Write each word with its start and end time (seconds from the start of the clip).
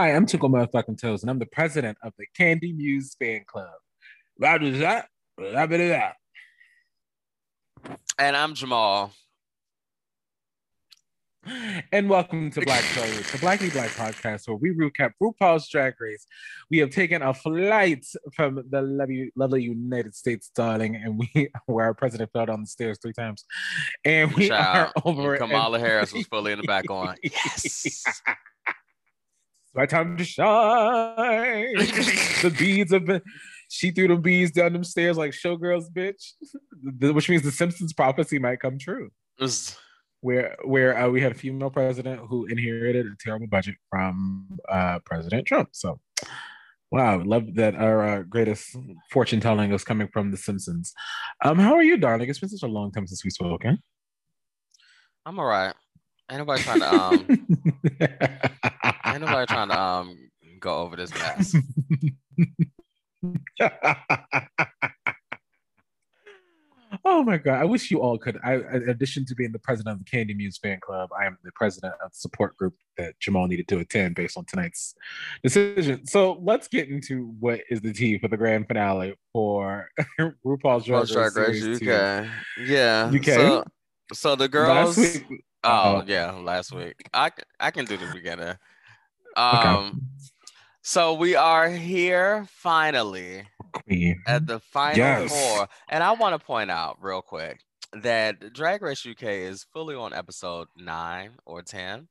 Hi, 0.00 0.14
I'm 0.14 0.24
Tickle 0.24 0.48
Motherfucking 0.48 0.98
Toes, 0.98 1.22
and 1.22 1.28
I'm 1.28 1.38
the 1.38 1.44
president 1.44 1.98
of 2.02 2.14
the 2.18 2.24
Kandy 2.34 2.74
Muse 2.74 3.14
fan 3.16 3.44
club. 3.46 3.68
Roger 4.38 4.70
that, 4.78 5.08
that 5.36 5.68
bit 5.68 5.80
of 5.82 5.88
that. 5.88 6.14
And 8.18 8.34
I'm 8.34 8.54
Jamal. 8.54 9.12
And 11.92 12.08
welcome 12.08 12.50
to 12.50 12.62
Black 12.62 12.82
Story, 12.84 13.10
the 13.10 13.38
Blackly 13.42 13.68
Black 13.68 13.90
podcast, 13.90 14.48
where 14.48 14.56
we 14.56 14.70
recap 14.70 15.12
RuPaul's 15.22 15.68
Drag 15.68 15.92
Race. 16.00 16.24
We 16.70 16.78
have 16.78 16.88
taken 16.88 17.20
a 17.20 17.34
flight 17.34 18.06
from 18.34 18.64
the 18.70 18.80
lovely, 18.80 19.30
lovely 19.36 19.64
United 19.64 20.14
States, 20.14 20.50
darling, 20.54 20.96
and 20.96 21.18
we 21.18 21.50
where 21.66 21.84
our 21.84 21.94
president 21.94 22.30
fell 22.32 22.46
down 22.46 22.62
the 22.62 22.66
stairs 22.66 22.98
three 23.02 23.12
times, 23.12 23.44
and 24.02 24.32
we 24.32 24.46
Shout 24.46 24.92
are 24.96 25.02
over. 25.04 25.36
Kamala 25.36 25.78
Harris 25.78 26.14
was 26.14 26.26
fully 26.26 26.52
in 26.52 26.58
the 26.58 26.66
back 26.66 26.90
on. 26.90 27.16
Yes. 27.22 28.22
It's 29.72 29.76
my 29.76 29.86
time 29.86 30.16
to 30.16 30.24
shine. 30.24 31.74
the 32.42 32.54
beads 32.58 32.92
have 32.92 33.04
been. 33.04 33.22
She 33.68 33.92
threw 33.92 34.08
the 34.08 34.16
beads 34.16 34.50
down 34.50 34.72
them 34.72 34.82
stairs 34.82 35.16
like 35.16 35.30
showgirls, 35.30 35.84
bitch. 35.92 36.32
The- 36.82 37.12
Which 37.12 37.28
means 37.28 37.42
the 37.42 37.52
Simpsons 37.52 37.92
prophecy 37.92 38.40
might 38.40 38.58
come 38.58 38.78
true. 38.78 39.10
Where 40.22 40.56
where 40.64 40.98
uh, 40.98 41.08
we 41.08 41.20
had 41.20 41.32
a 41.32 41.36
female 41.36 41.70
president 41.70 42.20
who 42.28 42.46
inherited 42.46 43.06
a 43.06 43.14
terrible 43.20 43.46
budget 43.46 43.76
from 43.88 44.58
uh, 44.68 44.98
President 45.04 45.46
Trump. 45.46 45.68
So, 45.72 46.00
wow, 46.90 47.22
love 47.24 47.54
that 47.54 47.76
our 47.76 48.02
uh, 48.06 48.22
greatest 48.22 48.76
fortune 49.12 49.38
telling 49.40 49.72
is 49.72 49.84
coming 49.84 50.08
from 50.12 50.32
the 50.32 50.36
Simpsons. 50.36 50.92
Um, 51.44 51.58
how 51.60 51.74
are 51.74 51.82
you, 51.84 51.96
darling? 51.96 52.28
It's 52.28 52.40
been 52.40 52.48
such 52.48 52.64
a 52.68 52.72
long 52.72 52.90
time 52.90 53.06
since 53.06 53.24
we 53.24 53.30
spoke. 53.30 53.52
Okay. 53.64 53.78
I'm 55.24 55.38
all 55.38 55.46
right. 55.46 55.74
Ain't 56.30 56.38
nobody 56.40 56.62
trying 56.62 56.80
to 56.80 56.94
um 56.94 57.26
ain't 59.12 59.20
nobody 59.20 59.46
trying 59.46 59.68
to 59.68 59.80
um 59.80 60.30
go 60.60 60.78
over 60.78 60.96
this 60.96 61.12
mess. 61.14 61.54
oh 67.04 67.22
my 67.22 67.38
god! 67.38 67.60
I 67.60 67.64
wish 67.64 67.90
you 67.90 68.00
all 68.00 68.18
could. 68.18 68.38
I, 68.44 68.54
in 68.54 68.88
addition 68.88 69.24
to 69.26 69.34
being 69.34 69.52
the 69.52 69.58
president 69.58 69.98
of 70.00 70.04
the 70.04 70.10
Kandy 70.10 70.36
Muse 70.36 70.58
fan 70.58 70.80
club, 70.80 71.10
I 71.18 71.26
am 71.26 71.38
the 71.44 71.52
president 71.52 71.94
of 72.04 72.10
the 72.12 72.16
support 72.16 72.56
group 72.56 72.74
that 72.98 73.18
Jamal 73.20 73.46
needed 73.46 73.68
to 73.68 73.78
attend 73.78 74.14
based 74.14 74.36
on 74.36 74.44
tonight's 74.44 74.94
decision. 75.42 76.06
So 76.06 76.38
let's 76.42 76.68
get 76.68 76.88
into 76.88 77.34
what 77.40 77.60
is 77.70 77.80
the 77.80 77.92
tea 77.92 78.18
for 78.18 78.28
the 78.28 78.36
grand 78.36 78.66
finale 78.66 79.14
for 79.32 79.88
RuPaul's 80.44 80.84
Drag 80.84 81.06
Drag 81.08 81.36
Race 81.36 81.62
Series 81.62 81.80
two. 81.80 81.90
UK. 81.92 82.26
Yeah. 82.66 83.10
UK? 83.14 83.24
So, 83.24 83.64
so 84.12 84.36
the 84.36 84.48
girls 84.48 84.98
Last 84.98 85.28
week, 85.28 85.44
Oh 85.62 85.68
Uh-oh. 85.68 86.04
yeah, 86.06 86.30
last 86.32 86.72
week. 86.72 86.94
I 87.12 87.30
I 87.58 87.70
can 87.70 87.84
do 87.84 87.98
the 87.98 88.10
beginning. 88.14 88.54
Um 89.36 90.02
so 90.82 91.14
we 91.14 91.36
are 91.36 91.68
here 91.70 92.46
finally 92.50 93.44
at 94.26 94.46
the 94.46 94.58
final 94.60 94.96
Yes. 94.96 95.30
four. 95.30 95.68
And 95.88 96.02
I 96.02 96.12
want 96.12 96.38
to 96.38 96.44
point 96.44 96.70
out 96.70 96.98
real 97.00 97.22
quick 97.22 97.60
that 97.92 98.52
Drag 98.54 98.82
Race 98.82 99.04
UK 99.04 99.22
is 99.24 99.64
fully 99.72 99.94
on 99.94 100.12
episode 100.14 100.68
nine 100.76 101.32
or 101.44 101.60
10, 101.62 102.08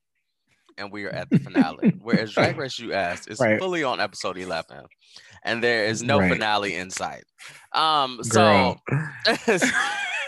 and 0.78 0.92
we 0.92 1.06
are 1.06 1.10
at 1.10 1.30
the 1.30 1.40
finale. 1.40 1.94
Whereas 2.00 2.32
Drag 2.34 2.58
Race 2.58 2.78
US 2.80 3.28
is 3.28 3.40
Right. 3.40 3.60
fully 3.60 3.84
on 3.84 4.00
episode 4.00 4.38
11, 4.38 4.86
and 5.44 5.64
there 5.64 5.86
is 5.86 6.04
no 6.04 6.20
Right. 6.20 6.32
finale 6.32 6.76
in 6.76 6.90
sight. 6.92 7.24
Um, 7.74 8.20
so 8.24 8.76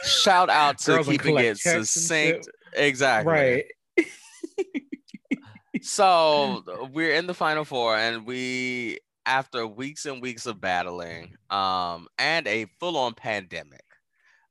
shout 0.03 0.49
out 0.49 0.79
to 0.79 0.93
Girls, 0.93 1.07
keeping 1.07 1.37
it 1.37 1.57
succinct. 1.57 2.49
Exactly. 2.73 3.31
right. 3.31 3.65
So 5.81 6.63
we're 6.93 7.13
in 7.13 7.27
the 7.27 7.33
final 7.33 7.65
four, 7.65 7.95
and 7.97 8.25
we, 8.25 8.99
after 9.25 9.65
weeks 9.67 10.05
and 10.05 10.21
weeks 10.21 10.45
of 10.45 10.61
battling, 10.61 11.35
um, 11.49 12.07
and 12.17 12.47
a 12.47 12.65
full-on 12.79 13.13
pandemic, 13.15 13.83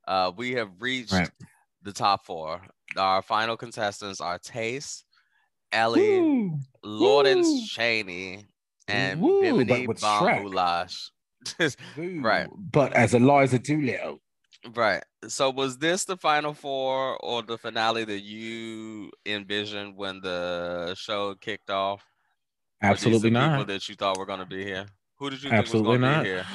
uh, 0.07 0.31
we 0.35 0.51
have 0.53 0.69
reached 0.79 1.13
Right. 1.13 1.29
the 1.83 1.93
top 1.93 2.25
four. 2.25 2.61
Our 2.97 3.21
final 3.21 3.55
contestants 3.57 4.19
are 4.19 4.37
Tayce, 4.39 5.03
Ellie, 5.71 6.19
Woo. 6.19 6.59
Lawrence 6.83 7.47
Woo. 7.47 7.65
Chaney, 7.67 8.45
and 8.87 9.21
Woo, 9.21 9.41
Bimini 9.41 9.87
with 9.87 10.01
Shrek. 10.01 10.43
Bon 10.43 10.45
Boulash. 10.45 11.11
Woo. 11.97 12.21
Right. 12.21 12.47
But 12.55 12.93
as 12.93 13.13
Eliza 13.13 13.57
Doolittle. 13.59 14.19
Right. 14.75 15.03
So 15.27 15.49
was 15.49 15.77
this 15.77 16.05
the 16.05 16.17
final 16.17 16.53
four 16.53 17.17
or 17.23 17.41
the 17.41 17.57
finale 17.57 18.03
that 18.05 18.19
you 18.21 19.11
envisioned 19.25 19.95
when 19.97 20.21
the 20.21 20.93
show 20.95 21.35
kicked 21.35 21.69
off? 21.69 22.03
Absolutely 22.83 23.31
not. 23.31 23.51
People 23.51 23.65
that 23.73 23.89
you 23.89 23.95
thought 23.95 24.17
were 24.17 24.25
going 24.25 24.39
to 24.39 24.45
be 24.45 24.63
here. 24.63 24.85
Who 25.17 25.29
did 25.29 25.43
you 25.43 25.51
Absolutely 25.51 25.89
was 25.89 25.99
going 25.99 26.11
not. 26.11 26.17
to 26.19 26.23
be 26.23 26.29
here? 26.29 26.45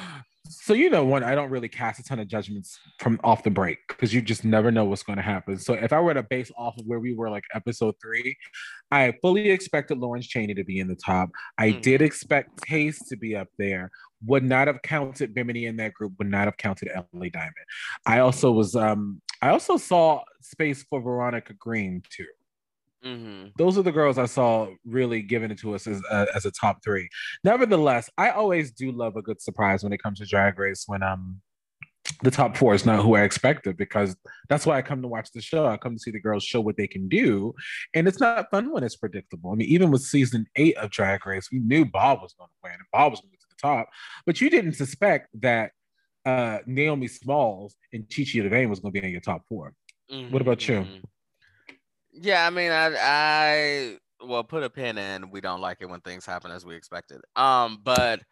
So 0.49 0.75
you 0.75 0.91
know, 0.91 1.05
one 1.05 1.25
I 1.25 1.35
don't 1.35 1.51
really 1.51 1.69
cast 1.69 1.99
a 1.99 2.05
ton 2.05 2.21
of 2.21 2.29
judgments 2.29 2.79
from 3.01 3.19
off 3.25 3.43
the 3.43 3.51
break 3.51 3.79
because 3.89 4.15
you 4.15 4.23
just 4.23 4.45
never 4.45 4.71
know 4.71 4.85
what's 4.85 5.03
going 5.03 5.17
to 5.17 5.23
happen. 5.23 5.59
So 5.59 5.75
if 5.75 5.93
I 5.93 5.99
were 6.01 6.15
to 6.15 6.23
base 6.23 6.53
off 6.57 6.79
of 6.79 6.87
where 6.87 7.01
we 7.01 7.15
were, 7.15 7.31
like 7.31 7.43
episode 7.53 7.97
three, 8.01 8.37
I 8.93 9.13
fully 9.21 9.51
expected 9.51 9.99
Lawrence 9.99 10.29
Chaney 10.29 10.55
to 10.55 10.63
be 10.63 10.79
in 10.79 10.87
the 10.87 10.95
top. 10.95 11.31
I 11.59 11.73
Mhm. 11.73 11.83
did 11.83 12.03
expect 12.03 12.59
Tayce 12.63 13.05
to 13.09 13.17
be 13.17 13.35
up 13.35 13.49
there. 13.59 13.91
Would 14.25 14.45
not 14.45 14.67
have 14.67 14.81
counted 14.83 15.35
Bimini 15.35 15.67
in 15.67 15.77
that 15.77 15.93
group. 15.95 16.15
Would 16.19 16.31
not 16.31 16.47
have 16.47 16.57
counted 16.57 16.89
Ellie 16.95 17.31
Diamond. 17.31 17.55
I 18.07 18.21
also 18.21 18.51
was. 18.53 18.75
um 18.75 19.21
I 19.43 19.51
also 19.51 19.77
saw 19.77 20.23
space 20.41 20.83
for 20.89 21.01
Veronica 21.01 21.53
Green 21.55 22.03
too. 22.09 22.27
hmm 23.03 23.47
those 23.59 23.77
are 23.79 23.83
the 23.83 23.93
girls 23.93 24.19
I 24.19 24.27
saw 24.27 24.69
really 24.87 25.21
giving 25.23 25.51
it 25.51 25.59
to 25.61 25.75
us 25.75 25.87
as 25.87 26.01
a, 26.11 26.27
as 26.35 26.47
a 26.47 26.51
top 26.51 26.83
three. 26.83 27.09
Nevertheless, 27.45 28.09
I 28.17 28.31
always 28.31 28.73
do 28.73 28.91
love 28.93 29.17
a 29.17 29.23
good 29.23 29.41
surprise 29.41 29.85
when 29.85 29.93
it 29.93 30.03
comes 30.03 30.19
to 30.21 30.27
Drag 30.27 30.59
Race 30.59 30.85
when 30.87 31.03
um 31.03 31.41
the 32.23 32.31
top 32.31 32.57
four 32.57 32.73
is 32.73 32.87
not 32.87 33.03
who 33.03 33.17
I 33.17 33.23
expected 33.23 33.77
because 33.77 34.17
that's 34.49 34.65
why 34.65 34.79
I 34.79 34.83
come 34.83 35.03
to 35.03 35.09
watch 35.09 35.31
the 35.33 35.41
show. 35.43 35.67
I 35.67 35.77
come 35.77 35.95
to 35.97 35.99
see 35.99 36.13
the 36.13 36.21
girls 36.21 36.45
show 36.45 36.61
what 36.61 36.77
they 36.77 36.87
can 36.87 37.09
do, 37.09 37.53
and 37.95 38.07
it's 38.09 38.21
not 38.21 38.49
fun 38.51 38.73
when 38.73 38.85
it's 38.85 38.97
predictable. 38.97 39.51
I 39.53 39.57
mean, 39.57 39.69
even 39.69 39.91
with 39.91 40.03
season 40.03 40.47
eight 40.57 40.77
of 40.77 40.91
Drag 40.91 41.27
Race, 41.27 41.49
we 41.53 41.59
knew 41.59 41.85
Bob 41.85 42.23
was 42.23 42.35
going 42.39 42.49
to 42.49 42.55
win 42.63 42.73
and 42.75 42.83
Bob 42.93 43.13
was 43.13 43.21
going 43.21 43.33
to 43.33 43.36
the 43.61 43.69
top, 43.69 43.89
but 44.25 44.41
you 44.41 44.51
didn't 44.51 44.75
suspect 44.75 45.29
that 45.41 45.73
uh 46.25 46.59
Naomi 46.67 47.09
Smalls 47.09 47.77
and 47.93 48.05
Chi 48.09 48.23
Chi 48.25 48.39
DeVayne 48.41 48.69
was 48.69 48.81
going 48.81 48.93
to 48.93 49.01
be 49.01 49.07
in 49.07 49.13
your 49.13 49.21
top 49.21 49.43
four. 49.49 49.73
What 50.09 50.43
about 50.43 50.67
you? 50.69 50.75
mhm. 50.81 51.03
Yeah, 52.19 52.47
I 52.47 52.51
mean, 52.51 52.71
I, 52.73 52.95
I, 52.99 53.99
well, 54.25 54.43
put 54.43 54.63
a 54.63 54.71
pin 54.71 54.97
in. 54.97 55.31
We 55.31 55.43
don't 55.43 55.61
like 55.61 55.79
it 55.81 55.89
when 55.91 56.01
things 56.01 56.25
happen 56.25 56.51
as 56.51 56.65
we 56.65 56.75
expected. 56.75 57.21
Um, 57.37 57.81
but 57.85 58.23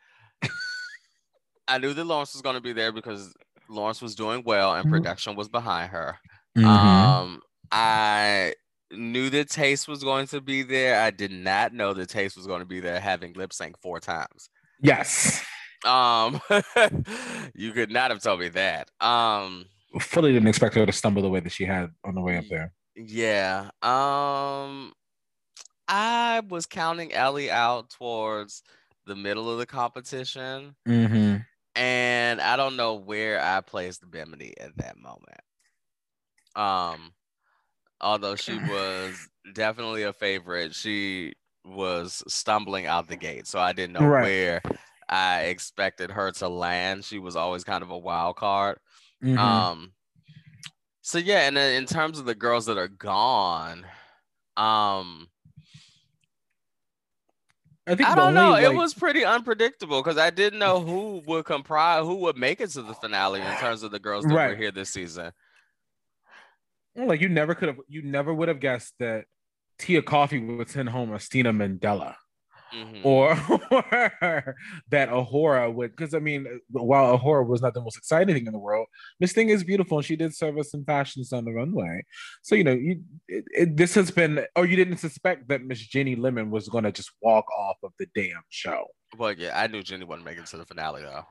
I 1.68 1.78
knew 1.78 1.92
that 1.92 2.04
Lawrence 2.04 2.32
was 2.32 2.42
going 2.42 2.54
to 2.54 2.62
be 2.62 2.72
there 2.72 2.92
because 2.92 3.34
Lawrence 3.68 4.00
was 4.02 4.14
doing 4.14 4.42
well 4.44 4.74
and 4.74 4.86
Mhm. 4.86 4.90
production 4.90 5.36
was 5.36 5.48
behind 5.48 5.90
her. 5.90 6.18
Mm-hmm. 6.56 6.66
Um, 6.66 7.42
I 7.72 8.54
knew 8.92 9.28
that 9.30 9.48
Tayce 9.48 9.88
was 9.88 10.02
going 10.04 10.26
to 10.28 10.40
be 10.40 10.62
there. 10.62 11.00
I 11.02 11.10
did 11.10 11.30
not 11.32 11.74
know 11.74 11.92
that 11.94 12.08
Tayce 12.08 12.36
was 12.36 12.46
going 12.46 12.60
to 12.60 12.66
be 12.66 12.80
there, 12.80 13.00
having 13.00 13.32
lip 13.34 13.52
sync 13.52 13.78
four 13.80 14.00
times. 14.00 14.48
Yes. 14.80 15.44
Um, 15.84 16.40
you 17.54 17.72
could 17.72 17.90
not 17.90 18.10
have 18.10 18.22
told 18.22 18.40
me 18.40 18.48
that. 18.50 18.90
Um, 19.00 19.66
fully 20.00 20.32
didn't 20.32 20.48
expect 20.48 20.74
her 20.76 20.86
to 20.86 20.92
stumble 20.92 21.22
the 21.22 21.28
way 21.28 21.40
that 21.40 21.52
she 21.52 21.64
had 21.64 21.90
on 22.04 22.14
the 22.14 22.20
way 22.20 22.36
up 22.38 22.44
there. 22.48 22.72
yeah. 22.96 23.70
Um, 23.82 24.92
I 25.86 26.40
was 26.48 26.64
counting 26.66 27.12
Ellie 27.12 27.50
out 27.50 27.90
towards 27.90 28.62
the 29.06 29.14
middle 29.14 29.50
of 29.50 29.58
the 29.58 29.66
competition, 29.66 30.74
Mm-hmm. 30.88 31.36
and 31.76 32.40
I 32.40 32.56
don't 32.56 32.76
know 32.76 32.94
where 32.94 33.38
I 33.42 33.60
placed 33.60 34.10
Bimini 34.10 34.54
at 34.58 34.74
that 34.78 34.96
moment. 34.96 35.40
Um, 36.56 37.12
although 38.00 38.36
she 38.36 38.56
was 38.70 39.28
definitely 39.52 40.04
a 40.04 40.12
favorite, 40.14 40.74
she 40.74 41.34
was 41.64 42.22
stumbling 42.28 42.86
out 42.86 43.08
the 43.08 43.16
gate, 43.16 43.46
so 43.46 43.58
I 43.58 43.72
didn't 43.72 43.94
know 43.94 44.06
Right. 44.06 44.22
where 44.22 44.62
I 45.08 45.42
expected 45.44 46.10
her 46.10 46.30
to 46.32 46.48
land. 46.48 47.04
She 47.04 47.18
was 47.18 47.36
always 47.36 47.64
kind 47.64 47.82
of 47.82 47.90
a 47.90 47.98
wild 47.98 48.36
card. 48.36 48.78
Mm-hmm. 49.22 49.38
Um, 49.38 49.92
so 51.02 51.18
yeah, 51.18 51.46
and 51.46 51.56
then 51.56 51.74
in 51.74 51.86
terms 51.86 52.18
of 52.18 52.24
the 52.24 52.34
girls 52.34 52.66
that 52.66 52.78
are 52.78 52.88
gone, 52.88 53.86
um, 54.56 55.28
I 57.86 57.94
think 57.94 58.08
I 58.08 58.14
don't 58.14 58.32
know. 58.32 58.52
only, 58.56 58.64
It 58.64 58.74
was 58.74 58.94
pretty 58.94 59.24
unpredictable 59.24 60.02
because 60.02 60.16
I 60.16 60.30
didn't 60.30 60.58
know 60.58 60.80
who 60.80 61.22
would 61.26 61.44
comprise, 61.44 62.02
who 62.04 62.14
would 62.16 62.38
make 62.38 62.60
it 62.62 62.70
to 62.70 62.82
the 62.82 62.94
finale 62.94 63.40
in 63.42 63.56
terms 63.56 63.82
of 63.82 63.90
the 63.90 63.98
girls 63.98 64.24
that 64.24 64.32
were 64.32 64.56
here 64.56 64.70
this 64.72 64.90
season. 64.90 65.32
like 66.96 67.20
you 67.20 67.28
never 67.28 67.54
could 67.54 67.68
have, 67.68 67.78
you 67.88 68.00
never 68.02 68.32
would 68.32 68.48
have 68.48 68.60
guessed 68.60 68.94
that 69.00 69.26
Tia 69.78 70.02
Kofi 70.02 70.56
would 70.56 70.70
send 70.70 70.88
home 70.88 71.10
Asttina 71.10 71.54
Mandella. 71.54 72.14
mm-hmm. 72.74 73.06
or, 73.06 73.30
or 73.70 74.56
that 74.90 75.08
A'Whora 75.08 75.72
would. 75.72 75.96
Because 75.96 76.14
I 76.14 76.18
mean, 76.18 76.46
while 76.70 77.18
A'Whora 77.18 77.46
was 77.46 77.62
not 77.62 77.74
the 77.74 77.80
most 77.80 77.96
exciting 77.96 78.34
thing 78.34 78.46
in 78.46 78.52
the 78.52 78.58
world, 78.58 78.86
Miss 79.20 79.32
Thing 79.32 79.48
is 79.48 79.64
beautiful, 79.64 79.98
and 79.98 80.04
she 80.04 80.16
did 80.16 80.34
serve 80.34 80.58
us 80.58 80.70
some 80.70 80.84
fashions 80.84 81.32
on 81.32 81.44
the 81.44 81.52
runway. 81.52 82.04
So 82.42 82.54
you 82.54 82.64
know, 82.64 82.72
you 82.72 83.02
it, 83.28 83.44
it, 83.50 83.76
this 83.76 83.94
has 83.94 84.10
been, 84.10 84.44
or 84.56 84.66
you 84.66 84.76
didn't 84.76 84.98
suspect 84.98 85.48
that 85.48 85.64
Miss 85.64 85.80
Ginny 85.80 86.16
Lemon 86.16 86.50
was 86.50 86.68
going 86.68 86.84
to 86.84 86.92
just 86.92 87.12
walk 87.22 87.46
off 87.56 87.76
of 87.82 87.92
the 87.98 88.06
damn 88.14 88.42
show. 88.50 88.86
Well, 89.16 89.32
yeah, 89.32 89.58
I 89.58 89.66
knew 89.66 89.82
Jenny 89.82 90.04
wouldn't 90.04 90.26
make 90.26 90.38
it 90.38 90.46
to 90.46 90.56
the 90.56 90.66
finale 90.66 91.02
though. 91.02 91.24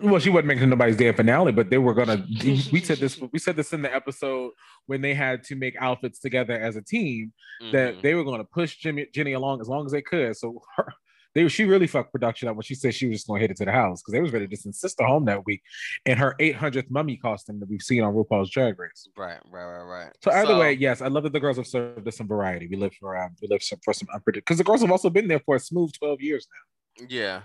Well, 0.00 0.20
she 0.20 0.30
wasn't 0.30 0.46
making 0.46 0.68
nobody's 0.68 0.96
damn 0.96 1.14
finale, 1.14 1.52
but 1.52 1.70
they 1.70 1.78
were 1.78 1.94
gonna. 1.94 2.24
we 2.44 2.80
said 2.80 2.98
this. 2.98 3.20
We 3.32 3.38
said 3.38 3.56
this 3.56 3.72
in 3.72 3.82
the 3.82 3.94
episode 3.94 4.52
when 4.86 5.00
they 5.00 5.14
had 5.14 5.42
to 5.44 5.56
make 5.56 5.74
outfits 5.80 6.20
together 6.20 6.58
as 6.58 6.76
a 6.76 6.82
team. 6.82 7.32
Mm-hmm. 7.62 7.72
That 7.72 8.02
they 8.02 8.14
were 8.14 8.24
going 8.24 8.38
to 8.38 8.44
push 8.44 8.76
Jimmy 8.76 9.06
Ginny 9.12 9.32
along 9.32 9.60
as 9.60 9.68
long 9.68 9.86
as 9.86 9.92
they 9.92 10.02
could. 10.02 10.36
So 10.36 10.62
her, 10.76 10.92
they 11.34 11.46
she 11.48 11.64
really 11.64 11.86
fucked 11.86 12.12
production 12.12 12.48
up 12.48 12.56
when 12.56 12.62
she 12.62 12.74
said 12.74 12.94
she 12.94 13.06
was 13.06 13.18
just 13.18 13.26
going 13.26 13.40
to 13.40 13.42
hit 13.42 13.50
it 13.50 13.56
to 13.58 13.64
the 13.64 13.72
house 13.72 14.00
because 14.00 14.12
they 14.12 14.20
was 14.20 14.32
ready 14.32 14.46
to 14.46 14.56
send 14.56 14.74
sister 14.74 15.04
home 15.04 15.24
that 15.26 15.44
week 15.44 15.62
in 16.06 16.16
her 16.18 16.34
800th 16.40 16.90
mummy 16.90 17.16
costume 17.16 17.60
that 17.60 17.68
we've 17.68 17.82
seen 17.82 18.02
on 18.02 18.14
RuPaul's 18.14 18.50
Drag 18.50 18.78
Race. 18.78 19.08
Right, 19.16 19.38
right, 19.50 19.64
right, 19.64 19.84
right. 19.84 20.12
So 20.22 20.30
either 20.30 20.54
so, 20.54 20.60
way, 20.60 20.72
yes, 20.72 21.02
I 21.02 21.08
love 21.08 21.24
that 21.24 21.32
the 21.32 21.40
girls 21.40 21.56
have 21.56 21.66
served 21.66 22.06
us 22.06 22.16
some 22.16 22.28
variety. 22.28 22.66
We 22.66 22.76
live 22.76 22.94
for 22.94 23.16
um, 23.16 23.36
we 23.42 23.48
live 23.48 23.62
for 23.84 23.92
some 23.92 24.08
unpredictable 24.12 24.44
because 24.46 24.58
the 24.58 24.64
girls 24.64 24.80
have 24.80 24.90
also 24.90 25.10
been 25.10 25.28
there 25.28 25.40
for 25.40 25.56
a 25.56 25.60
smooth 25.60 25.92
12 25.98 26.20
years 26.20 26.46
now. 26.52 27.06
Yeah, 27.08 27.42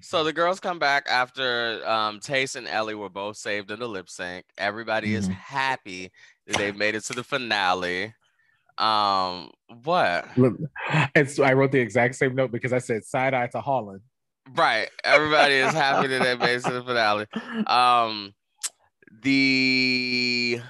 so 0.00 0.24
the 0.24 0.32
girls 0.32 0.60
come 0.60 0.78
back 0.78 1.06
after 1.08 1.86
um, 1.88 2.20
Tayce 2.20 2.56
and 2.56 2.66
Ellie 2.68 2.94
were 2.94 3.08
both 3.08 3.36
saved 3.36 3.70
in 3.70 3.80
the 3.80 3.88
lip 3.88 4.08
sync. 4.08 4.44
Everybody 4.58 5.08
mm-hmm. 5.08 5.18
is 5.18 5.26
happy 5.28 6.10
that 6.46 6.56
they've 6.56 6.76
made 6.76 6.94
it 6.94 7.04
to 7.04 7.12
the 7.12 7.24
finale. 7.24 8.14
Um, 8.78 9.50
what? 9.82 10.26
It's 11.14 11.38
I 11.38 11.52
wrote 11.52 11.72
the 11.72 11.80
exact 11.80 12.14
same 12.14 12.34
note 12.34 12.50
because 12.50 12.72
I 12.72 12.78
said 12.78 13.04
side 13.04 13.34
eye 13.34 13.48
to 13.48 13.60
Holland. 13.60 14.00
Right. 14.54 14.88
Everybody 15.04 15.54
is 15.54 15.72
happy 15.72 16.08
that 16.08 16.22
they 16.22 16.36
made 16.36 16.56
it 16.56 16.64
to 16.64 16.72
the 16.72 16.82
finale. 16.82 17.26
Um, 17.66 18.34
the 19.22 20.60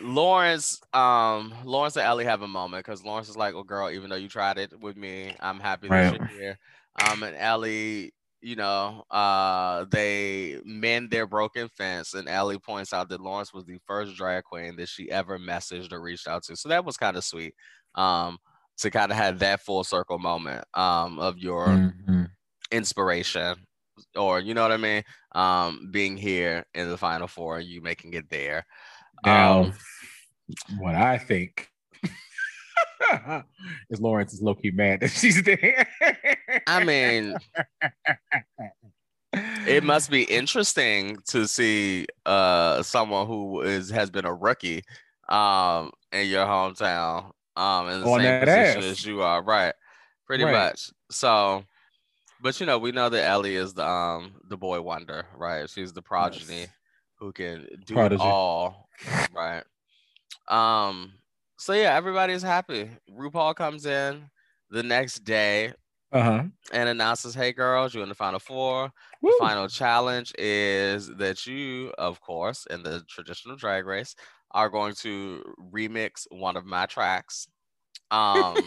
Lawrence, 0.00 0.80
um, 0.92 1.52
Lawrence 1.64 1.96
and 1.96 2.06
Ellie 2.06 2.24
have 2.24 2.42
a 2.42 2.48
moment 2.48 2.84
because 2.84 3.04
Lawrence 3.04 3.28
is 3.28 3.36
like, 3.36 3.54
"Well, 3.54 3.64
girl, 3.64 3.90
even 3.90 4.08
though 4.08 4.16
you 4.16 4.28
tried 4.28 4.58
it 4.58 4.78
with 4.80 4.96
me, 4.96 5.34
I'm 5.40 5.60
happy 5.60 5.88
that 5.88 5.94
right. 5.94 6.18
you're 6.18 6.26
here." 6.26 6.58
Um, 7.08 7.22
and 7.22 7.36
Ellie, 7.36 8.12
you 8.40 8.56
know, 8.56 9.04
uh, 9.10 9.84
they 9.90 10.58
mend 10.64 11.10
their 11.10 11.26
broken 11.26 11.68
fence, 11.68 12.14
and 12.14 12.28
Ellie 12.28 12.58
points 12.58 12.92
out 12.92 13.08
that 13.10 13.20
Lawrence 13.20 13.52
was 13.52 13.64
the 13.64 13.78
first 13.86 14.16
drag 14.16 14.44
queen 14.44 14.76
that 14.76 14.88
she 14.88 15.10
ever 15.10 15.38
messaged 15.38 15.92
or 15.92 16.00
reached 16.00 16.26
out 16.26 16.42
to. 16.44 16.56
So 16.56 16.68
that 16.70 16.84
was 16.84 16.96
kind 16.96 17.16
of 17.16 17.24
sweet, 17.24 17.54
um, 17.94 18.38
to 18.78 18.90
kind 18.90 19.10
of 19.10 19.18
have 19.18 19.38
that 19.40 19.60
full 19.60 19.84
circle 19.84 20.18
moment, 20.18 20.64
um, 20.74 21.18
of 21.18 21.38
your 21.38 21.66
mm-hmm. 21.66 22.24
inspiration, 22.70 23.56
or 24.16 24.40
you 24.40 24.54
know 24.54 24.62
what 24.62 24.72
I 24.72 24.78
mean, 24.78 25.02
um, 25.32 25.88
being 25.90 26.16
here 26.16 26.64
in 26.74 26.88
the 26.88 26.96
final 26.96 27.28
four 27.28 27.58
and 27.58 27.68
you 27.68 27.82
making 27.82 28.14
it 28.14 28.28
there. 28.30 28.64
Now, 29.24 29.64
um, 29.64 29.72
what 30.78 30.94
I 30.94 31.18
think 31.18 31.69
is 33.90 34.00
Lawrence 34.00 34.32
is 34.32 34.42
low 34.42 34.54
key 34.54 34.70
mad 34.70 35.00
that 35.00 35.10
she's 35.10 35.42
there. 35.42 35.86
I 36.66 36.84
mean, 36.84 37.36
it 39.66 39.84
must 39.84 40.10
be 40.10 40.24
interesting 40.24 41.18
to 41.28 41.46
see 41.46 42.06
uh 42.26 42.82
someone 42.82 43.26
who 43.26 43.62
is 43.62 43.90
has 43.90 44.10
been 44.10 44.24
a 44.24 44.34
rookie 44.34 44.82
um 45.28 45.90
in 46.12 46.28
your 46.28 46.44
hometown 46.46 47.30
um 47.56 47.88
in 47.88 48.00
the 48.00 48.06
On 48.06 48.20
same 48.20 48.40
position 48.40 48.78
ass. 48.78 48.84
as 48.84 49.06
you 49.06 49.22
are, 49.22 49.42
right? 49.42 49.74
Pretty 50.26 50.44
right. 50.44 50.52
much. 50.52 50.90
So, 51.10 51.64
but 52.42 52.58
you 52.60 52.66
know, 52.66 52.78
we 52.78 52.92
know 52.92 53.08
that 53.08 53.24
Ellie 53.24 53.56
is 53.56 53.74
the 53.74 53.86
um 53.86 54.32
the 54.48 54.56
boy 54.56 54.80
wonder, 54.80 55.26
right? 55.36 55.68
She's 55.68 55.92
the 55.92 56.02
progeny 56.02 56.60
yes. 56.60 56.68
who 57.18 57.32
can 57.32 57.66
do 57.86 57.94
Prodigy. 57.94 58.22
it 58.22 58.26
all, 58.26 58.88
right? 59.32 59.62
Um, 60.48 61.12
so 61.60 61.74
yeah, 61.74 61.94
everybody's 61.94 62.42
happy. 62.42 62.88
RuPaul 63.14 63.54
comes 63.54 63.84
in 63.84 64.30
the 64.70 64.82
next 64.82 65.24
day 65.24 65.74
uh-huh. 66.10 66.44
and 66.72 66.88
announces, 66.88 67.34
"Hey 67.34 67.52
girls, 67.52 67.92
you're 67.92 68.02
in 68.02 68.08
the 68.08 68.14
final 68.14 68.38
four. 68.38 68.90
Woo. 69.20 69.30
The 69.30 69.36
final 69.44 69.68
challenge 69.68 70.32
is 70.38 71.08
that 71.18 71.46
you, 71.46 71.92
of 71.98 72.18
course, 72.22 72.66
in 72.70 72.82
the 72.82 73.04
traditional 73.08 73.56
drag 73.56 73.84
race, 73.84 74.16
are 74.52 74.70
going 74.70 74.94
to 74.96 75.44
remix 75.70 76.26
one 76.30 76.56
of 76.56 76.64
my 76.64 76.86
tracks." 76.86 77.46
Um, 78.10 78.56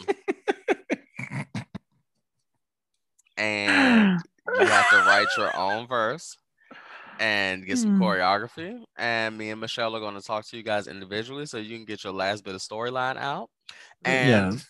and 3.37 4.21
you 4.59 4.65
have 4.67 4.89
to 4.91 4.97
write 4.97 5.29
your 5.35 5.57
own 5.57 5.87
verse 5.87 6.37
and 7.19 7.65
get 7.65 7.77
some 7.77 7.99
mm. 7.99 7.99
choreography. 7.99 8.83
And 8.97 9.37
me 9.37 9.49
and 9.49 9.61
Michelle 9.61 9.95
are 9.95 9.99
going 9.99 10.15
to 10.15 10.21
talk 10.21 10.45
to 10.47 10.57
you 10.57 10.63
guys 10.63 10.87
individually 10.87 11.45
so 11.45 11.57
you 11.57 11.75
can 11.75 11.85
get 11.85 12.03
your 12.03 12.13
last 12.13 12.43
bit 12.43 12.55
of 12.55 12.61
storyline 12.61 13.17
out. 13.17 13.49
And 14.05 14.53
yes. 14.53 14.69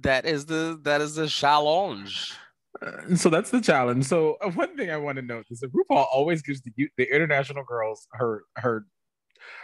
that 0.00 0.26
is 0.26 0.46
the 0.46 0.78
that 0.82 1.00
is 1.00 1.14
the 1.14 1.28
challenge. 1.28 2.34
Uh, 2.80 3.14
so 3.16 3.28
that's 3.28 3.50
the 3.50 3.60
challenge. 3.60 4.04
So 4.04 4.36
uh, 4.40 4.50
one 4.50 4.76
thing 4.76 4.90
I 4.90 4.96
want 4.96 5.16
to 5.16 5.22
note 5.22 5.46
is 5.50 5.60
that 5.60 5.72
RuPaul 5.72 6.06
always 6.12 6.42
gives 6.42 6.60
the 6.62 6.72
the 6.96 7.14
international 7.14 7.64
girls 7.64 8.06
her 8.12 8.42
her 8.56 8.86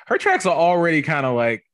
her 0.06 0.18
tracks 0.18 0.46
are 0.46 0.54
already 0.54 1.02
kind 1.02 1.26
of 1.26 1.34
like 1.34 1.64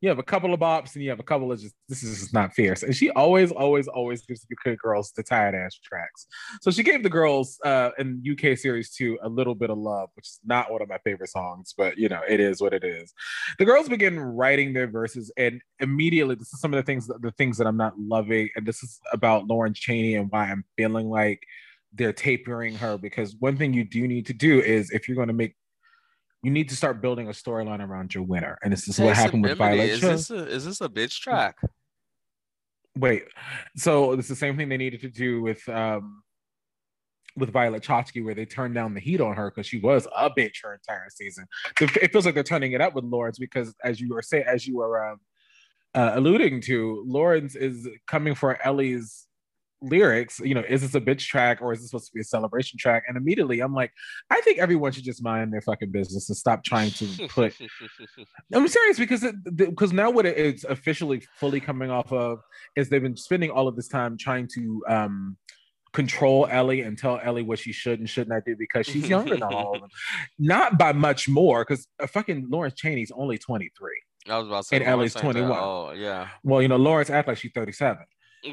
you 0.00 0.08
have 0.08 0.18
a 0.18 0.22
couple 0.22 0.54
of 0.54 0.60
bops 0.60 0.94
and 0.94 1.04
you 1.04 1.10
have 1.10 1.20
a 1.20 1.24
couple 1.24 1.52
of 1.52 1.60
just 1.60 1.74
this 1.88 2.02
is 2.02 2.20
just 2.20 2.32
not 2.32 2.54
fierce. 2.54 2.82
And 2.82 2.96
she 2.96 3.10
always, 3.10 3.52
always, 3.52 3.86
always 3.86 4.22
gives 4.22 4.40
the 4.42 4.56
good 4.64 4.78
girls 4.78 5.12
the 5.14 5.22
tired 5.22 5.54
ass 5.54 5.78
tracks. 5.78 6.26
So 6.62 6.70
she 6.70 6.82
gave 6.82 7.02
the 7.02 7.10
girls 7.10 7.58
uh 7.64 7.90
in 7.98 8.22
UK 8.28 8.56
series 8.56 8.94
two 8.94 9.18
a 9.22 9.28
little 9.28 9.54
bit 9.54 9.70
of 9.70 9.78
love, 9.78 10.08
which 10.14 10.26
is 10.26 10.40
not 10.44 10.72
one 10.72 10.80
of 10.80 10.88
my 10.88 10.98
favorite 11.04 11.30
songs, 11.30 11.74
but 11.76 11.98
you 11.98 12.08
know, 12.08 12.20
it 12.28 12.40
is 12.40 12.62
what 12.62 12.72
it 12.72 12.82
is. 12.82 13.12
The 13.58 13.66
girls 13.66 13.88
begin 13.88 14.18
writing 14.18 14.72
their 14.72 14.86
verses, 14.86 15.30
and 15.36 15.60
immediately 15.80 16.34
this 16.34 16.52
is 16.52 16.60
some 16.60 16.72
of 16.72 16.78
the 16.78 16.84
things 16.84 17.06
the 17.06 17.34
things 17.36 17.58
that 17.58 17.66
I'm 17.66 17.76
not 17.76 17.98
loving, 17.98 18.48
and 18.56 18.66
this 18.66 18.82
is 18.82 19.00
about 19.12 19.46
Lawrence 19.46 19.78
Chaney 19.78 20.14
and 20.14 20.30
why 20.30 20.46
I'm 20.46 20.64
feeling 20.76 21.10
like 21.10 21.42
they're 21.92 22.12
tapering 22.12 22.74
her 22.76 22.96
because 22.96 23.34
one 23.40 23.56
thing 23.56 23.74
you 23.74 23.84
do 23.84 24.06
need 24.06 24.24
to 24.26 24.32
do 24.32 24.60
is 24.60 24.90
if 24.90 25.08
you're 25.08 25.16
going 25.16 25.28
to 25.28 25.34
make 25.34 25.56
you 26.42 26.50
need 26.50 26.68
to 26.70 26.76
start 26.76 27.02
building 27.02 27.28
a 27.28 27.32
storyline 27.32 27.86
around 27.86 28.14
your 28.14 28.24
winner. 28.24 28.58
And 28.62 28.72
this 28.72 28.88
is 28.88 28.98
what 28.98 29.16
happened 29.16 29.42
with 29.44 29.58
Violet. 29.58 29.90
Is 29.90 30.00
this, 30.00 30.30
a, 30.30 30.46
is 30.46 30.64
this 30.64 30.80
a 30.80 30.88
bitch 30.88 31.20
track? 31.20 31.56
Wait, 32.96 33.24
so 33.76 34.12
it's 34.12 34.28
the 34.28 34.36
same 34.36 34.56
thing 34.56 34.68
they 34.68 34.76
needed 34.76 35.00
to 35.02 35.08
do 35.08 35.40
with 35.42 35.66
um 35.68 36.22
with 37.36 37.52
Violet 37.52 37.82
Chachki, 37.82 38.24
where 38.24 38.34
they 38.34 38.44
turned 38.44 38.74
down 38.74 38.94
the 38.94 39.00
heat 39.00 39.20
on 39.20 39.36
her 39.36 39.50
because 39.50 39.66
she 39.66 39.78
was 39.78 40.06
a 40.16 40.28
bitch 40.30 40.62
her 40.62 40.74
entire 40.74 41.08
season. 41.10 41.46
So 41.78 41.86
It 42.02 42.12
feels 42.12 42.26
like 42.26 42.34
they're 42.34 42.42
turning 42.42 42.72
it 42.72 42.80
up 42.80 42.94
with 42.94 43.04
Lawrence 43.04 43.38
because, 43.38 43.74
as 43.84 44.00
you 44.00 44.08
were 44.12 44.22
saying, 44.22 44.44
as 44.46 44.66
you 44.66 44.76
were 44.76 45.12
um, 45.12 45.20
uh, 45.94 46.12
alluding 46.14 46.60
to, 46.62 47.04
Lawrence 47.06 47.54
is 47.54 47.88
coming 48.08 48.34
for 48.34 48.58
Ellie's 48.64 49.26
lyrics, 49.82 50.40
you 50.40 50.54
know, 50.54 50.62
is 50.68 50.82
this 50.82 50.94
a 50.94 51.00
bitch 51.00 51.26
track 51.26 51.60
or 51.62 51.72
is 51.72 51.80
this 51.80 51.90
supposed 51.90 52.06
to 52.06 52.12
be 52.14 52.20
a 52.20 52.24
celebration 52.24 52.78
track? 52.78 53.04
And 53.08 53.16
immediately 53.16 53.60
I'm 53.60 53.74
like, 53.74 53.92
I 54.30 54.40
think 54.42 54.58
everyone 54.58 54.92
should 54.92 55.04
just 55.04 55.22
mind 55.22 55.52
their 55.52 55.60
fucking 55.60 55.90
business 55.90 56.28
and 56.28 56.36
stop 56.36 56.64
trying 56.64 56.90
to 56.92 57.28
put. 57.28 57.54
I'm 58.52 58.68
serious 58.68 58.98
because 58.98 59.24
it, 59.24 59.34
because 59.56 59.92
now 59.92 60.10
what 60.10 60.26
it's 60.26 60.64
officially 60.64 61.22
fully 61.36 61.60
coming 61.60 61.90
off 61.90 62.12
of 62.12 62.40
is 62.76 62.88
they've 62.88 63.02
been 63.02 63.16
spending 63.16 63.50
all 63.50 63.68
of 63.68 63.76
this 63.76 63.88
time 63.88 64.16
trying 64.16 64.48
to 64.54 64.84
um 64.88 65.36
control 65.92 66.46
Ellie 66.50 66.82
and 66.82 66.96
tell 66.96 67.20
Ellie 67.22 67.42
what 67.42 67.58
she 67.58 67.72
should 67.72 67.98
and 67.98 68.08
should 68.08 68.28
not 68.28 68.44
do 68.44 68.54
because 68.56 68.86
she's 68.86 69.08
younger 69.08 69.34
than 69.34 69.42
all 69.42 69.74
of 69.74 69.80
them. 69.80 69.90
Not 70.38 70.78
by 70.78 70.92
much 70.92 71.28
more, 71.28 71.64
because 71.64 71.86
a 71.98 72.06
fucking 72.06 72.46
Lawrence 72.48 72.74
Chaney's 72.74 73.10
only 73.10 73.38
23. 73.38 73.90
I 74.28 74.38
was 74.38 74.46
about 74.46 74.62
to 74.62 74.68
say, 74.68 74.76
and 74.76 74.84
Ellie's 74.84 75.14
21. 75.14 75.50
Oh, 75.50 75.92
yeah. 75.92 76.28
Well, 76.42 76.62
you 76.62 76.68
know, 76.68 76.76
Lawrence 76.76 77.10
acts 77.10 77.28
like 77.28 77.38
she's 77.38 77.52
37. 77.54 77.98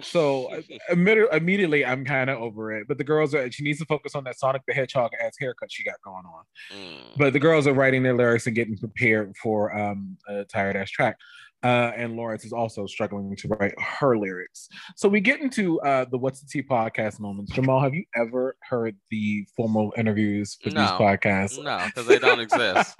So 0.01 0.61
immediately, 0.89 1.85
I'm 1.85 2.05
kind 2.05 2.29
of 2.29 2.39
over 2.39 2.71
it. 2.73 2.87
But 2.87 2.97
the 2.97 3.03
girls 3.03 3.33
are. 3.33 3.49
She 3.51 3.63
needs 3.63 3.79
to 3.79 3.85
focus 3.85 4.15
on 4.15 4.23
that 4.25 4.37
Sonic 4.39 4.63
the 4.67 4.73
Hedgehog 4.73 5.11
ass 5.23 5.35
haircut 5.39 5.71
she 5.71 5.83
got 5.83 5.95
going 6.03 6.25
on. 6.25 6.43
Mm. 6.75 7.17
But 7.17 7.33
the 7.33 7.39
girls 7.39 7.67
are 7.67 7.73
writing 7.73 8.03
their 8.03 8.15
lyrics 8.15 8.47
and 8.47 8.55
getting 8.55 8.77
prepared 8.77 9.35
for 9.41 9.77
um, 9.77 10.17
a 10.27 10.43
tired 10.45 10.75
ass 10.75 10.89
track. 10.89 11.17
Uh, 11.63 11.91
and 11.95 12.15
Lawrence 12.15 12.45
is 12.45 12.53
also 12.53 12.85
struggling 12.85 13.35
to 13.35 13.47
write 13.47 13.73
her 13.79 14.15
lyrics. 14.15 14.69
So 14.95 15.09
we 15.09 15.19
get 15.19 15.41
into 15.41 15.81
uh, 15.81 16.05
the 16.05 16.17
What's 16.17 16.39
the 16.39 16.47
Tea 16.47 16.61
podcast 16.61 17.19
moments. 17.19 17.51
Jamal, 17.51 17.79
have 17.81 17.95
you 17.95 18.05
ever 18.15 18.55
heard 18.61 18.95
the 19.09 19.47
formal 19.55 19.91
interviews 19.97 20.55
for 20.61 20.69
no, 20.69 20.81
these 20.81 20.91
podcasts? 20.91 21.61
No, 21.61 21.83
because 21.87 22.05
they 22.05 22.19
don't 22.19 22.39
exist. 22.39 22.95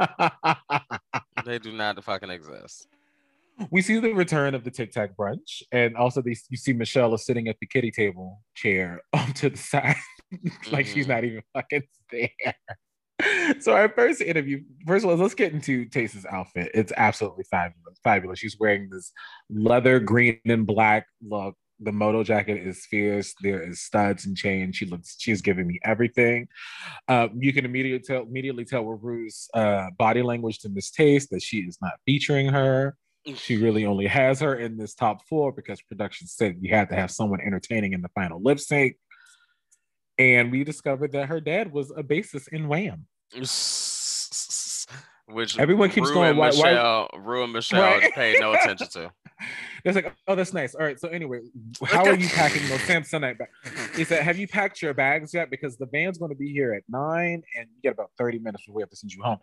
they 1.46 1.60
do 1.60 1.72
not 1.72 2.04
fucking 2.04 2.32
exist 2.32 2.88
we 3.72 3.82
see 3.82 4.00
the 4.00 4.14
return 4.14 4.56
of 4.56 4.64
the 4.64 4.72
Tic 4.72 4.92
Tac 4.92 5.16
brunch, 5.16 5.62
and 5.72 5.96
also 5.96 6.22
you 6.26 6.58
see 6.58 6.74
Michelle 6.74 7.14
is 7.14 7.26
sitting 7.26 7.48
at 7.48 7.58
the 7.60 7.66
kitty 7.66 7.92
table 7.92 8.42
chair 8.56 9.02
off 9.14 9.34
to 9.36 9.50
the 9.50 9.58
side, 9.58 9.96
like 10.72 10.86
mm-hmm. 10.86 10.94
she's 10.94 11.08
not 11.08 11.24
even 11.24 11.42
fucking 11.54 11.84
there. 12.12 12.30
so 13.60 13.74
our 13.74 13.90
first 13.90 14.22
interview, 14.22 14.62
first 14.86 15.04
of 15.04 15.12
all, 15.12 15.18
let's 15.18 15.34
get 15.34 15.54
into 15.54 15.86
Tayce's 15.86 16.26
outfit. 16.26 16.72
It's 16.74 16.94
absolutely 16.96 17.46
fabulous. 17.50 18.00
Fabulous. 18.04 18.40
She's 18.40 18.58
wearing 18.60 18.90
this 18.92 19.12
leather 19.50 20.00
green 20.00 20.40
and 20.46 20.68
black 20.68 21.08
look 21.28 21.56
The 21.80 21.92
moto 21.92 22.24
jacket 22.24 22.66
is 22.66 22.86
fierce. 22.86 23.34
There 23.42 23.62
is 23.62 23.82
studs 23.82 24.26
and 24.26 24.38
chains. 24.38 24.76
She 24.76 24.86
looks. 24.86 25.16
She's 25.18 25.42
giving 25.42 25.66
me 25.66 25.80
everything. 25.84 26.48
Uh, 27.08 27.30
you 27.36 27.54
can 27.54 27.66
immediately 27.66 28.06
tell 28.06 28.22
immediately 28.22 28.66
tell 28.66 28.84
with 28.84 29.00
Ru's 29.02 29.48
uh, 29.54 29.88
body 29.98 30.22
language 30.22 30.60
to 30.60 30.70
Miss 30.70 30.92
Tayce 30.92 31.28
that 31.30 31.42
she 31.42 31.60
is 31.60 31.78
not 31.82 31.94
featuring 32.06 32.50
her. 32.50 32.96
She 33.36 33.58
really 33.58 33.86
only 33.86 34.08
has 34.08 34.40
her 34.40 34.56
in 34.56 34.78
this 34.78 34.94
top 34.94 35.26
four 35.28 35.52
because 35.52 35.82
production 35.82 36.28
said 36.28 36.58
you 36.62 36.74
had 36.74 36.90
to 36.90 36.96
have 36.96 37.12
someone 37.12 37.42
entertaining 37.42 37.94
in 37.94 38.02
the 38.02 38.10
final 38.10 38.42
lip 38.42 38.60
sync. 38.60 38.96
And 40.18 40.52
we 40.52 40.64
discovered 40.64 41.12
that 41.12 41.28
her 41.28 41.40
dad 41.40 41.72
was 41.72 41.92
a 41.92 42.04
bassist 42.04 42.48
in 42.50 42.68
Wham. 42.68 43.06
Which 45.30 45.60
everyone 45.60 45.90
keeps 45.90 46.08
Ru 46.08 46.14
going. 46.14 46.38
Why, 46.38 46.52
why, 46.52 46.56
Michelle, 46.56 47.10
Ru 47.18 47.44
and 47.44 47.52
Michelle 47.52 47.82
Right. 47.82 48.14
paid 48.14 48.40
no 48.40 48.54
attention 48.56 48.88
to. 48.92 49.12
It's 49.84 49.96
like, 49.96 50.16
oh, 50.26 50.36
that's 50.36 50.54
nice. 50.54 50.74
All 50.74 50.86
right. 50.86 50.98
So 50.98 51.10
anyway, 51.10 51.42
how 51.86 52.06
are 52.06 52.16
you 52.16 52.30
packing 52.30 52.66
those 52.70 52.80
Samsonite 52.80 53.38
bags? 53.38 53.52
He 53.98 54.04
said, 54.04 54.24
have 54.24 54.38
you 54.38 54.48
packed 54.48 54.82
your 54.82 54.94
bags 54.94 55.34
yet? 55.34 55.50
Because 55.50 55.76
the 55.78 55.88
van's 55.88 56.18
going 56.18 56.32
to 56.32 56.38
be 56.38 56.52
here 56.52 56.74
at 56.74 56.84
nine, 56.88 57.42
and 57.58 57.68
you 57.76 57.82
get 57.84 57.94
about 57.94 58.12
thirty 58.18 58.38
minutes 58.40 58.64
before 58.64 58.76
we 58.76 58.82
have 58.84 58.90
to 58.92 58.96
send 58.96 59.12
you 59.12 59.24
home. 59.24 59.40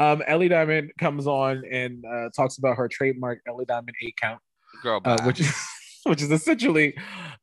Um, 0.00 0.22
Ellie 0.26 0.48
Diamond 0.48 0.92
comes 0.98 1.26
on 1.26 1.62
and 1.70 2.04
uh, 2.04 2.28
talks 2.36 2.58
about 2.58 2.76
her 2.76 2.88
trademark 2.88 3.40
Ellie 3.48 3.64
Diamond 3.64 3.94
eight 4.02 4.16
count, 4.20 4.40
Girl, 4.82 5.00
uh, 5.04 5.22
which 5.22 5.40
is 5.40 5.54
which 6.04 6.20
is 6.20 6.30
essentially 6.32 6.96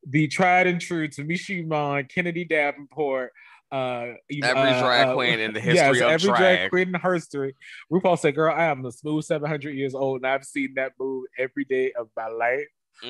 the 0.08 0.28
tried 0.28 0.68
and 0.68 0.82
true 0.82 1.08
Tamisha 1.08 1.64
Iman, 1.64 2.08
Kennedy 2.14 2.44
Davenport. 2.46 3.32
Uh, 3.72 4.14
Every 4.44 4.72
uh, 4.72 4.82
drag 4.82 5.08
uh, 5.10 5.14
queen 5.14 5.40
in 5.40 5.54
the 5.54 5.62
yes, 5.64 5.86
history 5.96 6.02
of 6.02 6.12
every 6.12 6.28
drag. 6.30 6.40
drag 6.58 6.70
queen 6.72 6.96
in 6.96 7.12
history. 7.14 7.56
RuPaul 7.94 8.18
said, 8.20 8.34
"Girl, 8.36 8.52
I 8.54 8.66
am 8.66 8.82
the 8.82 8.92
smooth 8.92 9.24
700 9.24 9.76
years 9.76 9.94
old, 9.94 10.18
and 10.24 10.28
I've 10.28 10.44
seen 10.44 10.74
that 10.76 10.94
move 11.00 11.26
every 11.38 11.64
day 11.66 11.92
of 11.94 12.10
my 12.18 12.28
life." 12.28 12.66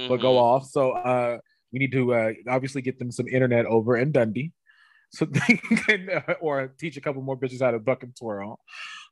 but 0.07 0.17
go 0.17 0.33
Mhm. 0.35 0.39
off. 0.41 0.65
So 0.65 0.91
uh, 0.91 1.39
we 1.71 1.79
need 1.79 1.91
to 1.91 2.13
uh, 2.13 2.31
obviously 2.47 2.81
get 2.81 2.99
them 2.99 3.11
some 3.11 3.27
internet 3.27 3.65
over 3.65 3.97
in 3.97 4.11
Dundee, 4.11 4.51
so 5.11 5.25
they 5.37 5.55
can 5.85 6.09
uh, 6.09 6.33
or 6.41 6.67
teach 6.79 6.97
a 6.97 7.01
couple 7.01 7.21
more 7.21 7.37
bitches 7.37 7.61
how 7.61 7.71
to 7.71 7.79
buck 7.79 8.03
and 8.03 8.15
twirl. 8.15 8.59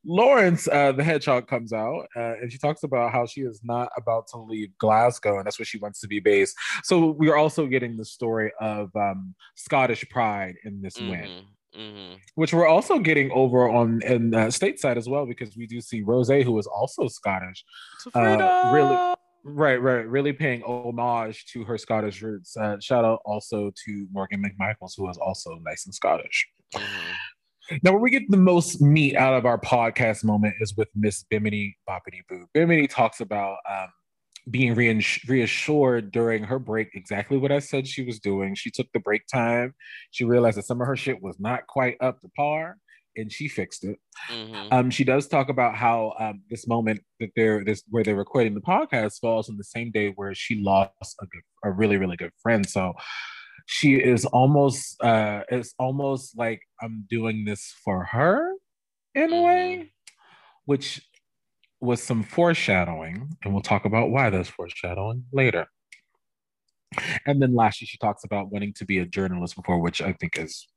Lawrence, 0.06 0.68
uh, 0.72 0.92
the 0.92 1.04
hedgehog, 1.04 1.48
comes 1.48 1.74
out 1.74 2.06
uh, 2.16 2.36
and 2.42 2.52
she 2.52 2.58
talks 2.58 2.84
about 2.84 3.12
how 3.12 3.26
she 3.26 3.42
is 3.42 3.60
not 3.64 3.90
about 3.98 4.28
to 4.28 4.38
leave 4.38 4.70
Glasgow 4.78 5.38
and 5.38 5.46
that's 5.46 5.60
where 5.60 5.66
she 5.66 5.80
wants 5.80 6.00
to 6.02 6.08
be 6.08 6.20
based. 6.20 6.56
So 6.84 7.12
we 7.12 7.30
are 7.30 7.36
also 7.36 7.66
getting 7.66 7.98
the 7.98 8.06
story 8.06 8.52
of 8.62 8.90
um, 8.96 9.34
Scottish 9.56 10.08
pride 10.10 10.56
in 10.64 10.82
this 10.82 10.98
win 11.00 11.10
Mhm. 11.10 11.44
Mhm. 11.78 12.18
which 12.36 12.54
we're 12.54 12.68
also 12.68 12.98
getting 13.00 13.30
over 13.32 13.68
on 13.70 14.02
in 14.04 14.34
uh, 14.34 14.46
stateside 14.48 14.96
as 14.98 15.10
well 15.10 15.26
because 15.26 15.58
we 15.58 15.68
do 15.68 15.82
see 15.82 16.02
Rose, 16.02 16.30
who 16.30 16.58
is 16.58 16.68
also 16.68 17.08
Scottish, 17.08 17.66
Uh, 18.16 18.72
really- 18.74 19.16
right, 19.44 19.82
right, 19.82 20.08
really 20.08 20.34
paying 20.34 20.62
homage 20.64 21.46
to 21.54 21.64
her 21.64 21.78
Scottish 21.78 22.22
roots. 22.22 22.56
Uh, 22.58 22.80
shout 22.80 23.06
out 23.06 23.22
also 23.26 23.72
to 23.86 24.08
Morgan 24.12 24.44
McMichaels, 24.44 24.94
who 24.98 25.10
is 25.10 25.18
also 25.18 25.60
nice 25.64 25.86
and 25.86 25.96
Scottish. 25.96 26.48
Mhm. 26.74 27.16
Now, 27.84 27.92
where 27.92 28.02
we 28.02 28.10
get 28.10 28.24
the 28.30 28.38
most 28.38 28.82
meat 28.82 29.16
out 29.16 29.34
of 29.34 29.46
our 29.46 29.60
podcast 29.60 30.24
moment 30.24 30.56
is 30.62 30.76
with 30.78 30.88
Miss 30.96 31.24
Bimini 31.24 31.78
Boppity 31.88 32.22
Boo. 32.30 32.48
Bimini 32.54 32.88
talks 32.88 33.20
about 33.20 33.58
um, 33.70 33.90
being 34.50 34.74
reassured 34.74 36.12
during 36.12 36.44
her 36.44 36.60
break 36.60 36.90
exactly 36.94 37.38
what 37.38 37.52
I 37.52 37.60
said 37.60 37.86
she 37.88 38.06
was 38.06 38.20
doing. 38.20 38.56
She 38.56 38.72
took 38.72 38.88
the 38.94 39.00
break 39.00 39.28
time. 39.28 39.76
She 40.12 40.24
realized 40.24 40.58
that 40.58 40.66
some 40.66 40.80
of 40.80 40.88
her 40.88 40.96
shit 40.96 41.22
was 41.22 41.40
not 41.40 41.68
quite 41.68 41.98
up 42.00 42.22
to 42.22 42.30
par, 42.38 42.78
and 43.18 43.32
she 43.32 43.48
fixed 43.48 43.84
it. 43.84 43.98
Mhm. 44.30 44.68
Um, 44.72 44.90
she 44.90 45.04
does 45.04 45.28
talk 45.28 45.50
about 45.50 45.76
how 45.76 46.14
um, 46.20 46.42
this 46.50 46.68
moment 46.68 47.02
that 47.20 47.32
they're 47.36 47.64
this 47.64 47.84
where 47.90 48.04
they're 48.04 48.16
recording 48.16 48.54
the 48.54 48.62
podcast 48.62 49.20
falls 49.20 49.50
on 49.50 49.58
the 49.58 49.64
same 49.64 49.92
day 49.92 50.10
where 50.10 50.34
she 50.34 50.62
lost 50.62 51.16
a 51.22 51.26
good, 51.26 51.42
a 51.64 51.72
really 51.72 51.98
really 51.98 52.18
good 52.18 52.32
friend. 52.42 52.68
So 52.68 52.94
she 53.66 53.96
is 53.96 54.26
almost 54.26 55.02
uh, 55.04 55.44
it's 55.50 55.74
almost 55.78 56.38
like 56.38 56.62
I'm 56.82 57.06
doing 57.10 57.46
this 57.46 57.74
for 57.84 58.06
her 58.06 58.54
in 59.14 59.34
a 59.34 59.42
way, 59.42 59.92
which 60.66 61.02
was 61.80 62.02
some 62.02 62.24
foreshadowing, 62.24 63.30
and 63.44 63.54
we'll 63.54 63.62
talk 63.62 63.86
about 63.86 64.10
why 64.10 64.30
there's 64.30 64.48
foreshadowing 64.50 65.26
later. 65.32 65.68
And 67.26 67.42
then 67.42 67.54
lastly, 67.54 67.86
she 67.86 67.98
talks 67.98 68.24
about 68.24 68.52
wanting 68.52 68.74
to 68.74 68.86
be 68.86 69.00
a 69.00 69.06
journalist 69.06 69.56
before, 69.56 69.80
which 69.80 70.02
I 70.02 70.14
think 70.14 70.38
is 70.38 70.68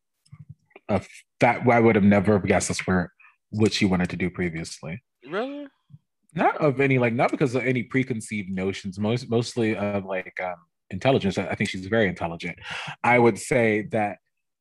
that 1.40 1.66
I 1.68 1.80
would 1.80 1.94
have 1.94 2.04
never 2.04 2.38
guessed 2.38 2.68
that's 2.68 2.86
where 2.86 3.12
what 3.50 3.72
she 3.72 3.84
wanted 3.84 4.10
to 4.10 4.16
do 4.16 4.30
previously. 4.30 5.02
Really? 5.28 5.66
Not 6.34 6.56
of 6.58 6.80
any 6.80 6.98
like 6.98 7.12
not 7.12 7.30
because 7.30 7.54
of 7.54 7.64
any 7.64 7.82
preconceived 7.82 8.50
notions, 8.50 8.98
most 8.98 9.28
mostly 9.28 9.76
of 9.76 10.04
like 10.04 10.38
um 10.42 10.56
intelligence. 10.90 11.38
I 11.38 11.46
I 11.48 11.54
think 11.54 11.70
she's 11.70 11.86
very 11.86 12.08
intelligent. 12.08 12.58
I 13.02 13.18
would 13.18 13.38
say 13.38 13.88
that 13.92 14.18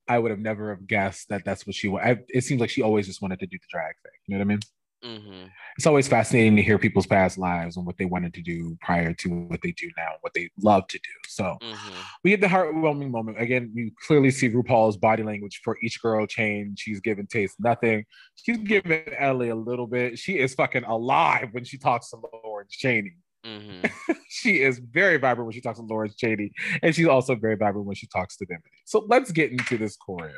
I 0.08 0.18
would 0.18 0.32
have 0.32 0.40
never 0.40 0.72
have 0.72 0.88
guessed 0.88 1.30
that 1.30 1.46
that's 1.46 1.68
what 1.68 1.76
she 1.76 1.88
I, 1.94 2.18
It 2.30 2.44
seems 2.44 2.60
like 2.60 2.72
she 2.72 2.82
always 2.82 3.06
just 3.06 3.22
wanted 3.22 3.40
to 3.40 3.46
do 3.46 3.58
the 3.58 3.68
drag 3.70 3.94
thing. 4.04 4.12
You 4.26 4.36
know 4.36 4.40
what 4.40 4.46
I 4.46 4.48
mean? 4.48 4.60
Mm-hmm. 5.04 5.46
It's 5.78 5.88
always 5.88 6.08
fascinating 6.08 6.56
to 6.58 6.62
hear 6.62 6.78
people's 6.78 7.08
past 7.08 7.38
lives 7.38 7.78
and 7.78 7.86
what 7.86 7.98
they 7.98 8.06
wanted 8.06 8.34
to 8.34 8.42
do 8.42 8.78
prior 8.82 9.14
to 9.14 9.30
what 9.30 9.62
they 9.64 9.72
do 9.72 9.90
now, 9.98 10.10
what 10.22 10.34
they 10.34 10.50
love 10.62 10.88
to 10.88 10.98
do. 10.98 11.10
So 11.28 11.58
Mm-hmm. 11.62 11.94
we 12.24 12.32
get 12.32 12.42
the 12.42 12.48
heartwarming 12.48 13.10
moment. 13.12 13.40
Again, 13.42 13.72
you 13.74 13.92
clearly 14.06 14.32
see 14.32 14.50
RuPaul's 14.50 14.98
body 14.98 15.24
language 15.24 15.62
for 15.64 15.78
each 15.82 16.02
girl 16.02 16.26
change. 16.26 16.80
She's 16.80 17.00
giving 17.00 17.28
Tayce 17.28 17.54
nothing. 17.60 18.06
She's 18.36 18.58
giving 18.58 19.04
Ellie 19.18 19.50
a 19.50 19.56
little 19.56 19.88
bit. 19.88 20.18
She 20.20 20.38
is 20.38 20.54
fucking 20.54 20.84
alive 20.84 21.50
when 21.52 21.64
she 21.64 21.78
talks 21.78 22.10
to 22.10 22.18
Lawrence 22.44 22.76
Chaney. 22.76 23.16
Mm-hmm. 23.46 23.86
She 24.32 24.62
is 24.62 24.80
very 24.80 25.18
vibrant 25.18 25.48
when 25.48 25.54
she 25.54 25.62
talks 25.62 25.80
to 25.80 25.86
Lawrence 25.86 26.16
Chaney. 26.16 26.52
And 26.84 26.94
she's 26.94 27.08
also 27.08 27.36
very 27.36 27.56
vibrant 27.56 27.88
when 27.88 27.96
she 27.96 28.06
talks 28.08 28.38
to 28.38 28.46
Bimini. 28.46 28.64
So 28.86 29.06
let's 29.08 29.32
get 29.32 29.52
into 29.52 29.76
this 29.78 29.98
choreo. 29.98 30.30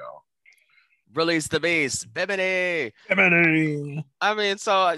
Release 1.13 1.47
the 1.47 1.59
beast, 1.59 2.13
Bimini. 2.13 2.91
Bimini. 3.09 4.05
I 4.21 4.33
mean, 4.33 4.57
so 4.57 4.71
uh, 4.73 4.97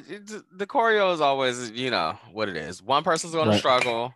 the 0.55 0.67
choreo 0.67 1.13
is 1.13 1.22
always, 1.22 1.72
you 1.72 1.89
know, 1.89 2.17
what 2.32 2.50
it 2.50 2.55
is. 2.55 2.82
One 2.84 3.03
person's 3.03 3.34
going 3.34 3.48
Right. 3.48 3.53
to 3.55 3.60
struggle, 3.60 4.13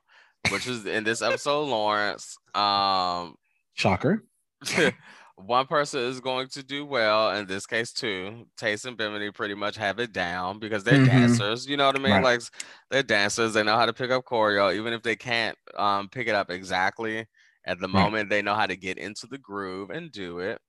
which 0.49 0.67
is 0.67 0.85
in 0.85 1.03
this 1.03 1.21
episode, 1.21 1.63
Lawrence. 1.65 2.37
Um, 2.53 3.35
Shocker. 3.73 4.23
one 5.35 5.67
person 5.67 6.01
is 6.01 6.19
going 6.19 6.47
to 6.49 6.63
do 6.63 6.85
well. 6.85 7.31
In 7.35 7.45
this 7.47 7.65
case, 7.65 7.91
too. 7.91 8.45
Tayce 8.57 8.85
and 8.85 8.97
Bimini 8.97 9.31
pretty 9.31 9.53
much 9.55 9.77
have 9.77 9.99
it 9.99 10.11
down 10.11 10.59
because 10.59 10.83
they're 10.83 10.99
Mhm. 10.99 11.05
dancers. 11.07 11.67
You 11.67 11.77
know 11.77 11.85
what 11.87 11.95
I 11.95 11.99
mean? 11.99 12.11
Right. 12.11 12.23
Like 12.23 12.41
they're 12.89 13.03
dancers. 13.03 13.53
They 13.53 13.63
know 13.63 13.75
how 13.77 13.85
to 13.85 13.93
pick 13.93 14.11
up 14.11 14.25
choreo, 14.25 14.75
even 14.75 14.93
if 14.93 15.03
they 15.03 15.15
can't 15.15 15.57
um, 15.75 16.09
pick 16.09 16.27
it 16.27 16.35
up 16.35 16.49
exactly 16.49 17.25
at 17.65 17.79
the 17.79 17.87
Right. 17.87 18.03
moment. 18.03 18.29
They 18.29 18.41
know 18.41 18.55
how 18.55 18.65
to 18.65 18.75
get 18.75 18.97
into 18.97 19.27
the 19.27 19.37
groove 19.37 19.89
and 19.89 20.11
do 20.11 20.39
it. 20.39 20.59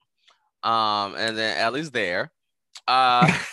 Um, 0.63 1.15
and 1.17 1.37
then 1.37 1.59
Ellie's 1.59 1.91
there. 1.91 2.33
Uh, 2.87 3.27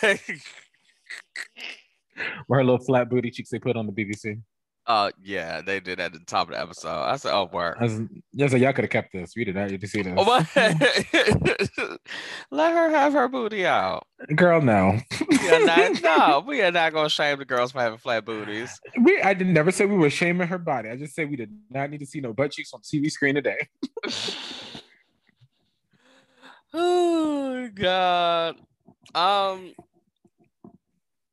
her 2.48 2.64
little 2.64 2.78
flat 2.78 3.08
booty 3.10 3.30
cheeks 3.30 3.50
they 3.50 3.58
put 3.58 3.76
on 3.76 3.86
the 3.86 3.92
BBC. 3.92 4.40
uh, 4.86 5.10
yeah, 5.22 5.60
they 5.60 5.80
did 5.80 5.98
at 6.00 6.12
the 6.12 6.20
top 6.20 6.48
of 6.48 6.54
the 6.54 6.60
episode. 6.60 6.88
I 6.88 7.16
said, 7.16 7.34
"Oh, 7.34 7.48
work." 7.52 7.76
I 7.80 7.84
was, 7.84 8.00
yeah, 8.32 8.46
so 8.46 8.56
y'all 8.56 8.72
could 8.72 8.84
have 8.84 8.90
kept 8.90 9.12
this. 9.12 9.34
We 9.36 9.44
did 9.44 9.56
not 9.56 9.70
need 9.70 9.80
to 9.80 9.88
see 9.88 10.02
this. 10.02 10.14
Oh? 10.16 10.46
Let 12.50 12.72
her 12.72 12.90
have 12.90 13.12
her 13.12 13.28
booty 13.28 13.66
out. 13.66 14.06
Girl, 14.34 14.62
no. 14.62 14.98
We 15.28 15.50
are 15.50 15.64
not, 15.64 16.02
no, 16.02 16.44
we 16.46 16.62
are 16.62 16.70
not 16.70 16.92
gonna 16.92 17.10
shame 17.10 17.38
the 17.38 17.44
girls 17.44 17.72
for 17.72 17.80
having 17.80 17.98
flat 17.98 18.24
booties. 18.24 18.80
We 19.00 19.20
I 19.20 19.34
did 19.34 19.48
never 19.48 19.70
say 19.70 19.86
we 19.86 19.96
were 19.96 20.10
shaming 20.10 20.46
her 20.48 20.58
body. 20.58 20.88
I 20.88 20.96
just 20.96 21.14
said 21.14 21.30
we 21.30 21.36
did 21.36 21.50
not 21.68 21.90
need 21.90 21.98
to 22.00 22.06
see 22.06 22.20
no 22.20 22.32
butt 22.32 22.52
cheeks 22.52 22.72
on 22.72 22.80
TV 22.80 23.10
screen 23.10 23.34
today. 23.34 23.68
Oh 26.76 27.68
God. 27.74 28.56
Um, 29.14 29.72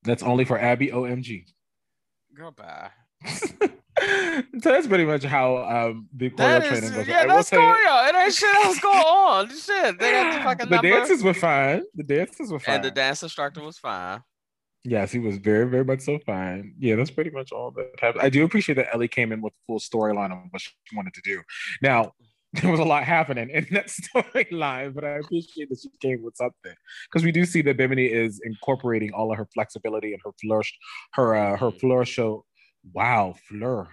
That's 0.03 0.23
only 0.23 0.45
for 0.45 0.59
Abby 0.59 0.87
OMG. 0.87 1.45
girl, 2.33 2.51
bye. 2.51 2.89
so 3.25 4.41
that's 4.59 4.87
pretty 4.87 5.05
much 5.05 5.23
how 5.23 5.57
um 5.57 6.07
the 6.13 6.29
choreo 6.29 6.37
That 6.37 6.63
training 6.65 6.83
is, 6.85 6.91
goes. 6.91 7.07
yeah, 7.07 7.25
that's 7.25 7.49
choreo. 7.49 8.09
It 8.09 8.15
ain't 8.15 8.33
shit 8.33 8.55
else 8.55 8.79
going 8.79 8.97
on. 8.97 9.49
Shit, 9.49 9.99
they 9.99 10.11
got 10.11 10.33
the 10.37 10.39
fucking 10.43 10.69
the 10.69 10.75
number. 10.75 10.89
dances 10.89 11.23
were 11.23 11.33
fine. 11.33 11.83
The 11.95 12.03
dances 12.03 12.51
were 12.51 12.59
fine. 12.59 12.75
and 12.75 12.83
the 12.83 12.91
dance 12.91 13.23
instructor 13.23 13.61
was 13.61 13.77
fine. 13.77 14.21
yes, 14.83 15.11
he 15.11 15.19
was 15.19 15.37
very, 15.37 15.69
very 15.69 15.85
much 15.85 16.01
so 16.01 16.19
fine. 16.25 16.73
Yeah, 16.79 16.95
that's 16.95 17.11
pretty 17.11 17.29
much 17.29 17.51
all 17.53 17.71
that 17.71 17.91
happened. 17.99 18.23
I 18.23 18.29
do 18.29 18.43
appreciate 18.43 18.75
that 18.75 18.93
Ellie 18.93 19.07
came 19.07 19.31
in 19.31 19.41
with 19.41 19.53
the 19.53 19.59
full 19.67 19.79
storyline 19.79 20.31
of 20.33 20.39
what 20.49 20.61
she 20.61 20.71
wanted 20.95 21.13
to 21.13 21.21
do. 21.21 21.41
Now, 21.81 22.11
there 22.53 22.69
was 22.71 22.79
a 22.79 22.83
lot 22.83 23.03
happening 23.03 23.49
in 23.49 23.65
that 23.71 23.87
storyline, 24.15 24.93
but 24.93 25.03
I 25.03 25.17
appreciate 25.17 25.69
that 25.69 25.79
she 25.81 25.89
came 26.01 26.21
with 26.23 26.35
something 26.35 26.73
because 27.09 27.25
we 27.25 27.31
do 27.31 27.45
see 27.45 27.61
that 27.63 27.77
Bimini 27.77 28.05
is 28.05 28.39
incorporating 28.43 29.11
all 29.13 29.31
of 29.31 29.37
her 29.37 29.47
flexibility 29.53 30.13
and 30.13 30.21
her 30.23 30.31
flourish, 30.41 30.73
her 31.13 31.35
uh, 31.35 31.57
her 31.57 31.71
floor 31.71 32.05
show. 32.05 32.45
Wow, 32.93 33.35
floor, 33.47 33.89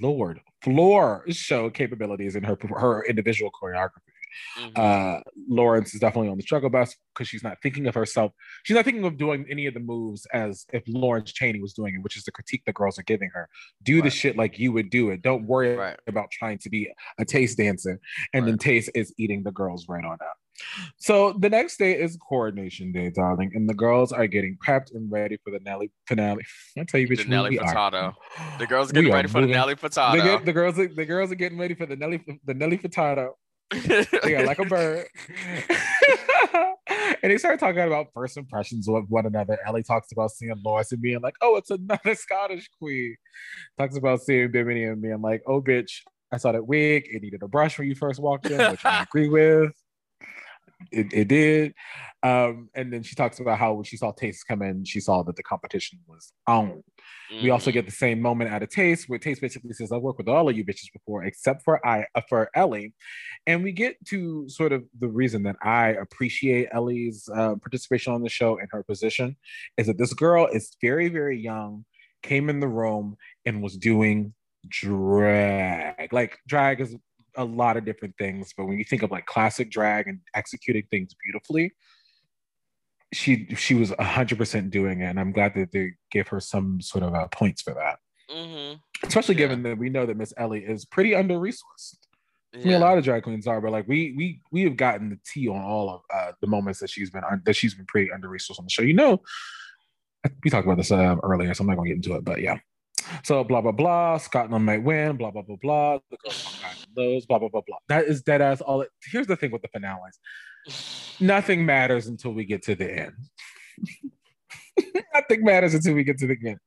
Lord, 0.00 0.40
floor 0.62 1.24
show 1.28 1.70
capabilities 1.70 2.36
in 2.36 2.42
her 2.42 2.58
her 2.76 3.04
individual 3.06 3.50
choreography. 3.50 4.10
Mm-hmm. 4.58 4.72
Uh, 4.76 5.20
Lawrence 5.48 5.94
is 5.94 6.00
definitely 6.00 6.30
on 6.30 6.36
the 6.36 6.42
struggle 6.42 6.70
bus 6.70 6.94
because 7.14 7.28
she's 7.28 7.42
not 7.42 7.58
thinking 7.62 7.86
of 7.86 7.94
herself. 7.94 8.32
She's 8.64 8.74
not 8.74 8.84
thinking 8.84 9.04
of 9.04 9.16
doing 9.16 9.46
any 9.50 9.66
of 9.66 9.74
the 9.74 9.80
moves 9.80 10.26
as 10.32 10.66
if 10.72 10.82
Lawrence 10.86 11.32
Chaney 11.32 11.60
was 11.60 11.72
doing 11.72 11.94
it, 11.94 12.02
which 12.02 12.16
is 12.16 12.24
the 12.24 12.32
critique 12.32 12.62
the 12.66 12.72
girls 12.72 12.98
are 12.98 13.04
giving 13.04 13.30
her. 13.34 13.48
Do 13.82 13.96
right. 13.96 14.04
the 14.04 14.10
shit 14.10 14.36
like 14.36 14.58
you 14.58 14.72
would 14.72 14.90
do 14.90 15.10
it. 15.10 15.22
Don't 15.22 15.46
worry 15.46 15.74
right. 15.74 15.98
about 16.06 16.30
trying 16.30 16.58
to 16.58 16.70
be 16.70 16.90
a 17.18 17.24
taste 17.24 17.58
dancer. 17.58 18.00
And 18.32 18.44
right. 18.44 18.50
then 18.50 18.58
Tayce 18.58 18.88
is 18.94 19.12
eating 19.18 19.42
the 19.42 19.52
girls 19.52 19.86
right 19.88 20.04
on 20.04 20.12
out. 20.12 20.36
So 20.98 21.32
the 21.32 21.48
next 21.48 21.78
day 21.78 21.98
is 21.98 22.16
coordination 22.16 22.92
day, 22.92 23.10
darling, 23.10 23.52
and 23.54 23.68
the 23.68 23.74
girls 23.74 24.12
are 24.12 24.26
getting 24.26 24.58
prepped 24.64 24.94
and 24.94 25.10
ready 25.10 25.38
for 25.42 25.50
the 25.50 25.60
Nelly 25.60 25.90
finale. 26.06 26.44
I 26.78 26.84
tell 26.84 27.00
you, 27.00 27.08
bitch, 27.08 27.18
the 27.18 27.24
Nelly 27.24 27.56
Furtado. 27.56 28.14
The 28.58 28.66
girls 28.66 28.90
are 28.90 28.92
getting 28.94 29.12
ready 29.12 29.28
for 29.28 29.40
the 29.40 29.46
Nelly 29.46 29.74
Furtado. 29.74 30.38
The, 30.38 30.44
the, 30.44 30.52
girls, 30.52 30.78
are, 30.78 30.88
the 30.88 31.04
girls 31.04 31.32
are 31.32 31.36
getting 31.36 31.58
ready 31.58 31.74
for 31.74 31.86
the 31.86 31.96
Nelly, 31.96 32.22
the 32.44 32.54
Nelly 32.54 32.78
Furtado. 32.78 33.30
Are 33.72 34.46
like 34.46 34.58
a 34.58 34.64
bird. 34.64 35.06
and 36.88 37.30
they 37.30 37.38
started 37.38 37.60
talking 37.60 37.80
about 37.80 38.08
first 38.14 38.36
impressions 38.36 38.86
with 38.88 39.04
one 39.08 39.26
another. 39.26 39.58
Ellie 39.66 39.82
talks 39.82 40.12
about 40.12 40.30
seeing 40.30 40.54
Lois 40.64 40.92
and 40.92 41.00
being 41.00 41.20
like, 41.20 41.34
"Oh, 41.40 41.56
it's 41.56 41.70
another 41.70 42.14
Scottish 42.14 42.68
queen." 42.78 43.16
Talks 43.78 43.96
about 43.96 44.20
seeing 44.20 44.50
Bimini 44.50 44.84
and 44.84 45.00
being 45.00 45.20
like, 45.20 45.42
"Oh, 45.46 45.60
bitch, 45.60 46.00
I 46.32 46.38
saw 46.38 46.52
that 46.52 46.66
wig. 46.66 47.06
It 47.10 47.22
needed 47.22 47.42
a 47.42 47.48
brush 47.48 47.78
when 47.78 47.88
you 47.88 47.94
first 47.94 48.20
walked 48.20 48.46
in, 48.46 48.58
which 48.70 48.84
I 48.84 49.02
agree 49.08 49.28
with." 49.28 49.72
it, 50.90 51.12
it 51.12 51.28
did. 51.28 51.74
Um, 52.22 52.68
and 52.74 52.92
then 52.92 53.02
she 53.02 53.14
talks 53.14 53.40
about 53.40 53.58
how 53.58 53.72
when 53.72 53.84
she 53.84 53.96
saw 53.96 54.12
Tayce 54.12 54.44
come 54.46 54.60
in, 54.60 54.84
she 54.84 55.00
saw 55.00 55.22
that 55.22 55.36
the 55.36 55.42
competition 55.42 56.00
was 56.06 56.32
on. 56.46 56.82
Mm. 57.32 57.42
We 57.42 57.50
also 57.50 57.70
mm. 57.70 57.74
get 57.74 57.86
the 57.86 57.92
same 57.92 58.20
moment 58.20 58.52
out 58.52 58.62
of 58.62 58.68
Tayce 58.68 59.08
where 59.08 59.18
Tayce 59.18 59.40
basically 59.40 59.72
says, 59.72 59.90
"I've 59.90 60.02
worked 60.02 60.18
with 60.18 60.28
all 60.28 60.48
of 60.48 60.56
you 60.56 60.64
bitches 60.64 60.92
before, 60.92 61.24
except 61.24 61.62
for 61.62 61.84
I 61.86 62.04
uh, 62.14 62.20
for 62.28 62.50
Ellie," 62.54 62.92
and 63.46 63.62
we 63.62 63.72
get 63.72 63.96
to 64.06 64.46
sort 64.48 64.72
of 64.72 64.84
the 64.98 65.08
reason 65.08 65.44
that 65.44 65.56
I 65.62 65.88
appreciate 65.88 66.68
Ellie's 66.72 67.28
uh, 67.34 67.54
participation 67.56 68.12
on 68.12 68.22
the 68.22 68.28
show 68.28 68.58
and 68.58 68.68
her 68.72 68.82
position 68.82 69.36
is 69.78 69.86
that 69.86 69.96
this 69.96 70.12
girl 70.12 70.46
is 70.46 70.76
very 70.82 71.08
very 71.08 71.40
young, 71.40 71.86
came 72.22 72.50
in 72.50 72.60
the 72.60 72.68
room 72.68 73.16
and 73.46 73.62
was 73.62 73.78
doing 73.78 74.34
drag. 74.68 76.12
Like 76.12 76.38
drag 76.46 76.82
is 76.82 76.94
a 77.36 77.44
lot 77.44 77.78
of 77.78 77.86
different 77.86 78.16
things, 78.18 78.52
but 78.54 78.66
when 78.66 78.76
you 78.76 78.84
think 78.84 79.02
of 79.02 79.10
like 79.10 79.24
classic 79.24 79.70
drag 79.70 80.08
and 80.08 80.18
executing 80.34 80.82
things 80.90 81.14
beautifully, 81.24 81.72
she 83.12 83.46
she 83.56 83.74
was 83.74 83.92
hundred 83.98 84.38
percent 84.38 84.70
doing 84.70 85.00
it, 85.00 85.06
and 85.06 85.18
I'm 85.18 85.32
glad 85.32 85.54
that 85.54 85.72
they 85.72 85.92
give 86.10 86.28
her 86.28 86.40
some 86.40 86.80
sort 86.80 87.04
of 87.04 87.14
uh, 87.14 87.28
points 87.28 87.62
for 87.62 87.74
that. 87.74 87.98
Mm-hmm. 88.30 88.76
Especially 89.06 89.34
yeah. 89.34 89.40
given 89.40 89.62
that 89.64 89.78
we 89.78 89.90
know 89.90 90.06
that 90.06 90.16
Miss 90.16 90.32
Ellie 90.36 90.64
is 90.64 90.84
pretty 90.84 91.14
under 91.14 91.34
resourced. 91.34 91.96
Yeah. 92.52 92.60
I 92.60 92.64
mean, 92.64 92.74
a 92.74 92.78
lot 92.78 92.98
of 92.98 93.04
drag 93.04 93.22
queens 93.22 93.46
are, 93.46 93.60
but 93.60 93.72
like 93.72 93.88
we 93.88 94.14
we 94.16 94.40
we 94.52 94.62
have 94.62 94.76
gotten 94.76 95.10
the 95.10 95.18
tea 95.24 95.48
on 95.48 95.60
all 95.60 95.90
of 95.90 96.00
uh, 96.12 96.32
the 96.40 96.46
moments 96.46 96.80
that 96.80 96.90
she's 96.90 97.10
been 97.10 97.22
that 97.44 97.54
she's 97.54 97.74
been 97.74 97.86
pretty 97.86 98.12
under 98.12 98.28
resourced 98.28 98.58
on 98.58 98.64
the 98.64 98.70
show. 98.70 98.82
You 98.82 98.94
know, 98.94 99.20
we 100.44 100.50
talked 100.50 100.66
about 100.66 100.76
this 100.76 100.92
uh, 100.92 101.16
earlier, 101.22 101.52
so 101.54 101.62
I'm 101.62 101.68
not 101.68 101.76
gonna 101.76 101.88
get 101.88 101.96
into 101.96 102.14
it, 102.14 102.24
but 102.24 102.40
yeah. 102.40 102.58
So 103.24 103.42
blah 103.44 103.60
blah 103.60 103.72
blah. 103.72 104.18
Scotland 104.18 104.66
might 104.66 104.82
win. 104.82 105.16
Blah 105.16 105.30
blah 105.30 105.42
blah 105.42 105.56
blah. 105.60 105.98
The 106.10 106.16
girls 106.22 106.60
those. 106.94 107.26
Blah 107.26 107.38
blah 107.38 107.48
blah 107.48 107.62
blah. 107.66 107.78
That 107.88 108.04
is 108.04 108.22
dead 108.22 108.40
ass 108.40 108.60
all. 108.60 108.82
It, 108.82 108.90
here's 109.10 109.26
the 109.26 109.36
thing 109.36 109.50
with 109.50 109.62
the 109.62 109.68
finales. 109.68 110.18
Nothing 111.20 111.66
matters 111.66 112.06
until 112.06 112.32
we 112.32 112.44
get 112.44 112.62
to 112.64 112.74
the 112.74 112.90
end. 112.90 113.12
Nothing 115.14 115.44
matters 115.44 115.74
until 115.74 115.94
we 115.94 116.04
get 116.04 116.18
to 116.18 116.26
the 116.26 116.36
end. 116.46 116.58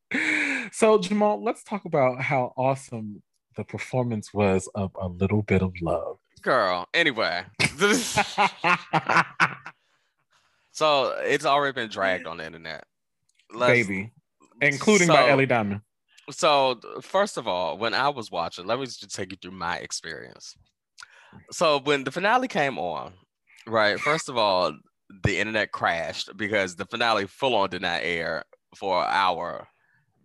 So 0.71 0.97
Jamal, 0.97 1.43
let's 1.43 1.63
talk 1.63 1.85
about 1.85 2.21
how 2.21 2.53
awesome 2.57 3.21
the 3.55 3.63
performance 3.63 4.33
was 4.33 4.67
of 4.75 4.91
a 4.99 5.07
little 5.07 5.43
bit 5.43 5.61
of 5.61 5.73
love. 5.81 6.17
Girl. 6.41 6.87
Anyway. 6.93 7.43
so 10.71 11.15
it's 11.21 11.45
already 11.45 11.73
been 11.73 11.89
dragged 11.89 12.27
on 12.27 12.37
the 12.37 12.45
internet. 12.45 12.85
Let's, 13.53 13.71
Baby. 13.71 14.11
Including 14.61 15.07
so, 15.07 15.13
by 15.13 15.29
Ellie 15.29 15.45
Diamond. 15.45 15.81
So 16.31 16.79
first 17.01 17.37
of 17.37 17.47
all, 17.47 17.77
when 17.77 17.93
I 17.93 18.09
was 18.09 18.31
watching, 18.31 18.65
let 18.65 18.79
me 18.79 18.85
just 18.85 19.13
take 19.13 19.31
you 19.31 19.37
through 19.41 19.51
my 19.51 19.77
experience. 19.77 20.55
So 21.51 21.79
when 21.79 22.03
the 22.03 22.11
finale 22.11 22.47
came 22.47 22.77
on, 22.77 23.13
right? 23.67 23.99
First 23.99 24.29
of 24.29 24.37
all, 24.37 24.73
the 25.23 25.37
internet 25.37 25.71
crashed 25.71 26.35
because 26.37 26.75
the 26.75 26.85
finale 26.85 27.27
full 27.27 27.55
on 27.55 27.69
did 27.69 27.81
not 27.81 28.01
air 28.03 28.43
for 28.75 29.01
an 29.01 29.09
hour. 29.09 29.67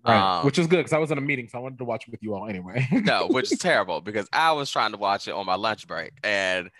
Right. 0.04 0.38
Um, 0.38 0.44
which 0.46 0.58
is 0.58 0.66
good 0.66 0.78
because 0.78 0.92
I 0.92 0.98
was 0.98 1.10
in 1.10 1.18
a 1.18 1.22
meeting, 1.22 1.48
so 1.48 1.58
I 1.58 1.60
wanted 1.60 1.78
to 1.78 1.84
watch 1.84 2.06
it 2.06 2.10
with 2.10 2.22
you 2.22 2.34
all 2.34 2.48
anyway. 2.48 2.86
no, 2.92 3.26
which 3.28 3.52
is 3.52 3.58
terrible 3.58 4.00
because 4.00 4.28
I 4.32 4.52
was 4.52 4.70
trying 4.70 4.92
to 4.92 4.98
watch 4.98 5.28
it 5.28 5.32
on 5.32 5.44
my 5.44 5.56
lunch 5.56 5.86
break 5.86 6.12
and 6.22 6.70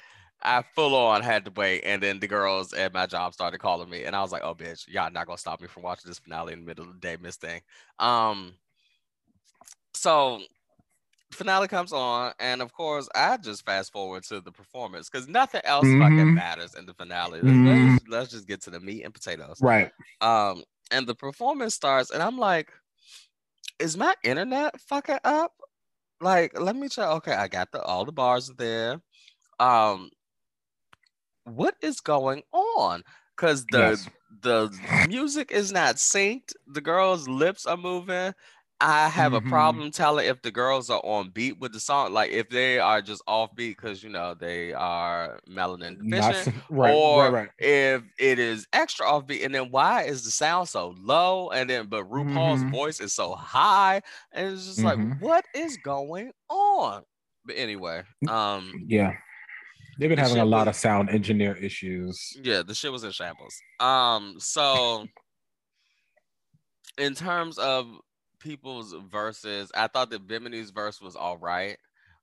I 0.42 0.62
full 0.74 0.94
on 0.94 1.22
had 1.22 1.44
to 1.46 1.50
wait. 1.50 1.82
And 1.84 2.02
then 2.02 2.20
the 2.20 2.28
girls 2.28 2.72
at 2.72 2.94
my 2.94 3.06
job 3.06 3.34
started 3.34 3.58
calling 3.58 3.90
me, 3.90 4.04
and 4.04 4.14
I 4.14 4.22
was 4.22 4.32
like, 4.32 4.42
"Oh, 4.44 4.54
bitch, 4.54 4.86
y'all 4.88 5.10
not 5.10 5.26
gonna 5.26 5.38
stop 5.38 5.60
me 5.60 5.66
from 5.66 5.82
watching 5.82 6.08
this 6.08 6.20
finale 6.20 6.52
in 6.52 6.60
the 6.60 6.66
middle 6.66 6.84
of 6.84 6.92
the 6.92 7.00
day, 7.00 7.16
Miss 7.20 7.36
Thing." 7.36 7.60
Um, 7.98 8.54
so 9.94 10.40
finale 11.30 11.68
comes 11.68 11.92
on, 11.92 12.32
and 12.38 12.62
of 12.62 12.72
course, 12.72 13.08
I 13.14 13.36
just 13.36 13.64
fast 13.64 13.92
forward 13.92 14.24
to 14.24 14.40
the 14.40 14.52
performance 14.52 15.08
because 15.10 15.28
nothing 15.28 15.60
else 15.64 15.84
mm-hmm. 15.84 16.00
fucking 16.00 16.34
matters 16.34 16.74
in 16.74 16.86
the 16.86 16.94
finale. 16.94 17.40
Mm-hmm. 17.40 17.92
Let's, 17.92 18.08
let's, 18.08 18.30
just 18.30 18.48
get 18.48 18.62
to 18.62 18.70
the 18.70 18.80
meat 18.80 19.04
and 19.04 19.12
potatoes. 19.12 19.58
Right. 19.60 19.90
Um, 20.20 20.62
and 20.90 21.06
the 21.06 21.14
performance 21.14 21.74
starts, 21.74 22.10
and 22.10 22.22
I'm 22.22 22.38
like, 22.38 22.72
is 23.78 23.96
my 23.96 24.14
internet 24.24 24.80
fucking 24.80 25.18
up? 25.24 25.52
Like, 26.20 26.58
let 26.58 26.74
me 26.74 26.88
check. 26.88 27.08
Okay, 27.08 27.34
I 27.34 27.48
got 27.48 27.70
the 27.72 27.82
all 27.82 28.04
the 28.04 28.12
bars 28.12 28.50
there. 28.56 29.00
Um, 29.60 30.10
what 31.44 31.74
is 31.82 32.00
going 32.00 32.42
on? 32.52 33.02
Because 33.36 33.64
the 33.70 33.78
yes. 33.78 34.08
the 34.42 35.06
music 35.08 35.52
is 35.52 35.72
not 35.72 35.96
synced. 35.96 36.52
The 36.66 36.80
girls' 36.80 37.28
lips 37.28 37.66
are 37.66 37.76
moving. 37.76 38.32
I 38.80 39.08
have 39.08 39.32
mm-hmm. 39.32 39.46
a 39.46 39.50
problem 39.50 39.90
telling 39.90 40.26
if 40.26 40.40
the 40.42 40.52
girls 40.52 40.88
are 40.88 41.00
on 41.02 41.30
beat 41.30 41.58
with 41.58 41.72
the 41.72 41.80
song, 41.80 42.12
like 42.12 42.30
if 42.30 42.48
they 42.48 42.78
are 42.78 43.02
just 43.02 43.22
off 43.26 43.54
beat 43.56 43.76
because 43.76 44.04
you 44.04 44.08
know 44.08 44.34
they 44.34 44.72
are 44.72 45.40
melanin 45.50 45.98
deficient, 46.08 46.54
right, 46.70 46.94
or 46.94 47.24
right, 47.24 47.32
right. 47.32 47.48
if 47.58 48.02
it 48.20 48.38
is 48.38 48.68
extra 48.72 49.04
off 49.04 49.26
beat. 49.26 49.42
And 49.42 49.52
then 49.52 49.70
why 49.70 50.04
is 50.04 50.24
the 50.24 50.30
sound 50.30 50.68
so 50.68 50.94
low? 50.96 51.50
And 51.50 51.68
then 51.68 51.86
but 51.86 52.08
RuPaul's 52.08 52.60
mm-hmm. 52.60 52.70
voice 52.70 53.00
is 53.00 53.12
so 53.12 53.34
high, 53.34 54.00
and 54.30 54.52
it's 54.52 54.66
just 54.66 54.78
mm-hmm. 54.78 55.10
like 55.10 55.20
what 55.20 55.44
is 55.54 55.76
going 55.78 56.30
on? 56.48 57.02
But 57.44 57.56
anyway, 57.56 58.02
um, 58.28 58.70
yeah, 58.86 59.14
they've 59.98 60.08
been 60.08 60.16
the 60.16 60.22
having 60.22 60.38
a 60.38 60.44
lot 60.44 60.68
was, 60.68 60.76
of 60.76 60.80
sound 60.80 61.10
engineer 61.10 61.56
issues. 61.56 62.36
Yeah, 62.40 62.62
the 62.62 62.74
shit 62.74 62.92
was 62.92 63.02
in 63.02 63.10
shambles. 63.10 63.56
Um, 63.80 64.36
so 64.38 65.08
in 66.96 67.14
terms 67.14 67.58
of 67.58 67.88
people's 68.38 68.94
verses. 69.10 69.70
I 69.74 69.86
thought 69.86 70.10
that 70.10 70.26
Bimini's 70.26 70.70
verse 70.70 71.00
was 71.00 71.16
all 71.16 71.36
right, 71.36 71.76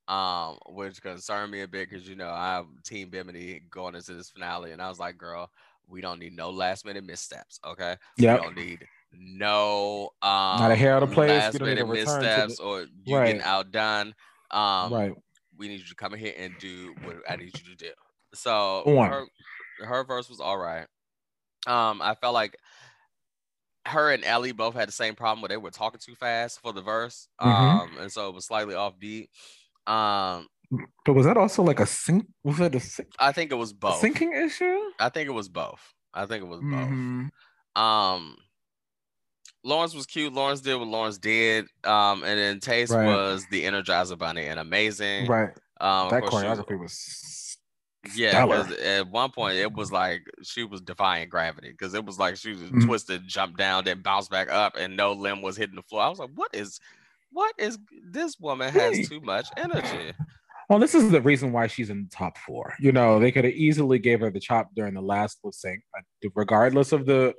um, 0.07 0.57
which 0.67 1.01
concerned 1.01 1.51
me 1.51 1.61
a 1.61 1.67
bit 1.67 1.89
because 1.89 2.07
you 2.07 2.15
know 2.15 2.29
I 2.29 2.53
have 2.53 2.65
Team 2.83 3.09
Bimini 3.09 3.61
going 3.69 3.95
into 3.95 4.13
this 4.13 4.29
finale, 4.29 4.71
and 4.71 4.81
I 4.81 4.89
was 4.89 4.99
like, 4.99 5.17
girl, 5.17 5.49
we 5.87 6.01
don't 6.01 6.19
need 6.19 6.35
no 6.35 6.49
last 6.49 6.85
minute 6.85 7.03
missteps. 7.03 7.59
Okay, 7.65 7.95
yeah, 8.17 8.35
we 8.35 8.41
don't 8.41 8.55
need 8.55 8.85
no 9.17 10.09
um 10.21 10.59
not 10.59 10.71
a 10.71 10.75
hair 10.75 10.93
out 10.95 11.03
of 11.03 11.11
place. 11.11 11.29
Last 11.29 11.61
minute 11.61 11.87
missteps 11.87 12.57
the... 12.57 12.63
or 12.63 12.85
you 13.03 13.15
right. 13.15 13.27
getting 13.27 13.41
outdone. 13.41 14.13
Um, 14.51 14.93
right. 14.93 15.13
We 15.57 15.69
need 15.69 15.79
you 15.79 15.85
to 15.85 15.95
come 15.95 16.13
in 16.13 16.19
here 16.19 16.33
and 16.37 16.53
do 16.59 16.93
what 17.03 17.17
I 17.29 17.37
need 17.37 17.57
you 17.57 17.75
to 17.75 17.75
do. 17.75 17.91
So 18.33 18.83
her, 18.85 19.25
her 19.85 20.03
verse 20.03 20.29
was 20.29 20.41
all 20.41 20.57
right. 20.57 20.85
Um, 21.65 22.01
I 22.01 22.15
felt 22.15 22.33
like 22.33 22.57
her 23.85 24.11
and 24.11 24.23
Ellie 24.23 24.51
both 24.51 24.75
had 24.75 24.87
the 24.87 24.93
same 24.93 25.15
problem 25.15 25.41
where 25.41 25.49
they 25.49 25.57
were 25.57 25.71
talking 25.71 25.99
too 26.03 26.15
fast 26.15 26.59
for 26.61 26.73
the 26.73 26.81
verse. 26.81 27.27
Mm-hmm. 27.41 27.49
Um, 27.51 27.97
and 27.99 28.11
so 28.11 28.29
it 28.29 28.35
was 28.35 28.45
slightly 28.45 28.75
offbeat. 28.75 29.27
Um, 29.87 30.47
but 31.05 31.13
was 31.13 31.25
that 31.25 31.37
also 31.37 31.61
like 31.63 31.79
a 31.79 31.85
sync? 31.85 32.25
Was 32.43 32.57
that 32.57 32.73
a 32.75 32.79
sync? 32.79 33.09
I 33.19 33.31
think 33.31 33.51
it 33.51 33.55
was 33.55 33.73
both. 33.73 34.01
Syncing 34.01 34.45
issue? 34.45 34.79
I 34.99 35.09
think 35.09 35.29
it 35.29 35.33
was 35.33 35.49
both. 35.49 35.81
I 36.13 36.25
think 36.25 36.43
it 36.43 36.47
was 36.47 36.59
mm-hmm. 36.59 37.27
both. 37.75 37.83
Um, 37.83 38.37
Lawrence 39.63 39.93
was 39.93 40.05
cute. 40.05 40.33
Lawrence 40.33 40.61
did 40.61 40.75
what 40.75 40.87
Lawrence 40.87 41.17
did. 41.17 41.65
Um, 41.83 42.23
and 42.23 42.39
then 42.39 42.59
Tayce 42.59 42.91
right. 42.91 43.05
was 43.05 43.45
the 43.51 43.63
Energizer 43.65 44.17
Bunny 44.17 44.45
and 44.45 44.59
amazing. 44.59 45.27
Right. 45.27 45.49
Um, 45.81 46.09
that 46.09 46.23
choreography 46.23 46.79
was 46.79 46.93
yeah, 48.15 48.45
because 48.45 48.71
at 48.71 49.09
one 49.09 49.31
point 49.31 49.55
it 49.55 49.73
was 49.73 49.91
like 49.91 50.21
she 50.43 50.63
was 50.63 50.81
defying 50.81 51.29
gravity 51.29 51.71
because 51.71 51.93
it 51.93 52.05
was 52.05 52.19
like 52.19 52.37
she 52.37 52.51
was 52.51 52.59
mm-hmm. 52.59 52.85
twisted, 52.85 53.27
jumped 53.27 53.57
down, 53.57 53.85
then 53.85 54.01
bounced 54.01 54.29
back 54.29 54.51
up, 54.51 54.75
and 54.77 54.95
no 54.95 55.13
limb 55.13 55.41
was 55.41 55.57
hitting 55.57 55.75
the 55.75 55.81
floor. 55.83 56.03
I 56.03 56.09
was 56.09 56.19
like, 56.19 56.31
what 56.35 56.53
is, 56.53 56.79
what 57.31 57.53
is 57.57 57.77
this 58.09 58.39
woman 58.39 58.71
has 58.73 59.07
too 59.07 59.21
much 59.21 59.47
energy. 59.57 60.13
Well, 60.69 60.79
this 60.79 60.95
is 60.95 61.11
the 61.11 61.21
reason 61.21 61.51
why 61.51 61.67
she's 61.67 61.89
in 61.89 62.03
the 62.03 62.09
top 62.09 62.37
four. 62.39 62.73
You 62.79 62.91
know, 62.91 63.19
they 63.19 63.31
could 63.31 63.45
have 63.45 63.53
easily 63.53 63.99
gave 63.99 64.19
her 64.21 64.31
the 64.31 64.39
chop 64.39 64.69
during 64.75 64.95
the 64.95 65.01
last 65.01 65.37
lip 65.43 65.53
sync, 65.53 65.83
regardless 66.33 66.91
of 66.91 67.05
the 67.05 67.35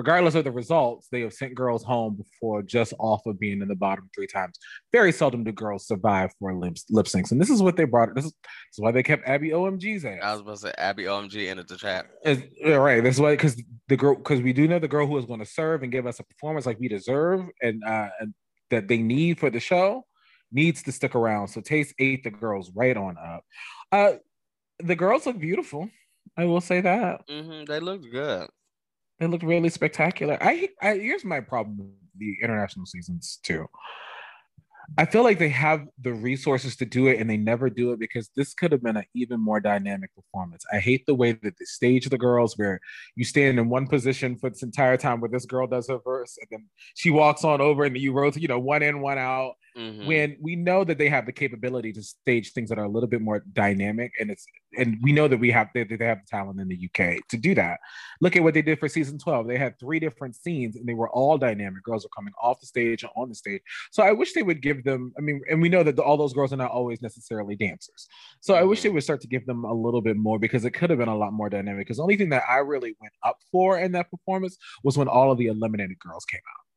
regardless 0.00 0.34
of 0.34 0.44
the 0.44 0.50
results, 0.50 1.08
they 1.12 1.20
have 1.20 1.34
sent 1.34 1.54
girls 1.54 1.84
home 1.84 2.14
before 2.14 2.62
just 2.62 2.94
off 2.98 3.20
of 3.26 3.38
being 3.38 3.60
in 3.60 3.68
the 3.68 3.74
bottom 3.74 4.08
three 4.14 4.26
times. 4.26 4.58
Very 4.92 5.12
seldom 5.12 5.44
do 5.44 5.52
girls 5.52 5.86
survive 5.86 6.30
for 6.38 6.54
lip, 6.54 6.78
lip 6.88 7.04
syncs, 7.04 7.32
and 7.32 7.38
this 7.38 7.50
is 7.50 7.60
what 7.60 7.76
they 7.76 7.84
brought. 7.84 8.14
This 8.14 8.24
is, 8.24 8.32
this 8.32 8.78
is 8.78 8.80
why 8.80 8.92
they 8.92 9.02
kept 9.02 9.28
Abby 9.28 9.50
OMG's 9.50 10.06
ass. 10.06 10.20
I 10.22 10.32
was 10.32 10.40
about 10.40 10.52
to 10.52 10.56
say 10.58 10.72
Abby 10.78 11.04
OMG 11.04 11.50
in 11.50 11.58
the 11.58 11.76
chat. 11.76 12.06
Is, 12.24 12.42
right. 12.64 13.02
This 13.02 13.16
is 13.16 13.20
why 13.20 13.32
because 13.32 13.62
the 13.88 13.96
girl 13.98 14.14
because 14.14 14.40
we 14.40 14.54
do 14.54 14.66
know 14.66 14.78
the 14.78 14.88
girl 14.88 15.06
who 15.06 15.18
is 15.18 15.26
going 15.26 15.40
to 15.40 15.46
serve 15.46 15.82
and 15.82 15.92
give 15.92 16.06
us 16.06 16.18
a 16.18 16.24
performance 16.24 16.64
like 16.64 16.80
we 16.80 16.88
deserve 16.88 17.44
and 17.60 17.82
uh 17.84 18.08
and 18.20 18.32
that 18.70 18.88
they 18.88 19.02
need 19.02 19.38
for 19.38 19.50
the 19.50 19.60
show 19.60 20.06
needs 20.50 20.82
to 20.84 20.92
stick 20.92 21.14
around. 21.14 21.48
So 21.48 21.60
Tayce 21.60 21.92
ate 21.98 22.24
the 22.24 22.30
girls 22.30 22.70
right 22.74 22.96
on 22.96 23.16
up. 23.18 23.44
Uh 23.92 24.12
the 24.78 24.96
girls 24.96 25.26
look 25.26 25.38
beautiful. 25.38 25.90
I 26.38 26.46
will 26.46 26.62
say 26.62 26.80
that. 26.80 27.28
Mm-hmm, 27.28 27.64
they 27.66 27.80
looked 27.80 28.10
good. 28.10 28.48
They 29.20 29.26
looked 29.26 29.44
really 29.44 29.68
spectacular. 29.68 30.38
I, 30.40 30.70
I 30.80 30.94
here's 30.94 31.24
my 31.24 31.40
problem 31.40 31.78
with 31.78 31.88
the 32.18 32.36
international 32.42 32.86
seasons 32.86 33.38
too. 33.42 33.68
I 34.98 35.04
feel 35.04 35.22
like 35.22 35.38
they 35.38 35.50
have 35.50 35.86
the 36.00 36.12
resources 36.12 36.74
to 36.76 36.84
do 36.84 37.06
it 37.06 37.20
and 37.20 37.30
they 37.30 37.36
never 37.36 37.70
do 37.70 37.92
it 37.92 38.00
because 38.00 38.28
this 38.34 38.54
could 38.54 38.72
have 38.72 38.82
been 38.82 38.96
an 38.96 39.04
even 39.14 39.38
more 39.38 39.60
dynamic 39.60 40.10
performance. 40.16 40.64
I 40.72 40.78
hate 40.78 41.06
the 41.06 41.14
way 41.14 41.32
that 41.32 41.54
they 41.58 41.64
stage 41.64 42.08
the 42.08 42.18
girls 42.18 42.58
where 42.58 42.80
you 43.14 43.24
stand 43.24 43.58
in 43.58 43.68
one 43.68 43.86
position 43.86 44.36
for 44.36 44.50
this 44.50 44.64
entire 44.64 44.96
time 44.96 45.20
where 45.20 45.30
this 45.30 45.46
girl 45.46 45.68
does 45.68 45.88
her 45.88 46.00
verse 46.04 46.36
and 46.40 46.48
then 46.50 46.66
she 46.94 47.10
walks 47.10 47.44
on 47.44 47.60
over 47.60 47.84
and 47.84 47.96
you 47.96 48.12
rotate, 48.12 48.42
you 48.42 48.48
know, 48.48 48.58
one 48.58 48.82
in, 48.82 49.00
one 49.00 49.18
out. 49.18 49.54
Mm-hmm. 49.80 50.06
When 50.06 50.36
we 50.42 50.56
know 50.56 50.84
that 50.84 50.98
they 50.98 51.08
have 51.08 51.24
the 51.24 51.32
capability 51.32 51.90
to 51.94 52.02
stage 52.02 52.52
things 52.52 52.68
that 52.68 52.78
are 52.78 52.84
a 52.84 52.88
little 52.88 53.08
bit 53.08 53.22
more 53.22 53.42
dynamic 53.54 54.12
and 54.20 54.30
it's 54.30 54.44
and 54.76 54.98
we 55.02 55.10
know 55.10 55.26
that 55.26 55.38
we 55.38 55.50
have 55.50 55.68
that 55.74 55.88
they 55.88 56.04
have 56.04 56.20
the 56.20 56.26
talent 56.30 56.60
in 56.60 56.68
the 56.68 56.88
UK 56.88 57.16
to 57.30 57.36
do 57.38 57.54
that. 57.54 57.80
Look 58.20 58.36
at 58.36 58.42
what 58.42 58.52
they 58.52 58.60
did 58.60 58.78
for 58.78 58.88
season 58.88 59.18
12. 59.18 59.48
They 59.48 59.56
had 59.56 59.78
three 59.80 59.98
different 59.98 60.36
scenes 60.36 60.76
and 60.76 60.86
they 60.86 60.92
were 60.92 61.08
all 61.08 61.38
dynamic. 61.38 61.82
Girls 61.82 62.04
are 62.04 62.10
coming 62.14 62.34
off 62.40 62.60
the 62.60 62.66
stage 62.66 63.02
and 63.02 63.10
on 63.16 63.30
the 63.30 63.34
stage. 63.34 63.62
So 63.90 64.02
I 64.02 64.12
wish 64.12 64.34
they 64.34 64.42
would 64.42 64.60
give 64.60 64.84
them, 64.84 65.14
I 65.16 65.22
mean, 65.22 65.40
and 65.50 65.62
we 65.62 65.70
know 65.70 65.82
that 65.82 65.96
the, 65.96 66.02
all 66.02 66.18
those 66.18 66.34
girls 66.34 66.52
are 66.52 66.56
not 66.56 66.70
always 66.70 67.00
necessarily 67.00 67.56
dancers. 67.56 68.06
So 68.40 68.54
I 68.54 68.62
wish 68.64 68.82
they 68.82 68.90
mm-hmm. 68.90 68.96
would 68.96 69.04
start 69.04 69.22
to 69.22 69.28
give 69.28 69.46
them 69.46 69.64
a 69.64 69.72
little 69.72 70.02
bit 70.02 70.16
more 70.16 70.38
because 70.38 70.64
it 70.66 70.72
could 70.72 70.90
have 70.90 70.98
been 70.98 71.08
a 71.08 71.16
lot 71.16 71.32
more 71.32 71.48
dynamic. 71.48 71.86
Because 71.86 71.96
the 71.96 72.02
only 72.02 72.16
thing 72.16 72.28
that 72.30 72.44
I 72.48 72.58
really 72.58 72.94
went 73.00 73.14
up 73.22 73.38
for 73.50 73.78
in 73.78 73.92
that 73.92 74.10
performance 74.10 74.58
was 74.84 74.98
when 74.98 75.08
all 75.08 75.32
of 75.32 75.38
the 75.38 75.46
eliminated 75.46 75.98
girls 75.98 76.24
came 76.26 76.40
out. 76.46 76.69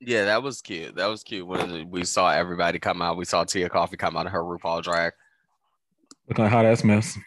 Yeah, 0.00 0.24
that 0.24 0.42
was 0.42 0.62
cute. 0.62 0.96
That 0.96 1.06
was 1.06 1.22
cute 1.22 1.46
when 1.46 1.90
we 1.90 2.04
saw 2.04 2.30
everybody 2.30 2.78
come 2.78 3.02
out. 3.02 3.16
We 3.18 3.26
saw 3.26 3.44
Tia 3.44 3.68
Kofi 3.68 3.98
come 3.98 4.16
out 4.16 4.26
of 4.26 4.32
her 4.32 4.42
RuPaul 4.42 4.82
drag. 4.82 5.12
Looking 6.28 6.44
like 6.44 6.52
hot 6.52 6.64
ass 6.64 6.84
mess. 6.84 7.18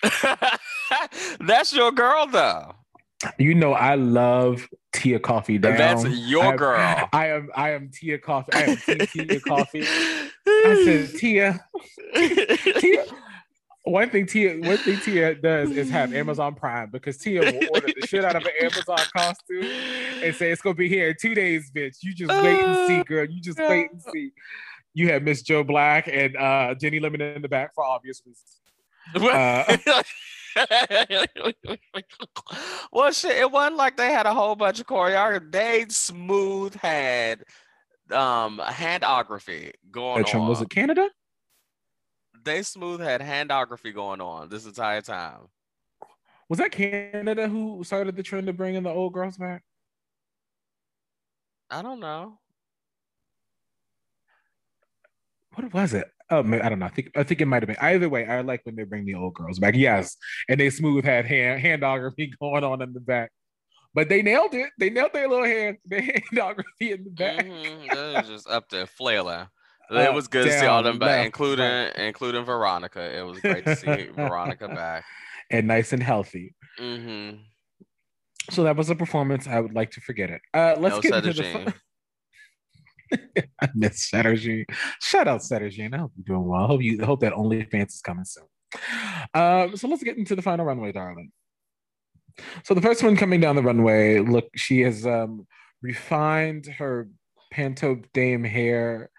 That's 1.39 1.73
your 1.73 1.91
girl, 1.91 2.25
though. 2.25 2.73
You 3.37 3.53
know, 3.53 3.73
I 3.73 3.95
love 3.95 4.67
Tia 4.91 5.19
Kofi 5.19 5.61
down. 5.61 5.77
That's 5.77 6.05
your 6.05 6.53
I, 6.53 6.55
girl. 6.55 7.09
I 7.13 7.27
am. 7.27 7.49
I 7.55 7.71
am 7.71 7.89
Tia 7.93 8.17
Kofi. 8.17 8.53
I 8.53 8.63
am 8.63 8.77
Tia, 8.77 9.07
Tia 9.07 9.39
Kofi. 9.39 9.87
I 10.47 10.81
said 10.83 11.19
Tia. 11.19 11.65
Tia. 12.79 13.05
One 13.85 14.09
thing 14.09 14.25
Tia, 14.25 14.59
one 14.59 14.77
thing 14.77 14.97
Tia 14.99 15.35
does 15.35 15.71
is 15.71 15.89
have 15.89 16.13
Amazon 16.13 16.55
Prime 16.55 16.89
because 16.89 17.17
Tia 17.17 17.41
will 17.41 17.69
order 17.73 17.89
the 17.99 18.07
shit 18.07 18.23
out 18.23 18.37
of 18.37 18.45
an 18.45 18.53
Amazon 18.61 18.97
costume 19.15 19.65
and 20.23 20.33
say 20.35 20.51
it's 20.51 20.61
gonna 20.61 20.73
be 20.73 20.87
here 20.87 21.09
in 21.09 21.15
two 21.19 21.35
days, 21.35 21.69
bitch. 21.75 21.97
You 22.01 22.13
just 22.13 22.31
wait 22.31 22.61
and 22.61 22.87
see, 22.87 23.03
girl. 23.03 23.27
You 23.29 23.41
just 23.41 23.59
wait 23.59 23.91
and 23.91 24.01
see. 24.01 24.31
You 24.93 25.11
have 25.11 25.23
Miss 25.23 25.41
Joe 25.41 25.65
Black 25.65 26.07
and 26.07 26.37
uh, 26.37 26.75
Ginny 26.75 27.01
Lemon 27.01 27.19
in 27.19 27.41
the 27.41 27.49
back 27.49 27.75
for 27.75 27.83
obvious 27.83 28.21
reasons. 28.25 28.61
Uh, 29.15 29.77
well, 32.91 33.11
shit, 33.11 33.37
it 33.37 33.51
wasn't 33.51 33.75
like 33.75 33.97
they 33.97 34.11
had 34.11 34.25
a 34.25 34.33
whole 34.33 34.55
bunch 34.55 34.79
of 34.79 34.87
choreography. 34.87 35.51
They 35.51 35.85
smooth 35.89 36.73
had 36.75 37.43
um 38.11 38.61
handography 38.63 39.73
going 39.91 40.23
on. 40.23 40.47
Was 40.47 40.61
it 40.61 40.69
Canada? 40.69 41.09
They 42.43 42.61
smooth 42.63 42.99
had 42.99 43.21
handography 43.21 43.93
going 43.93 44.21
on 44.21 44.49
this 44.49 44.65
entire 44.65 45.01
time. 45.01 45.47
Was 46.49 46.59
that 46.59 46.71
Canada 46.71 47.47
who 47.47 47.83
started 47.83 48.15
the 48.15 48.23
trend 48.23 48.49
of 48.49 48.57
bringing 48.57 48.83
the 48.83 48.89
old 48.89 49.13
girls 49.13 49.37
back? 49.37 49.63
I 51.71 51.81
don't 51.81 51.99
know. 51.99 52.39
What 55.55 55.73
was 55.73 55.93
it? 55.93 56.07
Oh, 56.29 56.39
I 56.39 56.69
don't 56.69 56.79
know. 56.79 56.85
I 56.85 56.89
think 56.89 57.11
I 57.15 57.23
think 57.23 57.41
it 57.41 57.45
might 57.45 57.61
have 57.61 57.67
been. 57.67 57.77
Either 57.79 58.09
way, 58.09 58.25
I 58.25 58.41
like 58.41 58.61
when 58.65 58.75
they 58.75 58.83
bring 58.83 59.05
the 59.05 59.15
old 59.15 59.35
girls 59.35 59.59
back. 59.59 59.75
Yes, 59.75 60.17
and 60.49 60.59
they 60.59 60.69
smooth 60.69 61.05
had 61.05 61.25
hand 61.25 61.61
handography 61.61 62.31
going 62.41 62.63
on 62.63 62.81
in 62.81 62.93
the 62.93 62.99
back, 62.99 63.31
but 63.93 64.09
they 64.09 64.21
nailed 64.21 64.53
it. 64.53 64.71
They 64.79 64.89
nailed 64.89 65.13
their 65.13 65.27
little 65.27 65.45
hand 65.45 65.77
their 65.85 66.01
handography 66.01 66.91
in 66.91 67.03
the 67.03 67.09
back. 67.11 67.45
Mm-hmm. 67.45 68.27
just 68.27 68.47
up 68.47 68.69
there 68.69 68.87
flailing. 68.87 69.47
It 69.95 70.13
was 70.13 70.27
good 70.27 70.45
to 70.45 70.59
see 70.59 70.65
all 70.65 70.83
them 70.83 70.99
back, 70.99 71.25
including 71.25 71.65
right. 71.65 71.95
including 71.95 72.45
Veronica. 72.45 73.17
It 73.17 73.21
was 73.21 73.39
great 73.39 73.65
to 73.65 73.75
see 73.75 74.09
Veronica 74.15 74.67
back 74.67 75.05
and 75.49 75.67
nice 75.67 75.93
and 75.93 76.01
healthy. 76.03 76.55
Mm-hmm. 76.79 77.37
So 78.51 78.63
that 78.63 78.75
was 78.75 78.89
a 78.89 78.95
performance. 78.95 79.47
I 79.47 79.59
would 79.59 79.73
like 79.73 79.91
to 79.91 80.01
forget 80.01 80.29
it. 80.29 80.41
Uh, 80.53 80.75
let's 80.77 80.95
no 80.95 81.01
get 81.01 81.25
into 81.25 81.33
the. 81.33 81.73
I 83.61 83.69
miss 83.75 84.09
Sedergy. 84.09 84.65
Shout 84.99 85.27
out 85.27 85.41
Sedergy. 85.41 85.93
I 85.93 85.97
hope 85.97 86.11
you're 86.17 86.37
doing 86.37 86.47
well. 86.47 86.63
I 86.63 86.67
hope 86.67 86.81
you 86.81 86.99
I 87.01 87.05
hope 87.05 87.21
that 87.21 87.33
OnlyFans 87.33 87.89
is 87.89 88.01
coming 88.01 88.25
soon. 88.25 88.45
Um, 89.33 89.77
so 89.77 89.87
let's 89.87 90.03
get 90.03 90.17
into 90.17 90.35
the 90.35 90.41
final 90.41 90.65
runway, 90.65 90.91
darling. 90.91 91.31
So 92.63 92.73
the 92.73 92.81
first 92.81 93.03
one 93.03 93.15
coming 93.15 93.39
down 93.39 93.55
the 93.55 93.61
runway, 93.61 94.19
look, 94.19 94.49
she 94.55 94.81
has 94.81 95.05
um, 95.05 95.45
refined 95.81 96.65
her 96.65 97.07
panto 97.51 98.01
dame 98.13 98.43
hair. 98.43 99.11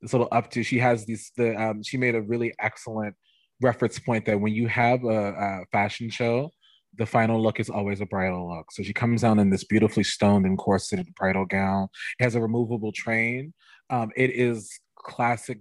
This 0.00 0.12
little 0.12 0.28
up 0.32 0.50
to 0.52 0.62
she 0.62 0.78
has 0.78 1.04
these 1.04 1.32
the 1.36 1.60
um, 1.60 1.82
she 1.82 1.96
made 1.96 2.14
a 2.14 2.22
really 2.22 2.54
excellent 2.60 3.14
reference 3.60 3.98
point 3.98 4.24
that 4.26 4.40
when 4.40 4.54
you 4.54 4.66
have 4.68 5.04
a, 5.04 5.32
a 5.32 5.64
fashion 5.72 6.08
show 6.08 6.50
the 6.98 7.06
final 7.06 7.40
look 7.40 7.60
is 7.60 7.70
always 7.70 8.00
a 8.00 8.06
bridal 8.06 8.48
look. 8.54 8.72
So 8.72 8.82
she 8.82 8.92
comes 8.92 9.22
down 9.22 9.38
in 9.38 9.50
this 9.50 9.64
beautifully 9.64 10.04
stoned 10.04 10.46
and 10.46 10.58
corseted 10.58 11.14
bridal 11.14 11.46
gown. 11.46 11.88
It 12.18 12.24
has 12.24 12.34
a 12.34 12.40
removable 12.40 12.92
train. 12.92 13.54
Um, 13.90 14.10
it 14.16 14.30
is 14.30 14.70
classic. 14.96 15.58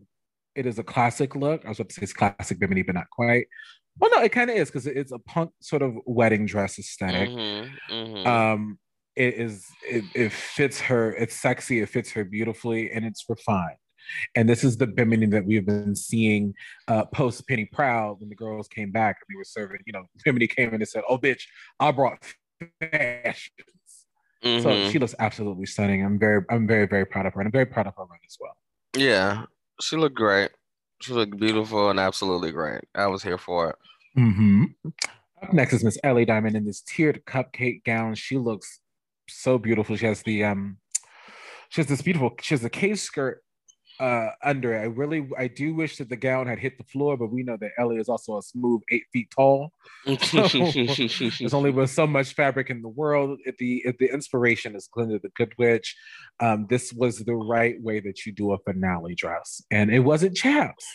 It 0.56 0.66
is 0.66 0.80
a 0.80 0.84
classic 0.84 1.36
look. 1.36 1.66
I 1.66 1.70
was 1.70 1.80
about 1.80 1.90
to 1.90 1.96
say 1.96 2.04
it's 2.04 2.14
classic 2.14 2.60
Bimini, 2.60 2.82
but 2.82 2.96
not 2.96 3.10
quite. 3.12 3.48
Well, 4.00 4.12
no, 4.12 4.24
it 4.24 4.32
kind 4.32 4.50
of 4.50 4.56
is 4.56 4.70
because 4.70 4.88
it's 4.88 5.12
a 5.12 5.20
punk 5.20 5.52
sort 5.62 5.82
of 5.82 5.94
wedding 6.06 6.46
dress 6.46 6.80
esthetic 6.80 7.30
mm-hmm, 7.30 7.94
mm-hmm. 7.94 8.28
Um, 8.28 8.80
it 9.16 9.36
is. 9.36 9.66
It, 9.88 10.06
it 10.16 10.32
fits 10.32 10.80
her. 10.82 11.12
It's 11.14 11.36
sexy. 11.36 11.82
It 11.82 11.90
fits 11.90 12.12
her 12.12 12.24
beautifully, 12.24 12.92
and 12.92 13.06
it's 13.06 13.26
refined. 13.28 13.78
And 14.36 14.48
this 14.48 14.64
is 14.64 14.78
the 14.78 14.88
Bimini 14.88 15.28
that 15.28 15.46
we've 15.46 15.66
been 15.66 15.96
seeing 15.96 16.54
uh, 16.88 17.06
post 17.06 17.48
Penny 17.48 17.66
Proud 17.66 18.20
when 18.20 18.30
the 18.30 18.36
girls 18.36 18.68
came 18.68 18.92
back 18.92 19.18
and 19.20 19.34
they 19.34 19.38
were 19.38 19.44
serving, 19.44 19.80
you 19.86 19.94
know, 19.94 20.06
Bimini 20.24 20.48
came 20.48 20.70
in 20.70 20.76
and 20.76 20.88
said, 20.88 21.04
Oh, 21.08 21.18
bitch, 21.18 21.44
I 21.80 21.92
brought 21.92 22.24
fashions. 22.80 23.52
Mm-hmm. 24.44 24.64
So 24.64 24.90
she 24.90 25.00
looks 25.00 25.16
absolutely 25.20 25.66
stunning. 25.66 26.04
I'm 26.04 26.18
very, 26.18 26.44
I'm 26.50 26.66
very, 26.68 26.88
very 26.88 27.06
proud 27.06 27.26
of 27.26 27.34
her. 27.34 27.42
And 27.42 27.48
I'm 27.48 27.52
very 27.52 27.66
proud 27.66 27.88
of 27.88 27.96
her 27.96 28.04
run 28.04 28.20
as 28.26 28.38
well. 28.40 28.56
Yeah, 28.96 29.46
she 29.82 29.98
looked 29.98 30.16
great. 30.16 30.52
She 31.02 31.14
looked 31.14 31.38
beautiful 31.38 31.90
and 31.90 32.00
absolutely 32.00 32.52
great. 32.52 32.82
I 32.96 33.08
was 33.08 33.24
here 33.24 33.38
for 33.38 33.72
it. 33.72 33.76
Mm-hmm. 34.18 34.66
Up 35.42 35.54
next 35.54 35.74
is 35.74 35.84
Miss 35.84 35.98
Ellie 36.04 36.26
Diamond 36.26 36.56
in 36.56 36.66
this 36.66 36.82
tiered 36.82 37.24
cupcake 37.26 37.84
gown. 37.86 38.16
She 38.16 38.38
looks 38.38 38.80
so 39.30 39.58
beautiful. 39.58 39.96
She 39.96 40.06
has 40.06 40.22
the 40.24 40.44
um, 40.44 40.78
she 41.70 41.82
has 41.82 41.88
this 41.88 42.02
beautiful. 42.02 42.36
She 42.42 42.54
has 42.54 42.64
a 42.64 42.70
K 42.70 42.96
skirt 42.96 43.44
uh, 44.00 44.30
under 44.44 44.74
it. 44.74 44.80
I 44.80 44.86
really, 44.86 45.30
I 45.38 45.48
do 45.48 45.76
wish 45.76 45.98
that 45.98 46.10
the 46.10 46.16
gown 46.16 46.48
had 46.48 46.58
hit 46.58 46.78
the 46.78 46.84
floor, 46.86 47.18
but 47.18 47.32
we 47.32 47.44
know 47.44 47.58
that 47.58 47.72
Ellie 47.78 47.98
is 47.98 48.08
also 48.08 48.38
a 48.38 48.42
smooth 48.42 48.82
eight 48.92 49.04
feet 49.12 49.30
tall. 49.30 49.74
there's 50.06 51.54
only 51.54 51.72
was 51.72 51.92
so 51.92 52.08
much 52.08 52.34
fabric 52.34 52.70
in 52.70 52.82
the 52.82 52.90
world. 52.90 53.40
If 53.46 53.58
the 53.58 53.82
if 53.86 53.98
the 53.98 54.12
inspiration 54.12 54.76
is 54.76 54.90
Glinda 54.92 55.20
the 55.20 55.30
Good 55.30 55.54
Witch, 55.58 55.96
um, 56.40 56.66
this 56.70 56.94
was 56.94 57.20
the 57.20 57.36
right 57.36 57.82
way 57.82 58.00
that 58.00 58.26
you 58.26 58.32
do 58.32 58.54
a 58.54 58.58
finale 58.60 59.16
dress, 59.16 59.62
and 59.70 59.92
it 59.92 60.00
wasn't 60.00 60.38
chaps. 60.38 60.86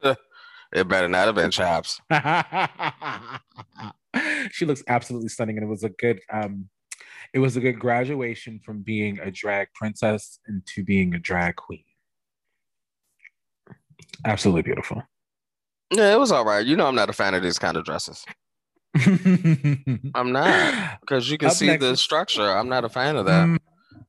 it 0.02 0.88
better 0.88 1.08
not 1.08 1.26
have 1.26 1.34
been 1.34 1.50
chaps. 1.50 2.00
she 4.52 4.64
looks 4.64 4.82
absolutely 4.88 5.28
stunning, 5.28 5.58
and 5.58 5.66
it 5.66 5.70
was 5.70 5.84
a 5.84 5.90
good 5.90 6.20
um, 6.32 6.70
it 7.32 7.38
was 7.38 7.56
a 7.56 7.60
good 7.60 7.78
graduation 7.78 8.60
from 8.64 8.82
being 8.82 9.18
a 9.20 9.30
drag 9.30 9.68
princess 9.74 10.38
into 10.48 10.84
being 10.84 11.14
a 11.14 11.18
drag 11.18 11.56
queen. 11.56 11.84
Absolutely 14.24 14.62
beautiful. 14.62 15.02
Yeah, 15.92 16.12
it 16.12 16.18
was 16.18 16.32
all 16.32 16.44
right. 16.44 16.64
You 16.64 16.76
know, 16.76 16.86
I'm 16.86 16.94
not 16.94 17.10
a 17.10 17.12
fan 17.12 17.34
of 17.34 17.42
these 17.42 17.58
kind 17.58 17.76
of 17.76 17.84
dresses. 17.84 18.24
I'm 20.14 20.32
not 20.32 21.00
because 21.00 21.30
you 21.30 21.38
can 21.38 21.48
Up 21.48 21.54
see 21.54 21.76
the 21.76 21.96
structure. 21.96 22.48
I'm 22.48 22.68
not 22.68 22.84
a 22.84 22.88
fan 22.88 23.16
of 23.16 23.26
that. 23.26 23.46
Mm. 23.46 23.58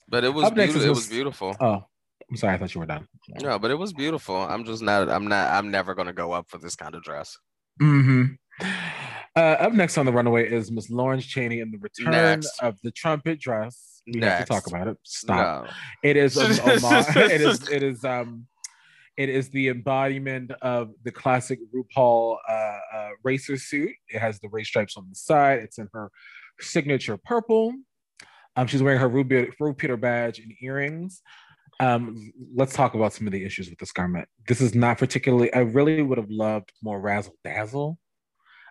But 0.10 0.24
it 0.24 0.34
was 0.34 0.52
beautiful. 0.52 0.82
It 0.82 0.90
was 0.90 1.08
beautiful. 1.08 1.56
Oh, 1.60 1.84
I'm 2.30 2.38
sorry. 2.38 2.54
I 2.54 2.58
thought 2.58 2.76
you 2.76 2.80
were 2.80 2.86
done. 2.86 3.08
No, 3.42 3.58
but 3.58 3.72
it 3.72 3.78
was 3.78 3.94
beautiful. 3.94 4.36
I'm 4.36 4.66
just 4.66 4.82
not. 4.82 5.10
I'm 5.10 5.28
not. 5.28 5.52
I'm 5.54 5.72
never 5.72 5.96
gonna 5.96 6.14
go 6.14 6.34
up 6.34 6.50
for 6.50 6.58
this 6.58 6.76
kind 6.76 6.96
of 6.96 7.04
dress. 7.04 7.38
Hmm. 7.80 8.26
Uh, 9.36 9.58
up 9.60 9.74
next 9.74 9.98
on 9.98 10.06
the 10.06 10.12
runaway 10.12 10.48
is 10.48 10.72
Miss 10.72 10.92
Lawrence 10.92 11.26
Chaney 11.26 11.60
in 11.60 11.72
the 11.72 11.80
return 11.80 12.12
Next. 12.12 12.60
of 12.62 12.78
the 12.84 12.92
trumpet 12.92 13.40
dress. 13.40 14.02
We 14.06 14.20
have 14.20 14.22
Next. 14.22 14.42
to 14.42 14.54
talk 14.54 14.68
about 14.68 14.88
it. 14.88 14.98
Stop. 15.04 15.66
No. 15.66 15.72
It 16.04 16.18
is 16.18 16.38
a 16.38 16.50
it 16.52 17.42
is 17.42 17.70
it 17.72 17.82
is 17.84 18.06
um 18.06 18.46
it 19.18 19.30
is 19.30 19.50
the 19.50 19.70
embodiment 19.70 20.52
of 20.62 20.92
the 21.04 21.12
classic 21.12 21.60
RuPaul 21.74 22.38
uh, 22.48 22.52
uh, 22.52 23.10
racer 23.24 23.58
suit. 23.58 23.92
It 24.10 24.20
has 24.20 24.40
the 24.40 24.50
race 24.50 24.68
stripes 24.68 24.98
on 24.98 25.06
the 25.10 25.16
side. 25.16 25.60
It's 25.60 25.78
in 25.78 25.88
her 25.94 26.10
signature 26.60 27.18
purple. 27.18 27.74
Um, 28.56 28.68
she's 28.68 28.82
wearing 28.82 29.00
her 29.00 29.08
Ruby, 29.08 29.50
Ru 29.60 29.74
Peter 29.74 29.98
badge 29.98 30.40
and 30.40 30.52
earrings. 30.62 31.22
Um, 31.80 32.32
let's 32.56 32.74
talk 32.74 32.94
about 32.96 33.14
some 33.14 33.28
of 33.28 33.34
the 33.34 33.44
issues 33.44 33.70
with 33.70 33.80
this 33.80 33.92
garment. 33.92 34.28
This 34.48 34.62
is 34.62 34.74
not 34.76 34.98
particularly. 34.98 35.54
I 35.54 35.60
really 35.60 36.02
would 36.02 36.18
have 36.18 36.30
loved 36.30 36.72
more 36.82 37.00
razzle 37.00 37.36
dazzle 37.44 37.98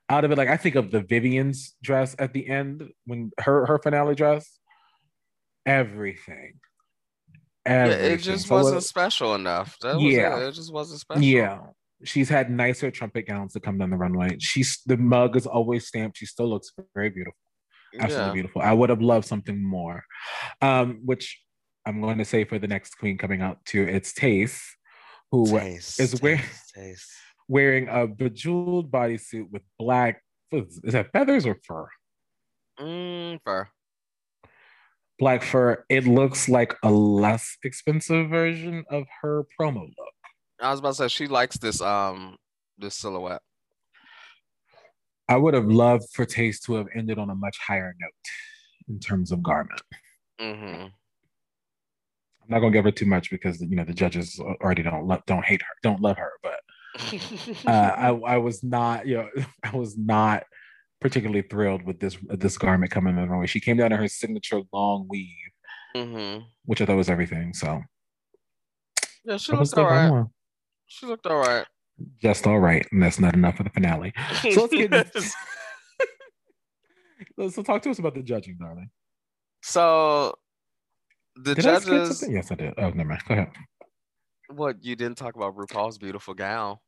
out 0.09 0.25
of 0.25 0.31
it. 0.33 0.39
Like 0.39 0.49
I 0.49 0.57
think 0.57 0.75
of 0.75 0.91
the 0.91 1.01
Vivienne's 1.01 1.75
dress 1.83 2.15
at 2.19 2.33
the 2.33 2.49
end 2.49 2.91
when 3.07 3.31
her 3.41 3.67
her 3.67 3.79
finale 3.79 4.15
dress. 4.15 4.59
Everything. 5.67 6.55
Yeah, 7.65 7.73
Everything. 7.73 8.13
it 8.13 8.17
just 8.19 8.49
So 8.49 8.55
wasn't 8.57 8.83
special 8.83 9.35
enough. 9.35 9.77
That 9.81 9.95
was 9.97 10.05
Yeah. 10.05 10.39
it. 10.41 10.49
It 10.49 10.53
just 10.53 10.73
wasn't 10.73 11.01
special. 11.01 11.23
yeah. 11.23 11.61
She's 12.05 12.29
had 12.29 12.51
nicer 12.51 12.91
trumpet 12.91 13.29
gowns 13.29 13.53
to 13.53 13.61
come 13.61 13.79
down 13.79 13.91
the 13.91 13.97
runway. 13.97 14.37
She's 14.41 14.81
the 14.87 14.97
mug 14.97 15.37
is 15.37 15.47
always 15.47 15.87
stamped. 15.87 16.19
She 16.19 16.27
still 16.27 16.49
looks 16.49 16.73
very 16.95 17.11
beautiful. 17.11 17.39
Absolutely 17.97 18.27
Yeah. 18.29 18.33
beautiful. 18.33 18.63
I 18.63 18.73
would 18.73 18.91
have 18.91 19.01
loved 19.01 19.27
something 19.27 19.63
more. 19.63 20.03
Um, 20.61 21.01
which 21.05 21.41
I'm 21.87 22.01
going 22.01 22.19
to 22.19 22.25
say 22.25 22.45
for 22.45 22.59
the 22.59 22.67
next 22.67 22.97
queen 22.97 23.19
coming 23.19 23.41
out 23.41 23.65
too, 23.65 23.83
it's 23.85 24.13
Tace, 24.13 24.61
who 25.31 25.47
Taste, 25.47 26.01
is 26.01 26.21
where- 26.21 26.39
taste, 26.39 26.75
taste. 26.75 27.11
Wearing 27.49 27.89
a 27.89 28.07
bejeweled 28.07 28.91
bodysuit 28.91 29.51
with 29.51 29.63
black 29.79 30.23
is 30.53 30.81
that 30.85 31.13
feathers 31.13 31.47
or 31.47 31.57
fur? 31.67 31.89
Mm, 32.79 33.41
fur. 33.45 33.69
Black 35.19 35.43
fur. 35.43 35.85
It 35.89 36.07
looks 36.07 36.49
like 36.49 36.77
a 36.83 36.91
less 36.91 37.57
expensive 37.65 38.29
version 38.29 38.85
of 38.91 39.05
her 39.23 39.45
promo 39.59 39.83
look. 39.83 40.15
I 40.61 40.71
was 40.71 40.81
about 40.81 40.91
to 40.91 40.95
say 40.95 41.09
she 41.09 41.27
likes 41.27 41.57
this 41.59 41.81
um 41.81 42.37
this 42.79 42.97
silhouette. 42.97 43.43
I 45.29 45.37
would 45.37 45.55
have 45.55 45.67
loved 45.67 46.05
for 46.13 46.27
Tayce 46.27 46.61
to 46.63 46.75
have 46.75 46.87
ended 46.95 47.19
on 47.19 47.31
a 47.31 47.35
much 47.35 47.57
higher 47.59 47.95
note 47.99 48.89
in 48.89 48.99
terms 48.99 49.33
of 49.33 49.43
garment. 49.43 49.81
Mm-hmm. 50.41 50.83
I'm 50.83 52.49
not 52.49 52.59
gonna 52.59 52.73
give 52.73 52.85
her 52.85 52.91
too 52.91 53.07
much 53.07 53.31
because 53.31 53.61
you 53.61 53.77
know 53.77 53.85
the 53.85 53.95
judges 53.95 54.39
already 54.41 54.83
don't 54.83 55.07
love, 55.07 55.23
don't 55.27 55.45
hate 55.45 55.63
her, 55.63 55.75
don't 55.83 56.01
love 56.01 56.19
her. 56.19 56.33
But 56.43 56.61
uh, 57.67 57.71
I 57.71 58.09
I 58.35 58.37
was 58.39 58.63
not 58.63 59.07
you 59.07 59.17
know 59.19 59.29
I 59.65 59.77
was 59.77 59.97
not 59.97 60.45
particularly 61.01 61.43
thrilled 61.43 61.83
with 61.83 61.99
this 62.01 62.17
this 62.29 62.57
garment 62.59 62.91
coming 62.93 63.17
in 63.17 63.23
the 63.23 63.29
runway. 63.29 63.47
She 63.47 63.61
came 63.61 63.77
down 63.77 63.93
in 63.93 63.99
her 63.99 64.09
signature 64.09 64.61
long 64.73 65.07
weave, 65.09 65.29
mm-hmm. 65.97 66.45
which 66.65 66.81
I 66.81 66.87
thought 66.87 66.97
was 66.97 67.11
everything. 67.11 67.55
So 67.55 67.83
Yeah, 69.25 69.37
she 69.37 69.53
I 69.53 69.57
looked 69.57 69.77
all 69.79 69.85
right. 69.85 70.09
like, 70.09 70.13
"Oh, 70.27 70.31
She 70.87 71.07
looked 71.07 71.27
all 71.27 71.39
right. 71.39 71.67
just 72.21 72.47
all 72.47 72.59
right, 72.61 72.87
and 72.93 73.03
that's 73.03 73.19
not 73.19 73.35
enough 73.35 73.57
for 73.57 73.65
the 73.65 73.71
finale. 73.71 74.13
So 74.53 74.63
let's 74.63 74.73
get 74.75 74.93
into- 74.93 75.31
so 77.51 77.63
talk 77.63 77.83
to 77.83 77.91
us 77.91 77.99
about 77.99 78.15
the 78.15 78.23
judging, 78.23 78.57
darling. 78.61 78.91
so 79.63 80.35
the 81.37 81.55
Did 81.55 81.67
I 81.67 81.79
skip 81.79 81.93
judges. 81.93 82.19
something? 82.21 82.37
Yes, 82.37 82.53
I 82.53 82.55
did. 82.57 82.75
Oh, 82.79 82.91
never 82.91 83.09
mind. 83.09 83.23
Go 83.27 83.35
ahead. 83.35 83.51
What 84.55 84.85
you 84.85 84.97
didn't 84.97 85.17
talk 85.17 85.37
about 85.37 85.57
RuPaul's 85.57 85.99
beautiful 85.99 86.35
gown. 86.35 86.79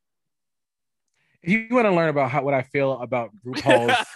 If 1.42 1.50
you 1.50 1.66
want 1.70 1.86
to 1.86 1.90
learn 1.90 2.08
about 2.08 2.30
how 2.30 2.42
what 2.42 2.54
I 2.54 2.62
feel 2.62 3.00
about 3.00 3.30
RuPaul's 3.44 4.06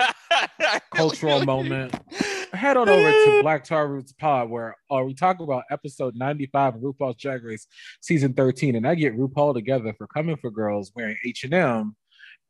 cultural 0.94 1.44
moment, 1.44 1.94
head 2.52 2.76
on 2.76 2.88
over 2.88 3.10
to 3.10 3.42
Black 3.42 3.64
To 3.64 3.74
Our 3.74 3.88
Roots 3.88 4.12
Pod, 4.12 4.50
where 4.50 4.76
uh, 4.90 5.02
we 5.04 5.14
talk 5.14 5.40
about 5.40 5.64
episode 5.70 6.14
95 6.16 6.76
of 6.76 6.80
RuPaul's 6.80 7.16
Drag 7.16 7.42
Race 7.44 7.66
season 8.00 8.32
13. 8.32 8.76
And 8.76 8.86
I 8.86 8.94
get 8.94 9.16
RuPaul 9.16 9.54
together 9.54 9.94
for 9.96 10.06
coming 10.06 10.36
for 10.36 10.50
girls 10.50 10.92
wearing 10.94 11.16
H&M, 11.24 11.96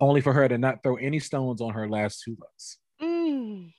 only 0.01 0.21
for 0.21 0.33
her 0.33 0.49
to 0.49 0.59
not 0.59 0.83
throw 0.83 0.97
any 0.97 1.19
stones 1.19 1.61
on 1.61 1.75
her 1.75 1.89
last 1.89 2.23
two 2.25 2.37
looks. 2.41 2.79
Mm. 3.03 3.73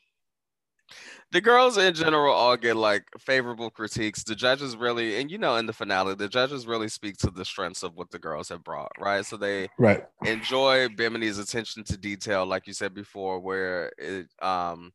The 1.32 1.42
girls 1.42 1.78
in 1.78 1.94
general 1.94 2.34
all 2.34 2.58
get 2.58 2.76
like 2.76 3.08
favorable 3.20 3.70
critiques. 3.70 4.24
The 4.24 4.36
judges 4.36 4.76
really, 4.76 5.18
and 5.22 5.30
you 5.30 5.38
know, 5.38 5.56
in 5.58 5.68
the 5.68 5.74
finale, 5.74 6.16
the 6.16 6.28
judges 6.28 6.66
really 6.66 6.90
speak 6.90 7.18
to 7.18 7.30
the 7.32 7.46
strengths 7.46 7.84
of 7.84 7.96
what 7.96 8.10
the 8.10 8.18
girls 8.20 8.50
have 8.50 8.64
brought, 8.64 8.92
right? 8.98 9.24
So 9.26 9.38
they 9.38 9.70
Right. 9.78 10.04
enjoy 10.24 10.90
Bimini's 10.90 11.40
attention 11.40 11.84
to 11.86 11.98
detail, 11.98 12.46
like 12.46 12.68
you 12.68 12.74
said 12.74 12.94
before, 12.96 13.40
where 13.40 13.92
it 13.98 14.28
um 14.42 14.94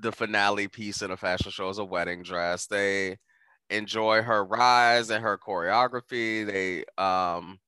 the 0.00 0.12
finale 0.12 0.68
piece 0.68 1.02
in 1.02 1.10
a 1.10 1.16
fashion 1.16 1.50
show 1.50 1.68
is 1.68 1.78
a 1.78 1.84
wedding 1.84 2.22
dress. 2.22 2.66
They 2.66 3.18
enjoy 3.70 4.22
her 4.22 4.44
rise 4.44 5.10
and 5.10 5.22
her 5.22 5.38
choreography. 5.38 6.46
They 6.46 6.84
um 7.02 7.60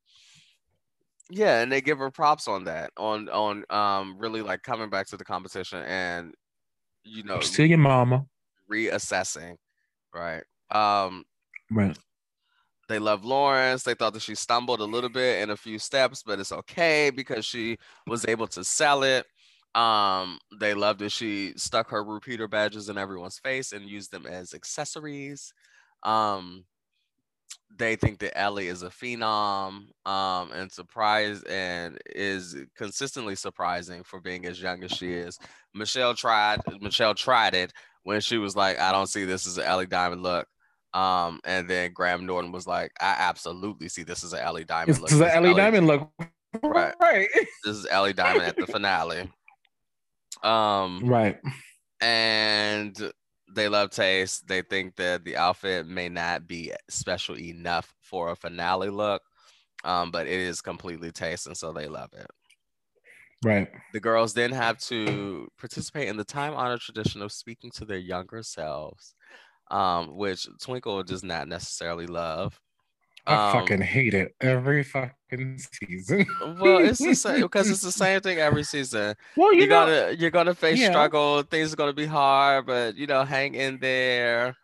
yeah, 1.28 1.60
and 1.60 1.72
they 1.72 1.80
give 1.80 1.98
her 1.98 2.10
props 2.10 2.46
on 2.46 2.64
that, 2.64 2.92
on 2.96 3.28
on 3.28 3.64
um 3.70 4.16
really 4.18 4.42
like 4.42 4.62
coming 4.62 4.90
back 4.90 5.08
to 5.08 5.16
the 5.16 5.24
competition 5.24 5.82
and 5.82 6.34
you 7.06 7.22
know 7.22 7.40
Still 7.40 7.66
your 7.66 7.78
mama. 7.78 8.26
reassessing, 8.70 9.56
right? 10.14 10.42
Um 10.70 11.24
Right. 11.70 11.96
they 12.88 12.98
love 12.98 13.24
Lawrence. 13.24 13.82
They 13.82 13.94
thought 13.94 14.12
that 14.14 14.22
she 14.22 14.34
stumbled 14.34 14.80
a 14.80 14.84
little 14.84 15.10
bit 15.10 15.42
in 15.42 15.50
a 15.50 15.56
few 15.56 15.78
steps, 15.78 16.22
but 16.22 16.38
it's 16.38 16.52
okay 16.52 17.10
because 17.10 17.44
she 17.44 17.78
was 18.06 18.24
able 18.28 18.46
to 18.48 18.62
sell 18.64 19.02
it. 19.02 19.26
Um, 19.74 20.38
they 20.58 20.72
loved 20.72 21.00
that 21.00 21.10
she 21.10 21.52
stuck 21.56 21.90
her 21.90 22.02
Ru 22.02 22.20
Peter 22.20 22.48
badges 22.48 22.88
in 22.88 22.96
everyone's 22.96 23.38
face 23.38 23.72
and 23.72 23.88
used 23.88 24.10
them 24.12 24.24
as 24.26 24.54
accessories. 24.54 25.52
Um, 26.02 26.64
they 27.78 27.96
think 27.96 28.18
that 28.20 28.38
Ellie 28.38 28.68
is 28.68 28.82
a 28.82 28.88
phenom, 28.88 29.88
um, 30.06 30.52
and 30.52 30.70
surprise 30.72 31.42
and 31.44 31.98
is 32.06 32.56
consistently 32.76 33.36
surprising 33.36 34.02
for 34.02 34.20
being 34.20 34.46
as 34.46 34.60
young 34.60 34.82
as 34.84 34.92
she 34.92 35.12
is. 35.12 35.38
Michelle 35.74 36.14
tried. 36.14 36.60
Michelle 36.80 37.14
tried 37.14 37.54
it 37.54 37.72
when 38.04 38.20
she 38.20 38.38
was 38.38 38.56
like, 38.56 38.78
"I 38.80 38.92
don't 38.92 39.08
see 39.08 39.24
this 39.24 39.46
as 39.46 39.58
an 39.58 39.64
Ellie 39.64 39.86
Diamond 39.86 40.22
look." 40.22 40.46
Um, 40.94 41.40
and 41.44 41.68
then 41.68 41.92
Graham 41.92 42.24
Norton 42.24 42.52
was 42.52 42.66
like, 42.66 42.90
I 43.00 43.14
absolutely 43.18 43.88
see 43.90 44.02
this 44.02 44.24
as 44.24 44.32
an 44.32 44.38
Ellie 44.38 44.64
Diamond 44.64 44.90
It's 44.90 45.00
look. 45.00 45.10
This 45.10 45.16
is 45.16 45.20
an 45.20 45.44
Ellie 45.44 45.54
Diamond 45.54 45.86
look. 45.86 46.10
Right. 46.62 46.94
Right. 47.00 47.28
This 47.64 47.76
is 47.76 47.86
Ellie 47.90 48.14
Diamond 48.14 48.46
at 48.46 48.56
the 48.56 48.66
finale. 48.66 49.30
Um, 50.42 51.00
Right. 51.04 51.38
and 52.00 53.12
they 53.54 53.68
love 53.68 53.90
taste. 53.90 54.46
They 54.48 54.62
think 54.62 54.96
that 54.96 55.24
the 55.24 55.36
outfit 55.36 55.86
may 55.86 56.08
not 56.08 56.46
be 56.46 56.72
special 56.88 57.38
enough 57.38 57.94
for 58.00 58.30
a 58.30 58.36
finale 58.36 58.90
look, 58.90 59.22
um, 59.84 60.10
but 60.10 60.26
it 60.26 60.40
is 60.40 60.60
completely 60.60 61.12
taste, 61.12 61.46
and 61.46 61.56
so 61.56 61.72
they 61.72 61.88
love 61.88 62.10
it. 62.12 62.26
Right. 63.44 63.68
The 63.92 64.00
girls 64.00 64.34
then 64.34 64.50
have 64.52 64.78
to 64.78 65.46
participate 65.58 66.08
in 66.08 66.16
the 66.16 66.24
time-honored 66.24 66.80
tradition 66.80 67.22
of 67.22 67.32
speaking 67.32 67.70
to 67.72 67.84
their 67.84 67.98
younger 67.98 68.42
selves, 68.42 69.14
um, 69.70 70.16
which 70.16 70.48
Twinkle 70.60 71.02
does 71.02 71.22
not 71.22 71.46
necessarily 71.46 72.06
love. 72.06 72.58
I 73.26 73.34
Um, 73.34 73.52
fucking 73.60 73.80
hate 73.82 74.14
it 74.14 74.34
every 74.40 74.84
fucking 74.84 75.58
season. 75.58 76.26
Well, 76.60 76.78
it's 76.78 76.98
the 77.00 77.14
same 77.14 77.42
because 77.42 77.70
it's 77.70 77.80
the 77.82 77.90
same 77.92 78.20
thing 78.20 78.38
every 78.38 78.62
season. 78.62 79.14
well, 79.36 79.52
you 79.52 79.60
You're 79.60 79.68
know, 79.68 79.86
gonna 79.86 80.12
you're 80.18 80.30
gonna 80.30 80.54
face 80.54 80.80
Yeah. 80.80 80.90
struggle. 80.90 81.42
Things 81.42 81.72
are 81.72 81.76
gonna 81.76 81.92
be 81.92 82.06
hard, 82.06 82.66
but 82.66 82.94
you 82.96 83.06
know, 83.06 83.24
hang 83.24 83.54
in 83.54 83.78
there. 83.78 84.56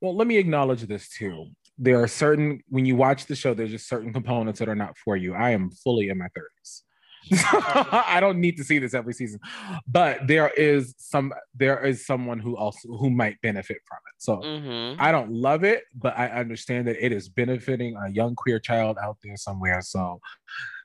Well, 0.00 0.14
let 0.14 0.26
me 0.28 0.36
acknowledge 0.36 0.82
this 0.82 1.08
too. 1.08 1.46
There 1.76 2.00
are 2.02 2.08
certain 2.08 2.60
when 2.68 2.86
you 2.86 2.94
watch 2.96 3.26
the 3.26 3.34
show, 3.36 3.54
there's 3.54 3.70
just 3.70 3.88
certain 3.88 4.12
components 4.12 4.58
that 4.60 4.68
are 4.68 4.74
not 4.76 4.96
for 4.96 5.16
you. 5.16 5.34
I 5.34 5.50
am 5.50 5.70
fully 5.70 6.08
in 6.08 6.18
my 6.18 6.26
30s. 6.26 6.82
I 7.32 8.18
don't 8.20 8.40
need 8.40 8.56
to 8.56 8.64
see 8.64 8.78
this 8.78 8.94
every 8.94 9.12
season. 9.12 9.40
But 9.86 10.26
there 10.26 10.48
is 10.56 10.94
some 10.98 11.32
there 11.54 11.84
is 11.84 12.06
someone 12.06 12.38
who 12.38 12.56
also 12.56 12.88
who 12.88 13.10
might 13.10 13.40
benefit 13.42 13.78
from 13.86 13.98
it. 14.06 14.14
So 14.18 14.36
Mm-hmm. 14.38 15.00
I 15.00 15.12
don't 15.12 15.30
love 15.32 15.64
it, 15.64 15.84
but 15.94 16.16
I 16.18 16.28
understand 16.28 16.88
that 16.88 17.04
it 17.04 17.12
is 17.12 17.28
benefiting 17.28 17.96
a 17.96 18.10
young 18.10 18.34
queer 18.34 18.58
child 18.58 18.96
out 19.02 19.18
there 19.22 19.36
somewhere. 19.36 19.80
So 19.82 20.20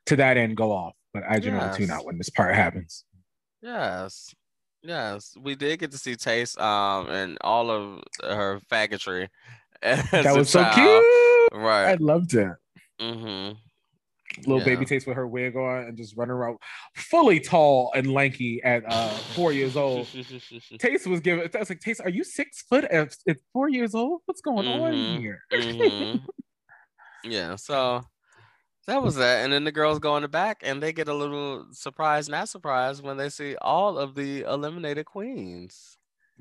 to 0.07 0.15
that 0.17 0.37
end, 0.37 0.57
go 0.57 0.71
off. 0.71 0.93
But 1.13 1.23
I 1.29 1.39
generally 1.39 1.67
Yes. 1.67 1.77
tune 1.77 1.91
out 1.91 2.05
when 2.05 2.17
this 2.17 2.29
part 2.29 2.55
happens. 2.55 3.05
Yes, 3.61 4.33
yes, 4.81 5.35
we 5.39 5.55
did 5.55 5.79
get 5.79 5.91
to 5.91 5.97
see 5.97 6.15
Tayce 6.15 6.57
um 6.59 7.07
and 7.09 7.37
all 7.41 7.69
of 7.71 8.01
her 8.23 8.59
faggotry. 8.71 9.29
That 9.81 10.35
was 10.35 10.49
so 10.49 10.61
child. 10.63 10.75
cute. 10.75 11.61
Right, 11.61 11.89
I 11.91 11.95
loved 11.99 12.33
it. 12.33 12.51
Mm-hmm. 12.99 13.53
Little 14.39 14.59
Yeah. 14.59 14.65
baby 14.65 14.85
taste 14.85 15.05
with 15.07 15.15
her 15.15 15.27
wig 15.27 15.55
on 15.55 15.83
and 15.85 15.97
just 15.97 16.17
running 16.17 16.31
around 16.31 16.57
fully 16.95 17.39
tall 17.39 17.91
and 17.95 18.11
lanky 18.13 18.61
at 18.63 18.83
uh 18.87 19.09
four 19.35 19.51
years 19.53 19.75
old. 19.77 20.07
Tayce 20.79 21.05
was 21.07 21.19
given 21.19 21.49
I 21.53 21.59
was 21.59 21.69
like, 21.69 21.79
Tayce, 21.79 21.99
are 21.99 22.09
you 22.09 22.23
six 22.23 22.63
foot 22.63 22.83
at, 22.85 23.15
at 23.27 23.37
four 23.53 23.69
years 23.69 23.93
old? 23.95 24.21
What's 24.25 24.41
going 24.41 24.65
Mhm. 24.65 24.81
on 24.81 25.21
here? 25.21 25.39
Mhm. 25.51 26.25
Yeah. 27.23 27.55
So 27.57 28.01
That 28.85 29.01
was 29.01 29.15
that. 29.15 29.43
And 29.45 29.53
then 29.53 29.63
the 29.63 29.71
girls 29.71 29.99
go 29.99 30.17
in 30.17 30.23
the 30.23 30.27
back 30.27 30.59
and 30.61 30.83
they 30.83 30.91
get 30.91 31.07
a 31.07 31.13
little 31.13 31.67
surprise, 31.71 32.27
not 32.27 32.49
surprised, 32.49 33.01
when 33.01 33.15
they 33.15 33.29
see 33.29 33.55
all 33.61 33.97
of 33.97 34.13
the 34.13 34.41
eliminated 34.41 35.05
queens. 35.05 35.97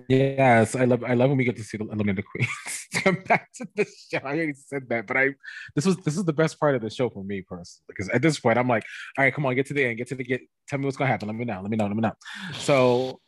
Yes, 0.08 0.74
I 0.74 0.84
love 0.84 1.04
I 1.04 1.14
love 1.14 1.28
when 1.28 1.38
we 1.38 1.44
get 1.44 1.56
to 1.56 1.64
see 1.64 1.76
the 1.76 1.84
eliminated 1.84 2.24
queens. 2.24 2.88
Come 3.04 3.22
back 3.26 3.52
to 3.54 3.66
the 3.76 3.84
show. 3.84 4.18
I 4.24 4.36
already 4.36 4.54
said 4.54 4.88
that, 4.88 5.06
but 5.06 5.16
I 5.16 5.30
this 5.74 5.84
was 5.84 5.96
this 5.98 6.16
is 6.16 6.24
the 6.24 6.32
best 6.32 6.58
part 6.58 6.74
of 6.74 6.80
the 6.80 6.88
show 6.88 7.10
for 7.10 7.22
me 7.22 7.42
personally. 7.42 7.84
Because 7.88 8.08
at 8.08 8.22
this 8.22 8.40
point, 8.40 8.58
I'm 8.58 8.68
like, 8.68 8.84
all 9.18 9.24
right, 9.24 9.34
come 9.34 9.44
on, 9.44 9.54
get 9.54 9.66
to 9.66 9.74
the 9.74 9.84
end, 9.84 9.98
get 9.98 10.08
to 10.08 10.14
the 10.14 10.24
get. 10.24 10.40
Tell 10.68 10.78
me 10.78 10.86
what's 10.86 10.96
gonna 10.96 11.10
happen. 11.10 11.28
Let 11.28 11.36
me 11.36 11.44
know. 11.44 11.60
Let 11.60 11.70
me 11.70 11.76
know. 11.76 11.86
Let 11.86 11.96
me 11.96 12.00
know. 12.00 12.12
So, 12.54 13.20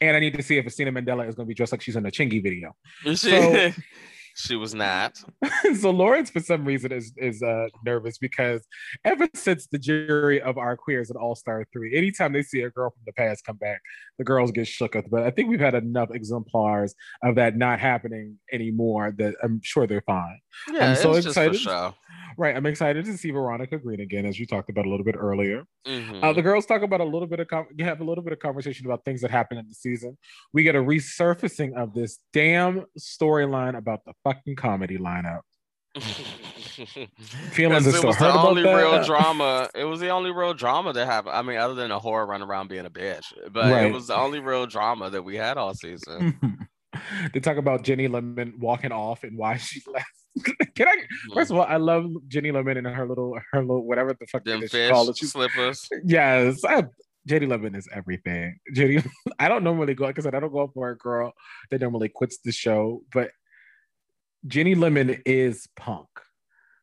and 0.00 0.16
I 0.16 0.20
need 0.20 0.34
to 0.34 0.42
see 0.42 0.58
if 0.58 0.66
Asttina 0.66 0.90
Mandella 0.90 1.28
is 1.28 1.36
gonna 1.36 1.46
be 1.46 1.54
dressed 1.54 1.72
like 1.72 1.82
she's 1.82 1.96
in 1.96 2.04
a 2.04 2.10
Chingy 2.10 2.42
video. 2.42 2.74
So, 3.14 3.30
she 4.38 4.54
was 4.54 4.72
not. 4.72 5.20
so 5.80 5.90
Lawrence, 5.90 6.30
for 6.30 6.40
some 6.40 6.64
reason, 6.64 6.92
is 6.92 7.12
is 7.16 7.42
uh, 7.42 7.66
nervous 7.84 8.18
because 8.18 8.66
ever 9.04 9.28
since 9.34 9.66
the 9.66 9.78
jury 9.78 10.40
of 10.40 10.58
our 10.58 10.76
queers 10.76 11.10
at 11.10 11.16
All 11.16 11.34
Star 11.34 11.66
Three, 11.72 11.96
anytime 11.96 12.32
they 12.32 12.42
see 12.42 12.62
a 12.62 12.70
girl 12.70 12.90
from 12.90 13.02
the 13.04 13.12
past 13.12 13.44
come 13.44 13.56
back, 13.56 13.80
the 14.16 14.24
girls 14.24 14.52
get 14.52 14.68
shook 14.68 14.94
up. 14.94 15.06
But 15.10 15.24
I 15.24 15.30
think 15.30 15.48
we've 15.48 15.58
had 15.58 15.74
enough 15.74 16.10
exemplars 16.12 16.94
of 17.22 17.34
that 17.34 17.56
not 17.56 17.80
happening 17.80 18.38
anymore 18.52 19.12
that 19.18 19.34
I'm 19.42 19.60
sure 19.62 19.86
they're 19.88 20.02
fine. 20.02 20.38
Yeah, 20.72 20.90
I'm 20.90 20.96
so 20.96 21.14
excited. 21.14 21.60
Right, 22.36 22.56
I'm 22.56 22.66
excited 22.66 23.04
to 23.06 23.18
see 23.18 23.32
Veronica 23.32 23.78
Green 23.78 23.98
again, 23.98 24.24
as 24.24 24.38
you 24.38 24.46
talked 24.46 24.70
about 24.70 24.86
a 24.86 24.88
little 24.88 25.04
bit 25.04 25.16
earlier. 25.18 25.64
Mhm. 25.84 26.22
Uh, 26.22 26.32
the 26.32 26.42
girls 26.42 26.66
talk 26.66 26.82
about 26.82 27.00
a 27.00 27.04
little 27.04 27.26
bit 27.26 27.40
of 27.40 27.48
com- 27.48 27.66
have 27.80 28.00
a 28.00 28.04
little 28.04 28.22
bit 28.22 28.32
of 28.32 28.38
conversation 28.38 28.86
about 28.86 29.04
things 29.04 29.22
that 29.22 29.30
happened 29.32 29.58
in 29.58 29.66
the 29.66 29.74
season. 29.74 30.16
We 30.52 30.62
get 30.62 30.76
a 30.76 30.78
resurfacing 30.78 31.74
of 31.74 31.94
this 31.94 32.20
damn 32.32 32.84
storyline 32.96 33.76
about 33.76 34.04
the 34.04 34.12
fucking 34.32 34.56
comedy 34.56 34.98
lineup. 34.98 35.40
Feelings 37.52 37.84
'Cause 37.84 37.86
are 37.86 37.90
it 37.90 37.94
still 37.98 38.06
was 38.08 38.16
hurt 38.16 38.26
the 38.26 38.30
about 38.38 38.48
only 38.48 38.62
real 38.62 38.92
that. 38.92 39.06
drama. 39.06 39.68
It 39.74 39.84
was 39.84 40.00
the 40.00 40.10
only 40.10 40.30
real 40.30 40.54
drama 40.54 40.92
that 40.92 41.06
happened. 41.06 41.34
I 41.34 41.42
mean, 41.42 41.56
other 41.58 41.74
than 41.74 41.90
a 41.90 41.98
whore 41.98 42.26
running 42.26 42.46
around 42.46 42.68
being 42.68 42.86
a 42.86 42.90
bitch, 42.90 43.24
but 43.50 43.70
Right. 43.70 43.86
it 43.86 43.92
was 43.92 44.06
the 44.08 44.16
only 44.16 44.40
real 44.40 44.66
drama 44.66 45.10
that 45.10 45.22
we 45.22 45.36
had 45.36 45.56
all 45.56 45.74
season. 45.74 46.38
they 47.32 47.40
talk 47.40 47.56
about 47.56 47.82
Ginny 47.82 48.08
Lemon 48.08 48.54
walking 48.58 48.92
off 48.92 49.24
and 49.24 49.36
why 49.36 49.56
she 49.56 49.80
left. 49.92 50.06
Can 50.76 50.86
I? 50.88 50.96
Mm-hmm. 50.96 51.34
First 51.34 51.50
of 51.50 51.56
all, 51.56 51.64
I 51.64 51.76
love 51.78 52.06
Ginny 52.28 52.52
Lemon 52.52 52.76
and 52.76 52.86
her 52.86 53.06
little, 53.08 53.38
her 53.52 53.60
little, 53.60 53.84
whatever 53.84 54.14
the 54.18 54.26
fuck 54.26 54.44
Them 54.44 54.60
they 54.60 54.68
fish 54.68 54.90
call 54.90 55.08
it. 55.08 55.16
She's- 55.16 55.32
slippers. 55.32 55.88
Yes, 56.04 56.64
I, 56.64 56.84
Ginny 57.26 57.46
Lemon 57.46 57.74
is 57.74 57.88
everything. 57.92 58.58
Ginny, 58.72 59.02
I 59.38 59.48
don't 59.48 59.64
normally 59.64 59.94
go, 59.94 60.04
like 60.04 60.24
I 60.24 60.28
I 60.28 60.40
don't 60.40 60.52
go 60.52 60.60
up 60.60 60.70
for 60.74 60.90
a 60.90 60.96
girl 60.96 61.32
that 61.70 61.80
normally 61.80 62.08
quits 62.08 62.38
the 62.44 62.52
show, 62.52 63.02
but 63.12 63.30
Ginny 64.46 64.74
Lemon 64.74 65.20
is 65.26 65.66
punk. 65.76 66.06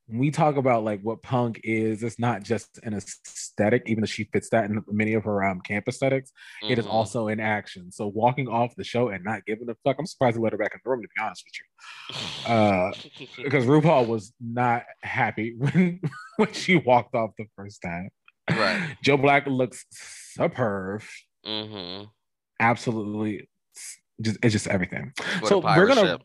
When 0.08 0.20
we 0.20 0.30
talk 0.30 0.56
about 0.58 0.84
like 0.84 1.02
what 1.02 1.24
punk 1.24 1.62
is, 1.64 2.04
it's 2.04 2.20
not 2.20 2.44
just 2.44 2.80
an 2.84 2.94
aesthetic, 2.94 3.84
even 3.88 4.02
though 4.02 4.06
she 4.08 4.26
fits 4.26 4.50
that 4.50 4.66
in 4.66 4.84
many 4.88 5.14
of 5.14 5.24
her 5.24 5.44
um, 5.44 5.62
camp 5.62 5.88
aesthetics. 5.88 6.32
It 6.70 6.78
is 6.78 6.86
Mhm. 6.86 6.92
also 6.92 7.28
in 7.28 7.40
action. 7.40 7.92
So 7.92 8.06
walking 8.08 8.48
off 8.48 8.76
the 8.76 8.84
show 8.84 9.10
and 9.10 9.24
not 9.24 9.46
giving 9.46 9.68
a 9.70 9.76
fuck, 9.84 9.96
I'm 9.98 10.06
surprised 10.06 10.38
they 10.38 10.42
let 10.42 10.52
her 10.52 10.60
back 10.60 10.74
in 10.76 10.80
the 10.84 10.90
room. 10.92 11.02
To 11.02 11.08
be 11.08 11.22
honest 11.24 11.44
with 11.44 12.20
you, 12.46 12.52
uh, 12.52 12.92
because 13.44 13.66
RuPaul 13.66 14.06
was 14.08 14.32
not 14.40 14.84
happy 15.02 15.56
when 15.58 16.02
when 16.38 16.54
she 16.54 16.76
walked 16.76 17.16
off 17.16 17.32
the 17.40 17.46
first 17.56 17.82
time. 17.82 18.10
Right. 18.52 18.96
Joe 19.02 19.18
Black 19.18 19.48
looks 19.48 19.86
superb. 19.90 21.02
hmm 21.44 22.04
Absolutely, 22.60 23.50
just 24.22 24.38
it's 24.44 24.54
just 24.54 24.68
everything. 24.68 25.14
With 25.42 25.50
so 25.50 25.58
we're 25.58 25.88
gonna 25.88 26.02
ship. 26.02 26.24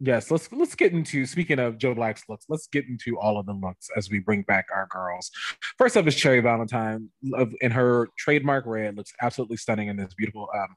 Yes, 0.00 0.30
let's 0.30 0.50
let's 0.52 0.74
get 0.74 0.92
into 0.92 1.26
speaking 1.26 1.58
of 1.58 1.78
Joe 1.78 1.94
Black's 1.94 2.24
looks. 2.28 2.46
Let's 2.48 2.66
get 2.66 2.86
into 2.88 3.18
all 3.18 3.38
of 3.38 3.46
the 3.46 3.52
looks 3.52 3.88
as 3.96 4.10
we 4.10 4.18
bring 4.18 4.42
back 4.42 4.66
our 4.74 4.88
girls. 4.90 5.30
First 5.78 5.96
up 5.96 6.06
is 6.06 6.16
Cherry 6.16 6.40
Valentine 6.40 7.08
of 7.34 7.52
in 7.60 7.70
her 7.70 8.08
trademark 8.18 8.66
red. 8.66 8.96
Looks 8.96 9.12
absolutely 9.20 9.58
stunning 9.58 9.88
in 9.88 9.96
this 9.96 10.14
beautiful 10.14 10.48
um, 10.54 10.76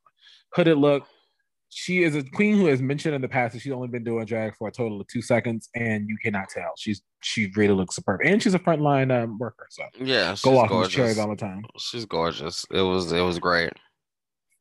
hooded 0.53 0.77
look. 0.77 1.05
She 1.75 2.03
is 2.03 2.15
a 2.15 2.21
queen 2.21 2.57
who 2.57 2.67
has 2.67 2.83
mentioned 2.83 3.15
in 3.15 3.21
the 3.21 3.27
past 3.27 3.53
that 3.53 3.61
she's 3.61 3.71
only 3.71 3.87
been 3.87 4.03
doing 4.03 4.25
drag 4.25 4.55
for 4.57 4.67
a 4.67 4.71
total 4.71 5.01
of 5.01 5.07
two 5.07 5.23
seconds, 5.23 5.69
and 5.73 6.07
you 6.07 6.17
cannot 6.21 6.49
tell. 6.49 6.71
She's 6.77 7.01
she 7.21 7.51
really 7.55 7.73
looks 7.73 7.95
superb, 7.95 8.19
and 8.23 8.43
she's 8.43 8.53
a 8.53 8.59
frontline 8.59 9.11
um, 9.11 9.39
worker. 9.39 9.65
So 9.71 9.83
Yeah, 9.99 10.35
go 10.43 10.59
off. 10.59 10.91
Cherry 10.91 11.13
Valentine. 11.13 11.63
She's 11.79 12.05
gorgeous. 12.05 12.65
It 12.69 12.81
was 12.81 13.11
it 13.11 13.21
was 13.21 13.39
great. 13.39 13.73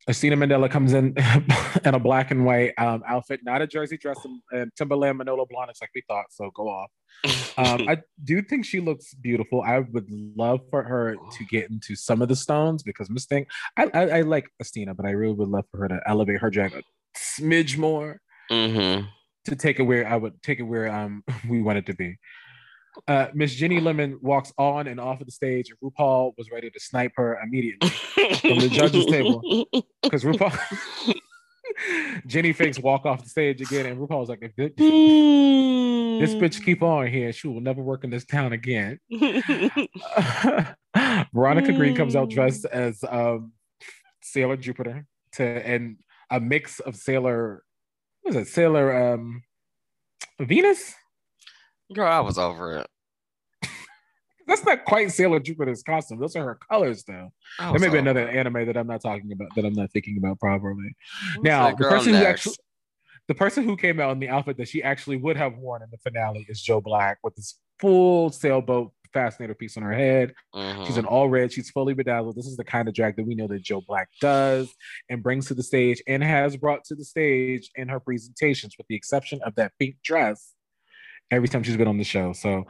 Asttina 0.09 0.37
Mandella 0.37 0.69
comes 0.69 0.93
in 0.93 1.15
in 1.85 1.95
a 1.95 1.99
black 1.99 2.31
and 2.31 2.45
white 2.45 2.73
um, 2.79 3.03
outfit, 3.07 3.41
not 3.45 3.63
a 3.63 3.67
jersey 3.67 3.97
dress 3.97 4.19
and, 4.25 4.41
and 4.51 4.71
Timberland 4.77 5.19
Manolo 5.19 5.47
Blahniks 5.47 5.81
like 5.81 5.91
we 5.95 6.03
thought. 6.09 6.27
So 6.31 6.51
go 6.55 6.69
off. 6.69 6.91
Um, 7.57 7.89
I 7.89 7.99
do 8.25 8.43
think 8.43 8.65
she 8.65 8.81
looks 8.81 9.15
beautiful. 9.15 9.63
I 9.63 9.81
would 9.81 10.11
love 10.11 10.61
for 10.71 10.83
her 10.83 11.15
to 11.15 11.45
get 11.51 11.71
into 11.71 11.95
some 11.95 12.23
of 12.23 12.29
the 12.29 12.37
stones 12.37 12.83
because 12.83 13.11
Miss 13.11 13.27
Thing, 13.27 13.47
I, 13.77 13.91
I, 13.95 14.09
I 14.09 14.21
like 14.23 14.49
Asttina, 14.61 14.97
but 14.97 15.07
I 15.07 15.11
really 15.11 15.35
would 15.35 15.49
love 15.49 15.67
for 15.71 15.79
her 15.79 15.89
to 15.89 16.01
elevate 16.07 16.41
her 16.41 16.51
drag 16.51 16.73
a 16.73 16.83
smidge 17.17 17.77
more 17.77 18.21
hmm 18.51 19.03
to 19.45 19.57
take 19.57 19.81
it 19.81 19.83
where 19.83 20.07
I 20.07 20.17
would 20.17 20.41
take 20.43 20.61
it 20.61 20.65
where 20.65 20.93
um 20.93 21.25
we 21.49 21.63
want 21.63 21.79
it 21.79 21.87
to 21.87 21.95
be. 21.95 22.17
Uh, 23.09 23.29
Miss 23.35 23.55
Ginny 23.55 23.81
Lemon 23.81 24.19
walks 24.21 24.53
on 24.59 24.87
and 24.87 25.01
off 25.01 25.21
of 25.21 25.27
the 25.27 25.33
stage. 25.33 25.71
and 25.71 25.79
RuPaul 25.81 26.33
was 26.37 26.51
ready 26.51 26.71
to 26.71 26.81
snipe 26.81 27.13
her 27.17 27.39
immediately 27.43 27.89
From 27.89 28.59
the 28.59 28.69
judges' 28.71 29.07
table. 29.07 29.41
because 30.03 30.25
RuPaul. 30.25 31.15
Ginny 32.27 32.53
fakes 32.53 32.79
walk 32.79 33.07
off 33.07 33.23
the 33.23 33.29
stage 33.29 33.61
again, 33.61 33.87
and 33.87 33.99
RuPaul 33.99 34.21
was 34.21 34.29
like, 34.29 34.41
"If 34.43 34.55
this, 34.57 34.73
this 34.77 36.35
bitch 36.35 36.65
keep 36.65 36.83
on 36.83 37.07
here, 37.07 37.33
she 37.33 37.49
will 37.49 37.63
never 37.63 37.83
work 37.83 38.05
in 38.05 38.11
this 38.11 38.25
town 38.25 38.53
again." 38.53 39.01
Veronica 41.35 41.73
Green 41.73 41.97
comes 41.97 42.15
out 42.15 42.29
dressed 42.31 42.67
as 42.67 43.03
um, 43.09 43.53
Sailor 44.23 44.57
Jupiter 44.59 45.07
to 45.33 45.45
and 45.45 45.97
a 46.31 46.41
mix 46.41 46.81
of 46.81 46.97
Sailor, 46.97 47.63
what 48.23 48.37
is 48.37 48.49
it, 48.49 48.53
Sailor 48.53 49.15
um, 49.15 49.43
Venus? 50.39 50.95
Girl, 51.95 52.11
I 52.11 52.21
was 52.21 52.39
over 52.39 52.79
it. 52.79 52.87
That's 54.47 54.65
not 54.65 54.85
quite 54.85 55.11
Sailor 55.13 55.39
Jupiter's 55.41 55.83
costume. 55.83 56.19
Those 56.21 56.35
are 56.37 56.45
her 56.45 56.59
colors, 56.71 57.05
though. 57.05 57.33
There 57.59 57.79
may 57.79 57.89
be 57.89 57.99
another 57.99 58.29
it. 58.29 58.35
anime 58.37 58.67
that 58.67 58.77
I'm 58.77 58.87
not 58.89 59.01
talking 59.01 59.31
about 59.33 59.49
that 59.55 59.65
I'm 59.65 59.75
not 59.75 59.91
thinking 59.93 60.19
about 60.19 60.41
properly. 60.41 60.95
Who's 61.37 61.45
Now, 61.45 61.71
the 61.75 61.85
person 61.85 62.15
who 62.15 62.25
actually 62.25 62.57
the 63.29 63.35
person 63.35 63.63
who 63.65 63.77
came 63.77 64.01
out 64.01 64.11
in 64.11 64.19
the 64.19 64.29
outfit 64.29 64.57
that 64.57 64.69
she 64.69 64.83
actually 64.83 65.17
would 65.17 65.37
have 65.37 65.57
worn 65.57 65.83
in 65.83 65.89
the 65.91 65.99
finale 65.99 66.45
is 66.49 66.61
Joe 66.61 66.81
Black 66.81 67.19
with 67.23 67.37
this 67.37 67.59
full 67.79 68.31
sailboat 68.31 68.93
fascinator 69.13 69.55
piece 69.55 69.77
on 69.77 69.83
her 69.85 69.93
head. 69.93 70.35
She's 70.55 70.63
Mhm. 70.97 70.99
in 71.01 71.05
all 71.05 71.29
red. 71.29 71.53
She's 71.53 71.71
fully 71.71 71.95
bedazzled. 71.95 72.35
This 72.35 72.47
is 72.47 72.57
the 72.57 72.65
kind 72.65 72.89
of 72.89 72.95
drag 72.95 73.15
that 73.17 73.25
we 73.27 73.35
know 73.37 73.47
that 73.47 73.63
Joe 73.63 73.81
Black 73.87 74.09
does 74.21 74.75
and 75.09 75.23
brings 75.23 75.47
to 75.49 75.55
the 75.55 75.63
stage 75.63 76.03
and 76.09 76.23
has 76.25 76.57
brought 76.57 76.83
to 76.87 76.95
the 76.97 77.05
stage 77.05 77.71
in 77.77 77.89
her 77.89 78.01
presentations, 78.01 78.75
with 78.77 78.87
the 78.89 78.97
exception 78.97 79.41
of 79.45 79.55
that 79.55 79.73
pink 79.79 79.97
dress. 80.03 80.55
Every 81.33 81.49
time 81.49 81.63
she's 81.63 81.79
been 81.79 81.89
on 81.89 81.97
the 81.97 82.05
show. 82.05 82.35
So 82.35 82.67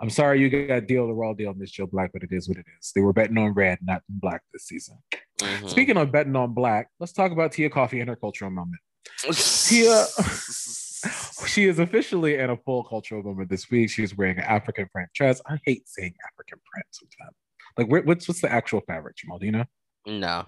I'm 0.00 0.08
sorry 0.10 0.40
you 0.40 0.48
got 0.66 0.86
deal 0.86 1.06
the 1.06 1.12
raw 1.12 1.34
deal, 1.34 1.52
Miss 1.54 1.70
Joe 1.70 1.86
Black, 1.86 2.10
but 2.14 2.22
it 2.22 2.30
is 2.32 2.48
what 2.48 2.56
it 2.56 2.64
is. 2.80 2.92
They 2.94 3.02
were 3.02 3.12
betting 3.12 3.36
on 3.36 3.52
red, 3.52 3.78
not 3.82 4.02
black 4.08 4.40
this 4.54 4.64
season. 4.64 4.98
Mhm. 5.38 5.68
Speaking 5.68 5.98
of 5.98 6.10
betting 6.10 6.34
on 6.34 6.54
black, 6.54 6.88
let's 6.98 7.12
talk 7.12 7.30
about 7.30 7.52
Tia 7.52 7.68
Kofi 7.68 8.00
and 8.00 8.08
her 8.08 8.16
cultural 8.16 8.50
moment. 8.50 8.80
Tia, 9.32 10.06
she 11.46 11.64
is 11.66 11.78
officially 11.78 12.36
in 12.38 12.48
a 12.50 12.56
full 12.56 12.84
cultural 12.84 13.22
moment 13.22 13.50
this 13.50 13.70
week. 13.70 13.90
She's 13.90 14.16
wearing 14.16 14.38
an 14.38 14.44
African 14.44 14.88
print 14.90 15.10
dress. 15.14 15.40
I 15.46 15.58
hate 15.66 15.86
saying 15.86 16.14
African 16.32 16.58
print 16.72 16.86
sometimes. 16.90 17.36
Like, 17.76 17.88
where, 17.88 18.02
what's 18.02 18.26
what's 18.26 18.40
the 18.40 18.50
actual 18.50 18.80
fabric, 18.80 19.16
Jamal? 19.16 19.38
Do 19.38 19.46
you 19.46 19.52
know? 19.52 19.64
no, 20.06 20.46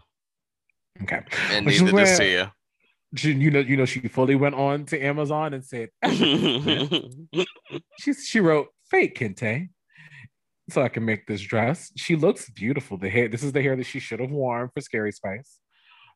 Okay, 1.02 1.20
and 1.50 1.64
But 1.66 1.72
neither 1.72 1.84
does 1.84 1.92
wearing- 1.92 2.16
she, 3.14 3.32
you 3.32 3.50
know, 3.50 3.60
you 3.60 3.76
know, 3.76 3.84
she 3.84 4.00
fully 4.08 4.34
went 4.34 4.54
on 4.54 4.84
to 4.86 4.98
Amazon 5.00 5.54
and 5.54 5.64
said, 5.64 5.88
she 7.98 8.12
she 8.12 8.40
wrote 8.40 8.68
fake 8.90 9.18
kente, 9.18 9.68
so 10.70 10.82
I 10.82 10.88
can 10.88 11.04
make 11.04 11.26
this 11.26 11.40
dress. 11.40 11.90
She 11.96 12.16
looks 12.16 12.50
beautiful. 12.50 12.98
The 12.98 13.08
hair, 13.08 13.28
this 13.28 13.42
is 13.42 13.52
the 13.52 13.62
hair 13.62 13.76
that 13.76 13.84
she 13.84 14.00
should 14.00 14.20
have 14.20 14.30
worn 14.30 14.68
for 14.74 14.80
Scary 14.80 15.12
Spice. 15.12 15.58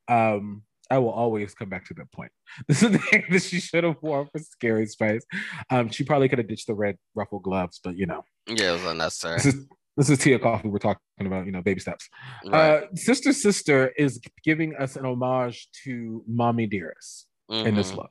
Um, 0.08 0.62
I 0.90 0.98
will 0.98 1.10
always 1.10 1.54
come 1.54 1.70
back 1.70 1.86
to 1.86 1.94
that 1.94 2.12
point. 2.12 2.32
This 2.68 2.82
is 2.82 2.90
the 2.90 2.98
hair 2.98 3.24
that 3.30 3.42
she 3.42 3.60
should 3.60 3.84
have 3.84 3.96
worn 4.02 4.28
for 4.30 4.38
Scary 4.38 4.86
Spice. 4.86 5.24
Um, 5.70 5.88
she 5.88 6.04
probably 6.04 6.28
could 6.28 6.38
have 6.38 6.48
ditched 6.48 6.66
the 6.66 6.74
red 6.74 6.98
ruffled 7.14 7.44
gloves, 7.44 7.80
but 7.82 7.96
you 7.96 8.04
know, 8.04 8.24
yeah, 8.46 8.70
it 8.70 8.72
was 8.72 8.84
unnecessary. 8.84 9.36
this 9.36 9.46
is 9.46 9.66
this 9.96 10.10
is 10.10 10.18
Tia 10.18 10.38
Kofi. 10.38 10.64
We're 10.66 10.78
talking 10.78 11.00
about, 11.26 11.46
you 11.46 11.52
know, 11.52 11.62
baby 11.62 11.80
steps. 11.80 12.08
Right. 12.44 12.82
Uh, 12.84 12.86
Sister 12.94 13.32
Sister 13.32 13.88
is 13.96 14.20
giving 14.44 14.74
us 14.76 14.96
an 14.96 15.04
homage 15.04 15.68
to 15.84 16.24
Mommy 16.26 16.66
Dearest 16.66 17.26
in 17.50 17.74
this 17.74 17.92
Mhm. 17.92 17.96
look. 17.98 18.10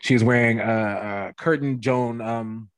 She's 0.00 0.22
wearing 0.24 0.60
a, 0.60 1.28
a 1.30 1.34
curtain 1.36 1.80
Joan 1.80 2.20
um, 2.20 2.70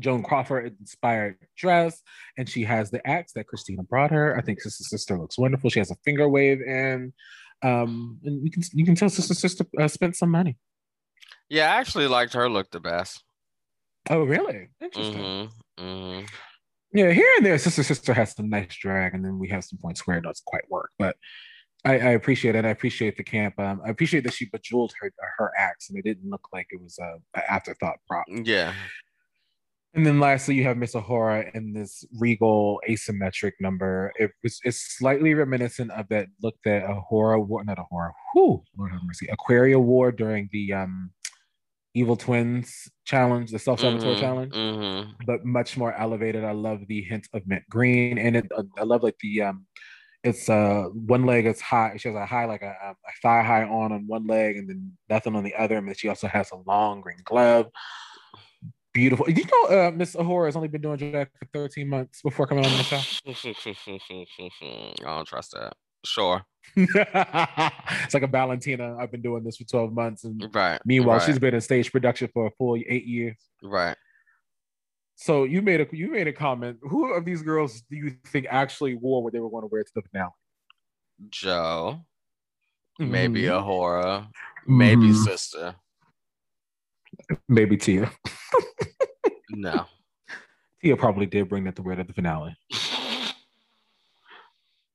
Joan 0.00 0.22
Crawford 0.22 0.76
inspired 0.80 1.36
dress, 1.56 2.00
and 2.38 2.48
she 2.48 2.62
has 2.64 2.90
the 2.90 3.06
axe 3.06 3.32
that 3.32 3.46
Christina 3.46 3.82
brought 3.82 4.10
her. 4.10 4.36
I 4.36 4.42
think 4.42 4.60
Sister 4.60 4.84
Sister 4.84 5.18
looks 5.18 5.36
wonderful. 5.38 5.70
She 5.70 5.78
has 5.80 5.90
a 5.90 5.96
finger 6.04 6.28
wave, 6.28 6.60
and 6.66 7.12
um, 7.62 8.18
and 8.24 8.44
you 8.44 8.50
can 8.50 8.62
you 8.72 8.84
can 8.84 8.94
tell 8.94 9.08
Sister 9.10 9.34
Sister 9.34 9.64
uh, 9.78 9.88
spent 9.88 10.16
some 10.16 10.30
money. 10.30 10.56
Yeah, 11.48 11.72
I 11.74 11.78
actually 11.80 12.06
liked 12.06 12.32
her 12.34 12.48
look 12.48 12.70
the 12.70 12.80
best. 12.80 13.22
Oh, 14.08 14.22
really? 14.24 14.68
Interesting. 14.80 15.50
hmm 15.78 15.84
hmm 15.84 16.20
Yeah, 16.92 17.12
here 17.12 17.32
and 17.36 17.46
there, 17.46 17.56
Sister 17.58 17.82
Sister 17.84 18.12
has 18.14 18.34
some 18.34 18.50
nice 18.50 18.74
drag, 18.74 19.14
and 19.14 19.24
then 19.24 19.38
we 19.38 19.48
have 19.48 19.64
some 19.64 19.78
points 19.78 20.06
where 20.06 20.18
it 20.18 20.22
doesn't 20.22 20.44
quite 20.44 20.68
work. 20.68 20.90
But 20.98 21.16
I, 21.84 21.92
I 21.92 22.10
appreciate 22.10 22.56
it. 22.56 22.64
I 22.64 22.70
appreciate 22.70 23.16
the 23.16 23.24
camp. 23.24 23.58
Um, 23.58 23.80
I 23.86 23.90
appreciate 23.90 24.24
that 24.24 24.34
she 24.34 24.46
bejeweled 24.46 24.92
her 25.00 25.12
her 25.38 25.52
acts, 25.56 25.88
and 25.88 25.98
it 25.98 26.02
didn't 26.02 26.28
look 26.28 26.46
like 26.52 26.66
it 26.70 26.80
was 26.80 26.98
a, 26.98 27.38
a 27.38 27.50
afterthought 27.50 27.96
prop. 28.08 28.26
Yeah. 28.28 28.74
And 29.94 30.06
then 30.06 30.20
lastly, 30.20 30.54
you 30.54 30.62
have 30.64 30.76
Miss 30.76 30.94
A'Whora 30.94 31.52
in 31.54 31.72
this 31.72 32.04
regal 32.18 32.80
asymmetric 32.88 33.52
number. 33.60 34.12
It 34.16 34.30
was 34.42 34.60
it's 34.62 34.96
slightly 34.98 35.34
reminiscent 35.34 35.90
of 35.92 36.08
that 36.10 36.28
look 36.42 36.54
that 36.64 36.84
A'Whora 36.84 37.44
wore, 37.44 37.64
not 37.64 37.78
A'Whora, 37.78 38.12
whoo, 38.34 38.62
Lord 38.76 38.92
have 38.92 39.00
mercy, 39.04 39.26
Aquaria 39.28 39.80
wore 39.80 40.12
during 40.12 40.48
the 40.52 40.72
um 40.74 41.10
Evil 41.94 42.16
Twins 42.16 42.88
challenge, 43.04 43.50
the 43.50 43.58
self 43.58 43.80
saboteur 43.80 44.14
Mhm, 44.14 44.20
challenge, 44.20 44.54
mhm. 44.54 45.14
but 45.26 45.44
much 45.44 45.76
more 45.76 45.92
elevated. 45.92 46.44
I 46.44 46.52
love 46.52 46.86
the 46.86 47.02
hint 47.02 47.28
of 47.32 47.46
mint 47.46 47.64
green, 47.68 48.18
and 48.18 48.36
it. 48.36 48.46
I 48.78 48.84
love 48.84 49.02
like 49.02 49.18
the 49.20 49.42
um, 49.42 49.66
it's 50.22 50.48
uh 50.48 50.84
one 50.92 51.26
leg 51.26 51.46
is 51.46 51.60
high. 51.60 51.96
She 51.96 52.08
has 52.08 52.16
a 52.16 52.26
high 52.26 52.44
like 52.44 52.62
a, 52.62 52.74
um, 52.88 52.94
a 53.06 53.12
thigh 53.22 53.42
high 53.42 53.64
on 53.64 53.92
on 53.92 54.06
one 54.06 54.26
leg, 54.26 54.56
and 54.56 54.68
then 54.68 54.96
nothing 55.08 55.34
on 55.34 55.42
the 55.44 55.54
other. 55.56 55.76
And 55.78 55.88
then 55.88 55.94
she 55.96 56.08
also 56.08 56.28
has 56.28 56.50
a 56.52 56.56
long 56.56 57.00
green 57.00 57.18
glove. 57.24 57.66
Beautiful. 58.92 59.30
You 59.30 59.44
know, 59.44 59.86
uh, 59.86 59.90
Miss 59.92 60.16
A'Whora 60.16 60.46
has 60.46 60.56
only 60.56 60.66
been 60.68 60.80
doing 60.80 60.96
drag 60.96 61.28
for 61.38 61.46
13 61.52 61.88
months 61.88 62.22
before 62.22 62.46
coming 62.48 62.64
on 62.64 62.72
the 62.72 62.82
show. 62.82 62.96
I 65.00 65.16
don't 65.16 65.26
trust 65.28 65.52
that. 65.52 65.74
Sure. 66.04 66.42
it's 66.76 68.14
like 68.14 68.22
a 68.22 68.26
Valentina. 68.28 68.96
I've 68.98 69.10
been 69.10 69.22
doing 69.22 69.42
this 69.44 69.56
for 69.56 69.64
12 69.64 69.92
months, 69.92 70.24
and 70.24 70.48
Right. 70.54 70.80
meanwhile, 70.84 71.18
right, 71.18 71.26
she's 71.26 71.38
been 71.38 71.54
in 71.54 71.60
stage 71.60 71.90
production 71.90 72.28
for 72.32 72.46
a 72.46 72.50
full 72.52 72.76
eight 72.76 73.04
years. 73.06 73.36
right. 73.62 73.96
So 75.16 75.44
you 75.44 75.60
made 75.60 75.82
a 75.82 75.86
you 75.92 76.10
made 76.10 76.28
a 76.28 76.32
comment. 76.32 76.78
Who 76.80 77.12
of 77.12 77.26
these 77.26 77.42
girls 77.42 77.82
do 77.90 77.96
you 77.96 78.16
think 78.28 78.46
actually 78.48 78.94
wore 78.94 79.22
what 79.22 79.34
they 79.34 79.40
were 79.40 79.50
going 79.50 79.62
to 79.64 79.66
wear 79.66 79.82
to 79.84 79.90
the 79.94 80.00
finale? 80.00 80.30
Joe. 81.28 82.06
Maybe 82.98 83.42
Mhm. 83.42 83.62
A'Whora. 83.62 84.28
Maybe 84.66 85.08
Mhm. 85.08 85.24
sister. 85.24 85.74
maybe 87.48 87.76
Tia. 87.76 88.10
No. 89.50 89.84
Tia 90.80 90.96
probably 90.96 91.26
did 91.26 91.48
bring 91.50 91.64
that 91.64 91.76
to 91.76 91.82
wear 91.82 91.96
to 91.96 92.04
the 92.04 92.12
finale. 92.14 92.56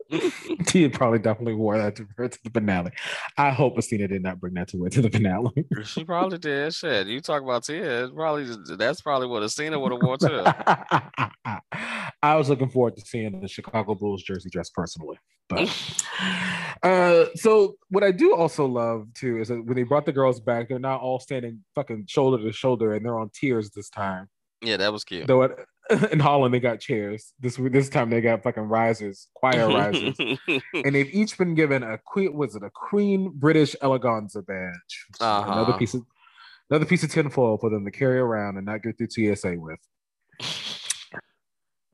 Tia 0.67 0.89
probably 0.89 1.19
definitely 1.19 1.55
wore 1.55 1.77
that 1.77 1.95
to 1.95 2.07
wear 2.17 2.27
to 2.29 2.39
the 2.43 2.49
finale. 2.49 2.91
I 3.37 3.51
hope 3.51 3.77
Asttina 3.77 4.07
did 4.07 4.23
not 4.23 4.39
bring 4.39 4.53
that 4.55 4.67
to 4.69 4.77
wear 4.77 4.89
to 4.89 5.01
the 5.01 5.09
finale. 5.09 5.51
she 5.83 6.03
probably 6.03 6.37
did. 6.37 6.73
Shit. 6.73 7.07
You 7.07 7.21
talk 7.21 7.41
about 7.41 7.63
Tia. 7.63 8.05
it's 8.05 8.13
Probably 8.13 8.47
that's 8.77 9.01
probably 9.01 9.27
what 9.27 9.43
Asttina 9.43 9.79
would 9.79 9.91
have 9.91 10.01
worn 10.01 10.19
too. 10.19 10.43
I 12.23 12.35
was 12.35 12.49
looking 12.49 12.69
forward 12.69 12.95
to 12.97 13.01
seeing 13.01 13.39
the 13.41 13.47
Chicago 13.47 13.95
Bulls 13.95 14.23
jersey 14.23 14.49
dress 14.49 14.69
personally. 14.69 15.17
But 15.47 15.69
uh, 16.81 17.25
so 17.35 17.75
what 17.89 18.03
I 18.03 18.11
do 18.11 18.35
also 18.35 18.65
love 18.65 19.07
too 19.13 19.39
is 19.39 19.49
that 19.49 19.63
when 19.63 19.75
they 19.75 19.83
brought 19.83 20.05
the 20.05 20.11
girls 20.11 20.39
back, 20.39 20.69
they're 20.69 20.79
not 20.79 21.01
all 21.01 21.19
standing 21.19 21.63
fucking 21.75 22.05
shoulder 22.07 22.43
to 22.43 22.51
shoulder 22.51 22.93
and 22.93 23.05
they're 23.05 23.19
on 23.19 23.29
tears 23.33 23.69
this 23.71 23.89
time. 23.89 24.27
Yeah, 24.61 24.77
that 24.77 24.91
was 24.91 25.03
cute. 25.03 25.27
Though 25.27 25.43
at, 25.43 25.51
in 26.11 26.19
Holland 26.19 26.53
they 26.53 26.59
got 26.59 26.79
chairs. 26.79 27.33
This 27.39 27.57
this 27.57 27.89
time 27.89 28.09
they 28.09 28.21
got 28.21 28.43
fucking 28.43 28.63
risers, 28.63 29.27
choir 29.35 29.67
risers. 29.67 30.17
and 30.47 30.95
they've 30.95 31.13
each 31.13 31.37
been 31.37 31.55
given 31.55 31.83
a 31.83 31.97
queen 31.97 32.33
was 32.33 32.55
it 32.55 32.63
a 32.63 32.69
Queen 32.69 33.31
British 33.33 33.75
Eleganza 33.81 34.45
badge. 34.45 35.05
Uh-huh. 35.19 35.51
Another 35.51 35.73
piece 35.73 35.93
of 35.93 36.03
another 36.69 36.85
piece 36.85 37.03
of 37.03 37.11
tinfoil 37.11 37.57
for 37.57 37.69
them 37.69 37.85
to 37.85 37.91
carry 37.91 38.19
around 38.19 38.57
and 38.57 38.65
not 38.65 38.81
get 38.81 38.97
through 38.97 39.35
TSA 39.35 39.55
with. 39.57 39.79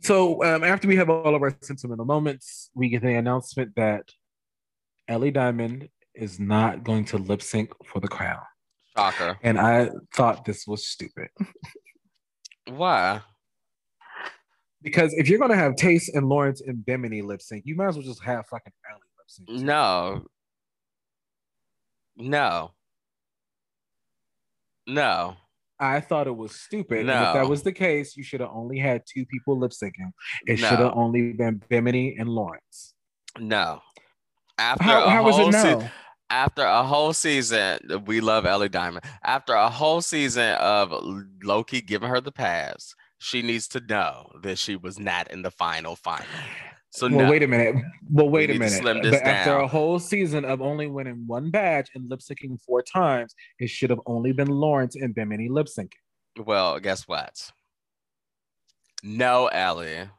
So 0.02 0.44
um, 0.44 0.64
after 0.64 0.88
we 0.88 0.96
have 0.96 1.10
all 1.10 1.36
of 1.36 1.42
our 1.42 1.56
sentimental 1.62 2.06
moments, 2.06 2.72
we 2.74 2.90
get 2.90 3.04
the 3.04 3.14
announcement 3.14 3.76
that 3.76 4.10
Ellie 5.08 5.32
Diamond 5.32 5.90
is 6.16 6.40
not 6.40 6.84
going 6.84 7.06
to 7.06 7.18
lip 7.18 7.42
sync 7.42 7.72
for 7.86 8.00
the 8.00 8.08
crown. 8.08 8.42
Shocker. 8.98 9.38
And 9.44 9.60
I 9.60 9.90
thought 10.14 10.44
this 10.44 10.66
was 10.66 10.88
stupid. 10.88 11.30
Why? 12.68 13.22
Because 14.82 15.14
if 15.14 15.30
you're 15.30 15.40
gonna 15.40 15.56
have 15.56 15.76
Tayce 15.76 16.10
and 16.14 16.28
Lawrence 16.28 16.62
and 16.62 16.84
Bimini 16.86 17.22
lip 17.22 17.42
sync, 17.42 17.64
you 17.66 17.76
might 17.76 17.88
as 17.90 17.96
well 17.96 18.04
just 18.06 18.24
have 18.24 18.46
fucking 18.48 18.74
Ellie 18.90 19.00
lip 19.18 19.28
sync. 19.28 19.48
too. 19.48 19.64
No. 19.64 20.26
No. 22.18 22.72
No. 24.88 25.36
I 25.80 26.00
thought 26.00 26.28
it 26.28 26.36
was 26.36 26.56
stupid. 26.56 27.02
And 27.02 27.10
if 27.10 27.34
that 27.34 27.48
was 27.50 27.64
the 27.64 27.72
case, 27.72 28.16
you 28.16 28.24
should 28.24 28.40
have 28.42 28.52
only 28.54 28.78
had 28.78 29.02
two 29.12 29.26
people 29.26 29.58
lip 29.58 29.72
syncing. 29.72 30.12
It 30.46 30.60
No. 30.60 30.68
should 30.68 30.80
have 30.80 30.94
only 30.94 31.34
been 31.34 31.62
Bimini 31.70 32.16
and 32.20 32.30
Lawrence. 32.30 32.94
No. 33.40 33.82
After 34.60 34.84
How, 34.84 35.06
a 35.06 35.10
how 35.10 35.24
was 35.24 35.36
whole 35.38 35.50
it 35.50 35.54
se- 35.54 35.76
no? 35.76 35.90
after 36.30 36.62
a 36.64 36.84
whole 36.84 37.14
season, 37.14 37.80
we 38.06 38.22
love 38.22 38.46
Ellie 38.46 38.70
Diamond. 38.70 39.06
After 39.24 39.54
a 39.54 39.70
whole 39.70 40.02
season 40.02 40.54
of 40.56 40.94
Loki 41.44 41.82
giving 41.82 42.10
her 42.10 42.22
the 42.22 42.32
pass, 42.32 42.94
she 43.22 43.44
needs 43.44 43.68
to 43.70 43.80
know 43.80 44.32
that 44.42 44.58
she 44.58 44.76
was 44.76 44.98
not 45.00 45.30
in 45.32 45.44
the 45.44 45.52
final 45.52 45.96
final. 45.96 46.26
So 46.90 47.08
well, 47.08 47.26
no. 47.26 47.30
wait 47.32 47.44
a 47.44 47.48
minute. 47.48 47.76
Well, 48.10 48.28
wait 48.30 48.50
We 48.50 48.56
a 48.56 48.60
minute. 48.60 48.74
slim 48.82 49.02
this 49.04 49.12
But 49.12 49.24
after 49.28 49.52
down. 49.52 49.64
a 49.64 49.68
whole 49.68 50.00
season 50.00 50.44
of 50.44 50.60
only 50.62 50.88
winning 50.88 51.24
one 51.28 51.52
badge 51.52 51.92
and 51.94 52.10
lip 52.10 52.20
syncing 52.20 52.60
four 52.66 52.82
times, 52.82 53.34
it 53.60 53.70
should 53.70 53.92
have 53.92 54.02
only 54.08 54.34
been 54.34 54.48
Lawrence 54.50 54.96
and 54.96 55.14
Bimini 55.14 55.48
lip 55.50 55.68
syncing. 55.68 55.94
Well, 56.44 56.80
guess 56.80 57.08
what? 57.08 57.52
No, 59.04 59.48
Ellie. 59.48 60.10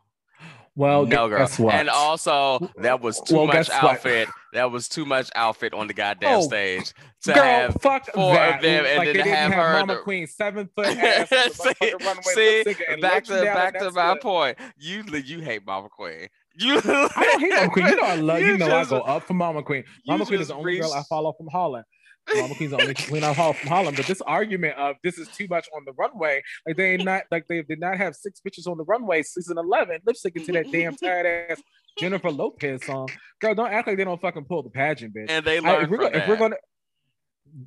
Well, 0.74 1.04
no, 1.04 1.28
girl. 1.28 1.46
And 1.70 1.90
also, 1.90 2.70
that 2.78 3.00
was 3.02 3.20
too 3.20 3.36
Well, 3.36 3.46
much 3.46 3.68
what? 3.68 3.84
outfit. 3.84 4.28
That 4.54 4.70
was 4.70 4.88
too 4.88 5.04
much 5.04 5.30
outfit 5.34 5.74
on 5.74 5.86
the 5.86 5.92
goddamn 5.94 6.38
Oh, 6.38 6.42
stage 6.42 6.92
to 7.24 7.32
Girl, 7.34 7.42
have. 7.42 7.76
fuck 7.82 8.06
four 8.12 8.30
of 8.32 8.36
that. 8.36 8.62
them 8.62 8.84
and 8.86 8.98
like 8.98 9.06
then 9.08 9.16
they 9.16 9.22
didn't 9.22 9.34
have 9.34 9.52
have 9.52 9.64
her 9.64 9.72
Mama 9.80 9.94
the- 9.96 10.00
Queen 10.00 10.26
seven 10.26 10.68
foot 10.76 10.86
ass 10.86 11.28
see, 11.28 12.64
see, 12.64 12.74
back 13.00 13.24
to 13.24 13.42
back 13.42 13.78
to 13.78 13.90
my 13.92 14.16
point. 14.18 14.58
You 14.78 15.04
you 15.24 15.40
hate 15.40 15.64
Ma'Ma 15.66 15.90
Queen. 15.90 16.28
You 16.58 16.78
I 16.78 16.80
don't 16.80 17.40
hate 17.40 17.52
Ma'Ma 17.52 17.72
Queen. 17.72 17.86
You 17.86 17.96
know 17.96 18.02
I 18.02 18.14
love. 18.16 18.40
You, 18.42 18.58
know 18.58 18.68
just- 18.68 18.92
I 18.92 18.98
go 18.98 19.02
up 19.04 19.22
for 19.24 19.34
Ma'Ma 19.34 19.64
Queen. 19.64 19.84
Ma'Ma 20.08 20.26
Queen 20.26 20.40
is 20.40 20.48
the 20.48 20.54
only 20.54 20.78
girl 20.78 20.92
I 20.92 21.02
follow 21.08 21.32
from 21.32 21.48
Holland. 21.48 21.84
Ma'Ma 22.28 22.56
Queen's 22.56 22.70
the 22.70 22.80
only 22.80 22.94
queen 22.94 23.24
I 23.24 23.34
follow 23.34 23.52
from 23.52 23.68
Holland. 23.68 23.96
But 23.96 24.06
this 24.06 24.20
argument 24.22 24.76
of 24.78 24.96
this 25.02 25.18
is 25.18 25.28
too 25.28 25.46
much 25.50 25.68
on 25.76 25.82
the 25.84 25.92
runway, 25.92 26.42
like 26.66 26.76
they 26.76 26.92
ain't 26.94 27.04
not 27.04 27.22
like 27.30 27.46
they 27.48 27.62
did 27.62 27.80
not 27.80 27.96
have 27.98 28.14
six 28.14 28.40
bitches 28.46 28.66
on 28.66 28.78
the 28.78 28.84
runway 28.84 29.22
season 29.22 29.58
eleven 29.58 29.98
lip 30.06 30.16
syncing 30.16 30.46
to 30.46 30.52
that 30.52 30.70
damn 30.70 30.94
tired 31.02 31.50
ass 31.50 31.60
Jennifer 31.98 32.30
Lopez 32.30 32.84
song. 32.84 33.08
Girl, 33.40 33.54
don't 33.54 33.72
act 33.72 33.88
like 33.88 33.96
they 33.96 34.04
don't 34.04 34.20
fucking 34.20 34.44
pull 34.44 34.62
the 34.62 34.70
pageant, 34.70 35.14
bitch. 35.14 35.26
and 35.28 35.44
they 35.44 35.58
I- 35.58 35.60
learned 35.60 35.84
if, 35.84 35.90
we're 35.90 35.96
from 35.98 36.06
gonna, 36.12 36.18
if 36.18 36.28
we're 36.28 36.36
gonna, 36.36 36.56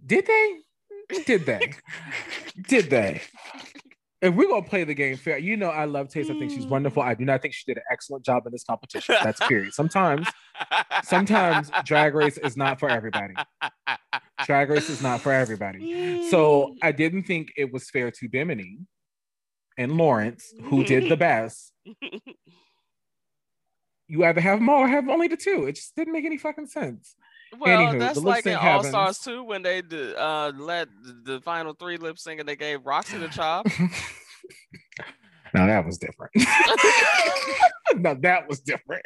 did 0.05 0.25
they? 0.25 0.55
Did 1.25 1.45
they? 1.45 1.73
did 2.67 2.89
they? 2.89 3.21
If 4.21 4.33
we're 4.33 4.47
gonna 4.47 4.65
play 4.65 4.83
the 4.85 4.93
game 4.95 5.17
fair, 5.17 5.37
you 5.37 5.55
know 5.57 5.69
I 5.69 5.85
love 5.85 6.07
Tayce. 6.07 6.31
I 6.35 6.39
think 6.39 6.49
she's 6.49 6.65
wonderful. 6.65 7.03
I 7.03 7.13
do 7.13 7.25
not 7.25 7.41
think 7.43 7.53
she 7.53 7.63
did 7.67 7.77
an 7.77 7.83
excellent 7.91 8.25
job 8.25 8.47
in 8.47 8.51
this 8.53 8.63
competition. 8.63 9.15
That's 9.23 9.39
period. 9.47 9.73
Sometimes, 9.73 10.27
sometimes 11.03 11.69
Drag 11.83 12.15
Race 12.15 12.37
is 12.37 12.57
not 12.57 12.79
for 12.79 12.89
everybody. 12.89 13.35
Drag 14.45 14.69
Race 14.69 14.89
is 14.89 15.01
not 15.01 15.21
for 15.21 15.31
everybody. 15.31 16.29
So 16.29 16.75
I 16.81 16.91
didn't 16.91 17.23
think 17.23 17.51
it 17.57 17.73
was 17.73 17.89
fair 17.89 18.11
to 18.11 18.29
Bimini 18.29 18.79
and 19.77 19.97
Lawrence, 19.97 20.53
who 20.65 20.83
did 20.83 21.09
the 21.09 21.17
best. 21.29 21.73
You 24.07 24.23
either 24.23 24.39
have 24.41 24.59
them 24.59 24.69
all 24.69 24.81
or 24.81 24.87
have 24.87 25.09
only 25.09 25.27
the 25.27 25.37
two. 25.37 25.65
It 25.65 25.75
just 25.75 25.95
didn't 25.95 26.13
make 26.13 26.25
any 26.25 26.37
fucking 26.37 26.67
sense. 26.67 27.15
Well, 27.57 27.93
Anywho, 27.93 27.99
that's 27.99 28.19
like 28.19 28.45
in 28.45 28.55
All 28.55 28.83
Stars 28.83 29.19
2 29.19 29.43
when 29.43 29.61
they 29.63 29.81
did, 29.81 30.15
uh, 30.15 30.51
let 30.55 30.89
the, 31.03 31.33
the 31.33 31.41
final 31.41 31.73
three 31.73 31.97
lip 31.97 32.19
sync 32.19 32.39
and 32.39 32.47
they 32.47 32.55
gave 32.55 32.81
Roxxxy 32.81 33.19
the 33.19 33.27
chop. 33.29 33.65
now 35.53 35.65
that 35.65 35.85
was 35.85 35.97
different. 35.97 36.31
now 37.95 38.13
that 38.15 38.47
was 38.47 38.59
different. 38.59 39.05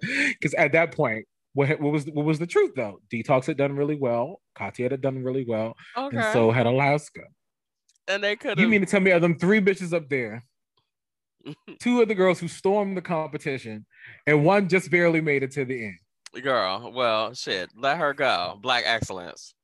Because 0.00 0.54
at 0.54 0.72
that 0.72 0.92
point, 0.92 1.26
what, 1.58 1.80
what 1.80 1.92
was 1.92 2.06
what 2.06 2.24
was 2.24 2.38
the 2.38 2.46
truth 2.46 2.72
though? 2.76 3.00
Detox 3.12 3.46
had 3.46 3.56
done 3.56 3.74
really 3.74 3.96
well. 3.96 4.40
Katya 4.54 4.90
had 4.90 5.00
done 5.00 5.22
really 5.24 5.44
well, 5.46 5.74
Okay. 5.96 6.16
and 6.16 6.32
so 6.32 6.50
had 6.50 6.66
Alaska. 6.66 7.22
and 8.06 8.22
they 8.22 8.36
could 8.36 8.58
You 8.58 8.68
mean 8.68 8.80
to 8.80 8.86
tell 8.86 9.00
me 9.00 9.10
of 9.10 9.20
them 9.22 9.38
three 9.38 9.60
bitches 9.60 9.92
up 9.92 10.08
there? 10.08 10.44
Two 11.80 12.00
of 12.00 12.08
the 12.08 12.14
girls 12.14 12.38
who 12.38 12.48
stormed 12.48 12.96
the 12.96 13.02
competition, 13.02 13.86
and 14.26 14.44
one 14.44 14.68
just 14.68 14.90
barely 14.90 15.20
made 15.20 15.42
it 15.42 15.50
to 15.52 15.64
the 15.64 15.86
end. 15.86 15.98
Girl, 16.42 16.92
well, 16.94 17.34
shit, 17.34 17.70
let 17.76 17.98
her 17.98 18.12
go. 18.14 18.58
Black 18.60 18.84
excellence. 18.86 19.54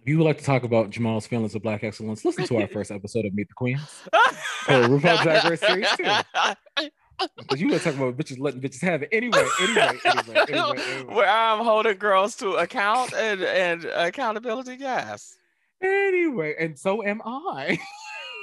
If 0.00 0.10
you 0.10 0.18
would 0.18 0.24
like 0.24 0.38
to 0.38 0.44
talk 0.44 0.62
about 0.62 0.90
Jamal's 0.90 1.26
feelings 1.26 1.54
of 1.56 1.62
black 1.62 1.82
excellence, 1.82 2.24
listen 2.24 2.46
to 2.46 2.58
our 2.58 2.68
first 2.76 2.90
episode 2.92 3.24
of 3.26 3.34
Meet 3.34 3.48
the 3.48 3.54
Queens. 3.54 4.02
Oh, 4.68 4.82
RuPaul 4.88 5.22
Drag 5.22 5.48
Race 5.48 5.60
series 5.60 5.88
too. 5.96 6.88
Because 7.36 7.60
you 7.60 7.68
were 7.68 7.78
talking 7.78 8.00
about 8.00 8.16
bitches 8.16 8.38
letting 8.38 8.60
bitches 8.60 8.82
have 8.82 9.02
it. 9.02 9.08
Anyway, 9.12 9.44
anyway, 9.60 9.98
anyway, 10.04 10.44
anyway, 10.48 10.74
anyway. 10.74 11.14
Where 11.14 11.28
I'm 11.28 11.64
holding 11.64 11.96
girls 11.98 12.36
to 12.36 12.54
account 12.54 13.14
and, 13.14 13.42
and 13.42 13.84
accountability, 13.84 14.76
yes. 14.78 15.36
Anyway, 15.82 16.54
and 16.58 16.78
so 16.78 17.04
am 17.04 17.20
I. 17.24 17.78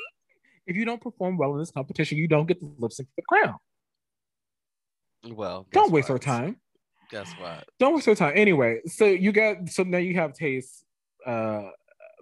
if 0.67 0.75
you 0.75 0.85
don't 0.85 1.01
perform 1.01 1.37
well 1.37 1.53
in 1.53 1.59
this 1.59 1.71
competition, 1.71 2.17
you 2.17 2.27
don't 2.27 2.45
get 2.45 2.59
the 2.59 2.71
lip 2.77 2.91
sync 2.91 3.09
for 3.09 3.15
the 3.17 3.23
crown. 3.23 3.57
Well, 5.35 5.67
Don't 5.71 5.91
waste 5.91 6.09
what? 6.09 6.15
our 6.15 6.19
time. 6.19 6.57
Guess 7.09 7.31
what? 7.39 7.65
Don't 7.79 7.95
waste 7.95 8.07
our 8.07 8.15
time. 8.15 8.33
Anyway, 8.35 8.81
so 8.85 9.05
you 9.05 9.31
got 9.31 9.69
so 9.69 9.83
now 9.83 9.99
you 9.99 10.15
have 10.15 10.33
Tayce, 10.33 10.83
uh, 11.25 11.69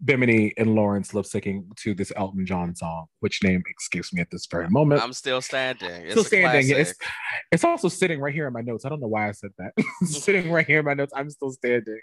Bimini, 0.03 0.53
and 0.57 0.73
Lawrence 0.75 1.13
lip 1.13 1.25
syncing 1.25 1.75
to 1.77 1.93
this 1.93 2.11
Elton 2.15 2.45
John 2.45 2.75
song, 2.75 3.05
which 3.19 3.43
name 3.43 3.61
escapes 3.79 4.11
me 4.11 4.21
at 4.21 4.31
this 4.31 4.47
very 4.49 4.67
moment. 4.69 5.01
I'm 5.03 5.13
still 5.13 5.41
standing. 5.41 5.89
It's 5.89 6.11
Still 6.11 6.23
standing. 6.23 6.75
It's, 6.75 6.93
it's 7.51 7.63
also 7.63 7.87
sitting 7.87 8.19
right 8.19 8.33
here 8.33 8.47
in 8.47 8.53
my 8.53 8.61
notes. 8.61 8.83
I 8.83 8.89
don't 8.89 8.99
know 8.99 9.07
why 9.07 9.29
I 9.29 9.31
said 9.31 9.51
that. 9.59 9.73
sitting 10.03 10.51
right 10.51 10.65
here 10.65 10.79
in 10.79 10.85
my 10.85 10.95
notes. 10.95 11.13
I'm 11.15 11.29
still 11.29 11.51
standing. 11.51 11.99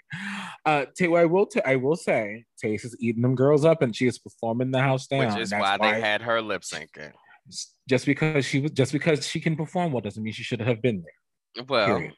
Uh, 0.65 0.85
Ta- 0.97 1.13
I 1.13 1.25
will. 1.25 1.45
T- 1.45 1.61
I 1.65 1.75
will 1.75 1.95
say, 1.97 2.45
Tayce 2.63 2.85
is 2.85 2.95
eating 3.01 3.21
them 3.21 3.35
girls 3.35 3.65
up, 3.65 3.81
and 3.81 3.95
she 3.95 4.07
is 4.07 4.17
performing 4.17 4.71
the 4.71 4.81
house 4.81 5.07
down. 5.07 5.33
which 5.33 5.41
is 5.43 5.49
that's 5.49 5.61
why 5.61 5.77
they 5.77 5.99
had 5.99 6.21
her 6.21 6.41
lip 6.41 6.61
syncing. 6.61 7.11
just 7.89 8.05
because 8.05 8.45
she 8.45 8.59
was 8.61 8.71
just 8.71 8.93
because 8.93 9.27
she 9.27 9.39
can 9.41 9.55
perform 9.55 9.91
well 9.91 10.01
doesn't 10.01 10.23
mean 10.23 10.33
she 10.33 10.43
should 10.43 10.61
have 10.61 10.81
been 10.81 11.03
there. 11.03 11.65
Well, 11.67 11.87
Period. 11.87 12.13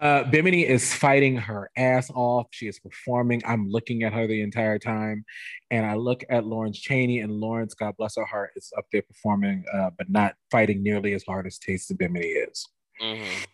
Uh, 0.00 0.24
Bimini 0.24 0.66
is 0.66 0.94
fighting 0.94 1.36
her 1.36 1.70
ass 1.76 2.10
off. 2.14 2.46
She 2.50 2.66
is 2.66 2.78
performing. 2.78 3.42
I'm 3.44 3.68
looking 3.68 4.02
at 4.02 4.14
her 4.14 4.26
the 4.26 4.40
entire 4.40 4.78
time, 4.78 5.24
and 5.70 5.84
I 5.84 5.94
look 5.94 6.24
at 6.30 6.46
Lawrence 6.46 6.78
Chaney, 6.78 7.20
and 7.20 7.32
Lawrence, 7.32 7.74
God 7.74 7.94
bless 7.98 8.16
her 8.16 8.24
heart, 8.24 8.50
is 8.56 8.72
up 8.78 8.86
there 8.92 9.02
performing, 9.02 9.64
uh, 9.74 9.90
but 9.98 10.08
not 10.08 10.34
fighting 10.50 10.82
nearly 10.82 11.12
as 11.12 11.22
hard 11.24 11.46
as 11.46 11.58
Tayce 11.58 11.90
of 11.90 11.98
Bimini 11.98 12.28
is. 12.28 12.66
mhm. 13.02 13.46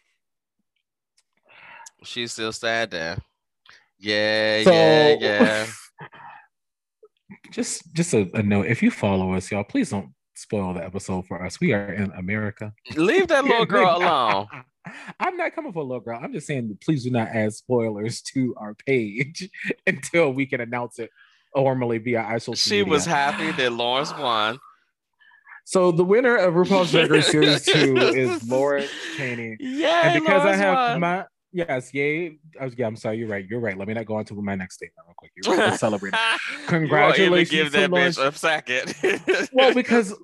she's 2.04 2.32
still 2.32 2.52
sad 2.52 2.90
there. 2.92 3.18
Yeah, 3.98 4.62
So, 4.62 4.72
yeah, 4.72 5.16
yeah. 5.18 5.66
just 7.50 7.92
just 7.92 8.14
a, 8.14 8.30
a 8.34 8.42
note: 8.42 8.66
if 8.66 8.82
you 8.82 8.90
follow 8.90 9.32
us, 9.34 9.50
y'all, 9.50 9.64
please 9.64 9.90
don't 9.90 10.10
spoil 10.36 10.74
the 10.74 10.84
episode 10.84 11.26
for 11.26 11.44
us. 11.44 11.60
We 11.60 11.72
are 11.72 11.92
in 11.92 12.12
America. 12.12 12.72
Leave 12.94 13.28
that 13.28 13.44
little 13.46 13.66
girl 13.66 13.96
alone. 13.96 14.46
I'm 15.20 15.36
not 15.36 15.54
coming 15.54 15.72
for 15.72 15.80
a 15.80 15.84
little 15.84 16.00
girl. 16.00 16.18
I'm 16.22 16.32
just 16.32 16.46
saying, 16.46 16.78
please 16.84 17.04
do 17.04 17.10
not 17.10 17.28
add 17.28 17.52
spoilers 17.54 18.22
to 18.34 18.54
our 18.56 18.74
page 18.74 19.48
until 19.86 20.32
we 20.32 20.46
can 20.46 20.60
announce 20.60 20.98
it 20.98 21.10
formally 21.54 21.98
via 21.98 22.20
our 22.20 22.38
social 22.38 22.54
She 22.54 22.78
media. 22.80 22.92
was 22.92 23.04
happy 23.06 23.50
that 23.52 23.72
Lawrence 23.72 24.12
won. 24.16 24.58
So 25.64 25.90
the 25.90 26.04
winner 26.04 26.36
of 26.36 26.54
RuPaul's 26.54 26.92
Drag 26.92 27.10
Race 27.10 27.30
Series 27.30 27.62
Two 27.66 27.96
is 27.96 28.48
Lawrence 28.48 28.90
Chaney, 29.16 29.56
Yeah, 29.58 30.12
and 30.12 30.22
because 30.22 30.42
I 30.42 30.44
Lawrence 30.44 30.60
have 30.60 30.74
won. 30.92 31.00
my 31.00 31.24
yes, 31.52 31.92
yay, 31.92 32.38
I 32.60 32.66
was, 32.66 32.74
yeah, 32.78 32.86
I'm 32.86 32.94
sorry, 32.94 33.16
you're 33.18 33.26
right, 33.28 33.44
you're 33.48 33.58
right. 33.58 33.76
Let 33.76 33.88
me 33.88 33.94
not 33.94 34.06
go 34.06 34.14
on 34.16 34.24
to 34.26 34.34
my 34.40 34.54
next 34.54 34.76
statement 34.76 35.06
real 35.08 35.14
quick. 35.16 35.32
You're 35.34 35.56
right. 35.56 35.70
Let's 35.70 35.80
celebrate. 35.80 36.14
Congratulations 36.68 37.50
give 37.50 37.72
that 37.72 37.90
bitch 37.90 38.22
a 38.24 38.36
second. 38.36 39.48
well, 39.52 39.74
because 39.74 40.14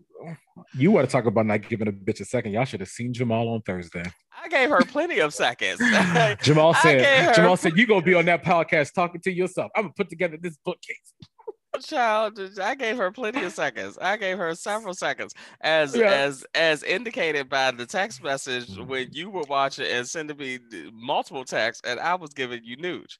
you 0.74 0.92
want 0.92 1.08
to 1.08 1.12
talk 1.12 1.24
about 1.26 1.46
not 1.46 1.68
giving 1.68 1.88
a 1.88 1.92
bitch 1.92 2.20
a 2.20 2.24
second. 2.24 2.52
Y'all 2.52 2.64
should 2.64 2.80
have 2.80 2.88
seen 2.88 3.12
Jamal 3.12 3.48
on 3.48 3.62
Thursday. 3.62 4.04
I 4.42 4.48
gave 4.48 4.70
her 4.70 4.82
plenty 4.82 5.20
of 5.20 5.32
seconds. 5.32 5.78
Jamal 6.42 6.74
said, 6.74 7.34
Jamal 7.34 7.56
said, 7.56 7.76
you 7.76 7.86
gonna 7.86 8.02
be 8.02 8.14
on 8.14 8.24
that 8.26 8.44
podcast 8.44 8.92
talking 8.92 9.20
to 9.22 9.32
yourself. 9.32 9.70
I'm 9.76 9.84
gonna 9.84 9.94
put 9.96 10.10
together 10.10 10.36
this 10.40 10.56
bookcase. 10.64 11.14
Child, 11.82 12.38
I 12.60 12.74
gave 12.74 12.98
her 12.98 13.10
plenty 13.10 13.42
of 13.44 13.52
seconds. 13.52 13.96
I 13.98 14.18
gave 14.18 14.36
her 14.36 14.54
several 14.54 14.92
seconds, 14.92 15.32
as 15.62 15.96
Yeah. 15.96 16.10
as 16.10 16.44
as 16.54 16.82
indicated 16.82 17.48
by 17.48 17.70
the 17.70 17.86
text 17.86 18.22
message 18.22 18.76
when 18.76 19.06
mm-hmm. 19.06 19.16
you 19.16 19.30
were 19.30 19.44
watching 19.48 19.86
and 19.86 20.06
sending 20.06 20.36
me 20.36 20.58
multiple 20.92 21.44
texts, 21.44 21.82
and 21.86 21.98
I 21.98 22.14
was 22.16 22.30
giving 22.34 22.60
you 22.62 22.76
news. 22.76 23.18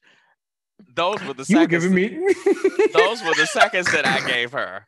Those 0.95 1.23
were 1.23 1.33
the 1.33 1.45
You 1.47 1.59
were 1.59 1.67
giving 1.67 1.95
me 1.95 2.09
those 2.93 3.23
were 3.23 3.33
the 3.33 3.47
seconds 3.51 3.91
that 3.91 4.05
I 4.05 4.25
gave 4.27 4.51
her. 4.51 4.85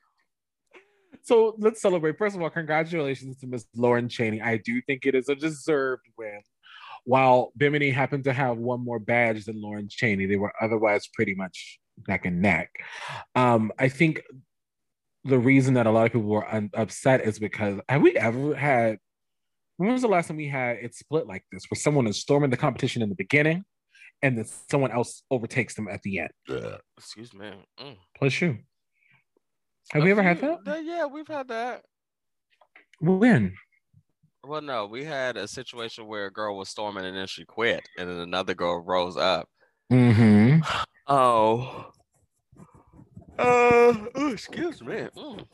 So 1.26 1.55
let's 1.57 1.82
celebrate. 1.82 2.19
First 2.19 2.36
of 2.36 2.41
all, 2.43 2.51
congratulations 2.51 3.39
to 3.39 3.47
Miss 3.47 3.65
Lauren 3.76 4.07
Chaney. 4.07 4.41
I 4.41 4.57
do 4.57 4.80
think 4.82 5.07
it 5.07 5.15
is 5.15 5.28
a 5.28 5.36
deserved 5.36 6.03
win. 6.17 6.39
While 7.03 7.51
Bimini 7.57 7.89
happened 7.89 8.23
to 8.26 8.34
have 8.34 8.57
one 8.57 8.84
more 8.84 8.99
badge 8.99 9.45
than 9.45 9.59
Lauren 9.59 9.88
Chaney, 9.89 10.28
they 10.28 10.36
were 10.36 10.53
otherwise 10.61 11.07
pretty 11.13 11.34
much 11.34 11.80
neck 12.07 12.26
and 12.26 12.41
neck. 12.43 12.69
Um, 13.34 13.71
I 13.80 13.89
think 13.89 14.21
the 15.23 15.39
reason 15.39 15.73
that 15.73 15.88
a 15.88 15.91
lot 15.91 16.05
of 16.05 16.13
people 16.13 16.30
were 16.30 16.47
un- 16.47 16.69
upset 16.76 17.21
is 17.21 17.39
because 17.39 17.80
have 17.89 18.01
we 18.03 18.15
ever 18.15 18.53
had? 18.55 18.99
When 19.78 19.91
was 19.91 20.03
the 20.03 20.07
last 20.07 20.28
time 20.28 20.38
we 20.38 20.47
had 20.47 20.78
it 20.78 20.93
split 20.93 21.26
like 21.26 21.43
this, 21.51 21.65
where 21.69 21.80
someone 21.80 22.05
is 22.05 22.17
storming 22.17 22.51
the 22.51 22.57
competition 22.57 23.01
in 23.01 23.09
the 23.09 23.15
beginning, 23.15 23.65
and 24.21 24.38
then 24.38 24.45
someone 24.69 24.91
else 24.91 25.23
overtakes 25.32 25.73
them 25.73 25.88
at 25.88 26.03
the 26.03 26.19
end? 26.19 26.30
Excuse 26.97 27.34
me. 27.34 27.51
Mm. 27.80 27.97
Plus 28.15 28.41
you. 28.41 28.59
Have 29.91 30.01
A 30.01 30.05
we 30.05 30.11
ever 30.11 30.23
had 30.23 30.39
few- 30.39 30.57
that? 30.65 30.83
Yeah, 30.83 31.05
we've 31.05 31.27
had 31.27 31.47
that. 31.49 31.83
When? 32.99 33.53
Well, 34.43 34.61
no, 34.61 34.86
we 34.86 35.03
had 35.03 35.38
a 35.38 35.47
situation 35.47 36.07
where 36.07 36.27
a 36.27 36.31
girl 36.31 36.57
was 36.57 36.69
storming 36.69 37.05
and 37.05 37.15
then 37.17 37.27
she 37.27 37.45
quit, 37.45 37.88
and 37.97 38.09
then 38.09 38.17
another 38.19 38.53
girl 38.53 38.79
rose 38.79 39.17
up. 39.17 39.49
Mm-hmm. 39.91 40.59
Oh. 41.07 41.91
Uh, 43.38 43.93
oh, 44.15 44.31
excuse 44.31 44.81
me. 44.81 45.07
Mm. 45.15 45.45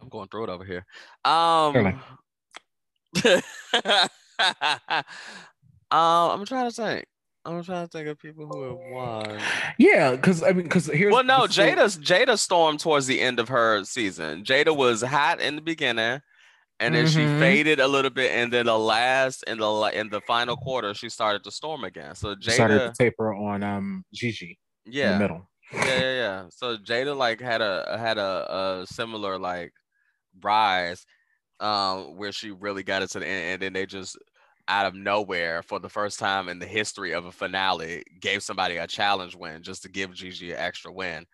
I'm 0.00 0.08
going 0.08 0.26
through 0.28 0.44
it 0.44 0.48
over 0.48 0.64
here. 0.64 0.86
Um, 1.22 1.74
Really? 1.74 1.94
um, 3.22 5.02
I'm 5.90 6.46
trying 6.46 6.70
to 6.70 6.74
think. 6.74 7.04
I'm 7.44 7.62
trying 7.64 7.86
to 7.86 7.90
think 7.90 8.06
of 8.08 8.18
people 8.18 8.46
who 8.46 8.62
have 8.64 8.78
won. 8.92 9.40
Yeah, 9.78 10.10
because 10.12 10.42
I 10.42 10.48
mean, 10.52 10.64
because 10.64 10.86
here's 10.86 11.12
Well, 11.12 11.24
no, 11.24 11.46
so- 11.46 11.62
Jaida's 11.62 11.96
Jaida 11.98 12.38
stormed 12.38 12.80
towards 12.80 13.06
the 13.06 13.20
end 13.20 13.38
of 13.38 13.48
her 13.48 13.82
season. 13.84 14.44
Jaida 14.44 14.76
was 14.76 15.02
hot 15.02 15.40
in 15.40 15.56
the 15.56 15.62
beginning, 15.62 16.20
and 16.78 16.94
then 16.94 17.06
she 17.06 17.20
Mhm. 17.20 17.38
faded 17.38 17.80
a 17.80 17.88
little 17.88 18.10
bit, 18.10 18.32
and 18.32 18.52
then 18.52 18.66
the 18.66 18.78
last 18.78 19.42
in 19.44 19.58
the 19.58 19.90
in 19.94 20.10
the 20.10 20.20
final 20.22 20.56
quarter, 20.56 20.92
she 20.92 21.08
started 21.08 21.42
to 21.44 21.50
storm 21.50 21.84
again. 21.84 22.14
So 22.14 22.34
Jaida 22.34 22.52
started 22.52 22.78
to 22.78 22.92
taper 23.04 23.32
on 23.32 23.62
um 23.62 24.04
Gigi 24.12 24.58
in 24.84 24.92
the 24.92 24.98
yeah, 24.98 25.18
middle. 25.18 25.48
yeah, 25.72 25.84
yeah, 25.86 26.12
yeah. 26.14 26.44
So 26.50 26.76
Jaida 26.76 27.16
like 27.16 27.40
had 27.40 27.62
a 27.62 27.96
had 27.98 28.18
a, 28.18 28.80
a 28.82 28.86
similar 28.86 29.38
like 29.38 29.72
rise, 30.42 31.06
um, 31.58 32.16
where 32.18 32.32
she 32.32 32.50
really 32.50 32.82
got 32.82 33.02
it 33.02 33.10
to 33.12 33.20
the 33.20 33.26
end, 33.26 33.52
and 33.54 33.62
then 33.62 33.72
they 33.72 33.86
just 33.86 34.18
out 34.70 34.86
of 34.86 34.94
nowhere 34.94 35.62
for 35.62 35.78
the 35.80 35.88
first 35.88 36.18
time 36.18 36.48
in 36.48 36.58
the 36.60 36.66
history 36.66 37.12
of 37.12 37.26
a 37.26 37.32
finale 37.32 38.04
gave 38.20 38.42
somebody 38.42 38.76
a 38.78 38.86
challenge 38.86 39.34
win 39.36 39.62
just 39.62 39.82
to 39.82 39.88
give 39.90 40.14
Gigi 40.14 40.52
an 40.52 40.58
extra 40.58 40.92
win. 40.92 41.26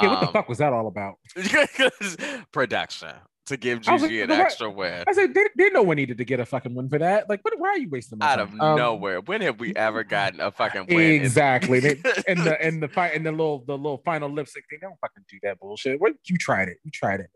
Yeah, 0.00 0.08
what 0.08 0.20
the 0.20 0.26
Um, 0.26 0.32
fuck 0.32 0.48
was 0.48 0.58
that 0.58 0.72
all 0.72 0.88
about? 0.88 1.14
production 2.52 3.10
to 3.46 3.56
give 3.56 3.86
I 3.88 3.92
was 3.94 4.02
like, 4.02 4.10
Gigi 4.10 4.22
an 4.22 4.28
"But 4.28 4.40
extra 4.40 4.70
win 4.70 5.02
I 5.08 5.12
said, 5.12 5.34
they, 5.34 5.44
they 5.58 5.70
no 5.70 5.82
one 5.82 5.96
needed 5.96 6.16
to 6.18 6.24
get 6.24 6.38
a 6.40 6.46
fucking 6.46 6.74
win 6.74 6.88
for 6.88 6.98
that. 6.98 7.28
Like, 7.28 7.44
what, 7.44 7.54
why 7.58 7.70
are 7.70 7.78
you 7.78 7.88
wasting 7.90 8.18
my 8.18 8.26
out 8.32 8.36
time? 8.36 8.54
of 8.54 8.60
Um, 8.60 8.76
nowhere. 8.78 9.20
When 9.20 9.40
have 9.40 9.58
we 9.58 9.74
ever 9.74 10.04
gotten 10.04 10.40
a 10.40 10.50
fucking 10.52 10.86
win? 10.88 11.22
Exactly. 11.22 11.80
And 12.28 12.38
the 12.40 12.56
and 12.64 12.82
the 12.82 12.88
fight 12.88 13.14
and 13.14 13.26
the 13.26 13.32
little 13.32 13.64
the 13.66 13.76
little 13.76 14.00
final 14.04 14.30
lipstick 14.30 14.64
thing. 14.70 14.78
They 14.80 14.86
don't 14.86 14.98
fucking 15.00 15.24
do 15.28 15.38
that 15.42 15.58
bullshit. 15.58 16.00
What 16.00 16.14
you 16.26 16.36
tried 16.38 16.68
it? 16.68 16.78
You 16.84 16.90
tried 16.92 17.20
it. 17.20 17.30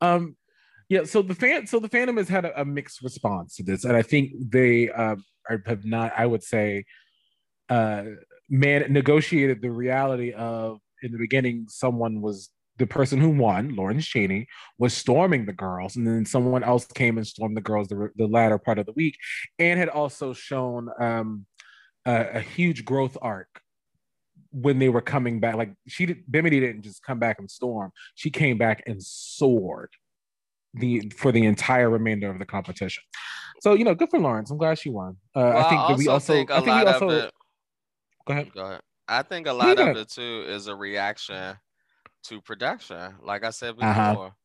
Um, 0.00 0.34
yeah. 0.90 1.04
So 1.04 1.22
the 1.22 1.36
fan, 1.36 1.66
so 1.68 1.78
the 1.78 1.88
fandom 1.88 2.18
has 2.18 2.28
had 2.28 2.44
a, 2.44 2.60
a 2.60 2.64
mixed 2.64 3.00
response 3.00 3.54
to 3.56 3.62
this, 3.62 3.84
and 3.84 3.96
I 3.96 4.02
think 4.02 4.32
they 4.36 4.90
uh, 4.90 5.16
are, 5.48 5.62
have 5.64 5.84
not. 5.84 6.12
I 6.16 6.26
would 6.26 6.42
say, 6.42 6.84
uh, 7.68 8.04
man, 8.50 8.92
negotiated 8.92 9.62
the 9.62 9.70
reality 9.70 10.32
of 10.32 10.80
in 11.02 11.12
the 11.12 11.18
beginning, 11.18 11.66
someone 11.68 12.20
was 12.20 12.50
the 12.76 12.88
person 12.88 13.20
who 13.20 13.30
won, 13.30 13.76
Lawrence 13.76 14.04
Chaney, 14.04 14.48
was 14.78 14.92
storming 14.92 15.46
the 15.46 15.52
girls, 15.52 15.94
and 15.94 16.04
then 16.06 16.26
someone 16.26 16.64
else 16.64 16.86
came 16.86 17.18
and 17.18 17.26
stormed 17.26 17.56
the 17.56 17.60
girls 17.60 17.86
the, 17.86 18.10
the 18.16 18.26
latter 18.26 18.58
part 18.58 18.80
of 18.80 18.86
the 18.86 18.92
week, 18.92 19.16
and 19.60 19.78
had 19.78 19.88
also 19.88 20.32
shown 20.32 20.88
um, 20.98 21.46
a, 22.04 22.38
a 22.38 22.40
huge 22.40 22.84
growth 22.84 23.16
arc 23.22 23.60
when 24.50 24.80
they 24.80 24.88
were 24.88 25.00
coming 25.00 25.38
back. 25.38 25.54
Like 25.54 25.72
she 25.86 26.06
did, 26.06 26.24
Bimini 26.28 26.58
didn't 26.58 26.82
just 26.82 27.04
come 27.04 27.20
back 27.20 27.38
and 27.38 27.48
storm; 27.48 27.92
she 28.16 28.30
came 28.30 28.58
back 28.58 28.82
and 28.88 29.00
soared 29.00 29.90
the 30.74 31.10
for 31.16 31.32
the 31.32 31.44
entire 31.44 31.90
remainder 31.90 32.30
of 32.30 32.38
the 32.38 32.46
competition. 32.46 33.02
So 33.60 33.74
you 33.74 33.84
know, 33.84 33.94
good 33.94 34.10
for 34.10 34.18
Lawrence. 34.18 34.50
I'm 34.50 34.58
glad 34.58 34.78
she 34.78 34.90
won. 34.90 35.16
Uh, 35.34 35.40
Well, 35.52 35.58
I 35.58 35.68
think 35.68 35.86
that 35.88 35.96
we 35.98 36.08
also, 36.08 36.34
think 36.34 36.50
a 36.50 36.54
I 36.54 36.60
think 36.60 36.66
lot 36.66 36.86
we 36.86 36.92
also. 36.92 37.08
of 37.08 37.24
it. 37.26 37.34
Go 38.26 38.32
ahead. 38.32 38.52
Go 38.54 38.64
ahead. 38.64 38.80
I 39.08 39.22
think 39.22 39.46
a 39.46 39.52
lot 39.52 39.76
go 39.76 39.84
of 39.84 39.96
it 39.96 40.08
too 40.08 40.44
is 40.46 40.66
a 40.66 40.74
reaction 40.76 41.56
to 42.24 42.40
production. 42.42 43.16
Like 43.22 43.44
I 43.44 43.50
said 43.50 43.76
Uh-huh. 43.80 44.16
before, 44.16 44.36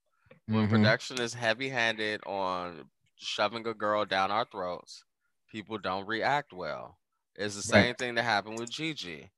when 0.50 0.68
Mhm. 0.68 0.70
production 0.70 1.20
is 1.20 1.34
heavy-handed 1.34 2.22
on 2.26 2.90
shoving 3.16 3.68
a 3.68 3.74
girl 3.74 4.06
down 4.06 4.32
our 4.32 4.46
throats, 4.46 5.06
people 5.50 5.78
don't 5.78 6.08
react 6.08 6.54
well. 6.54 7.00
It's 7.36 7.56
the 7.56 7.62
Right. 7.70 7.86
same 7.88 7.96
thing 7.96 8.16
that 8.16 8.24
happened 8.24 8.58
with 8.58 8.70
Gigi. 8.70 9.32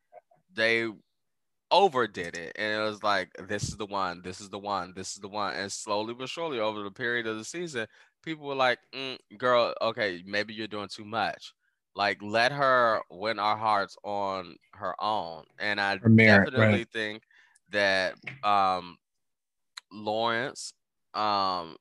They 0.54 0.88
overdid 1.72 2.36
it, 2.38 2.54
and 2.58 2.82
it 2.82 2.84
was 2.86 3.04
like, 3.04 3.32
"This 3.48 3.64
is 3.70 3.78
the 3.78 3.86
one. 3.86 4.22
This 4.24 4.42
is 4.42 4.50
the 4.50 4.60
one. 4.60 4.94
This 4.96 5.14
is 5.14 5.20
the 5.22 5.30
one." 5.30 5.56
And 5.56 5.72
slowly 5.72 6.14
but 6.14 6.30
surely, 6.30 6.60
over 6.60 6.84
the 6.84 6.92
period 6.92 7.28
of 7.28 7.38
the 7.38 7.46
season, 7.46 7.88
people 8.24 8.46
were 8.48 8.56
like, 8.56 8.80
mm, 8.94 9.18
"Girl, 9.38 9.74
okay, 9.82 10.24
maybe 10.26 10.54
you're 10.54 10.68
doing 10.68 10.90
too 10.90 11.06
much." 11.06 11.54
Like, 11.96 12.22
let 12.22 12.52
her 12.52 13.02
win 13.10 13.40
our 13.40 13.58
hearts 13.58 13.98
on 14.04 14.58
her 14.74 14.96
own. 15.02 15.46
And 15.60 15.80
I 15.82 16.00
merit, 16.04 16.26
definitely 16.26 16.86
right. 16.86 16.86
think 16.86 17.24
that 17.70 18.16
um 18.44 18.98
Lawrence 19.92 20.74
um 21.14 21.78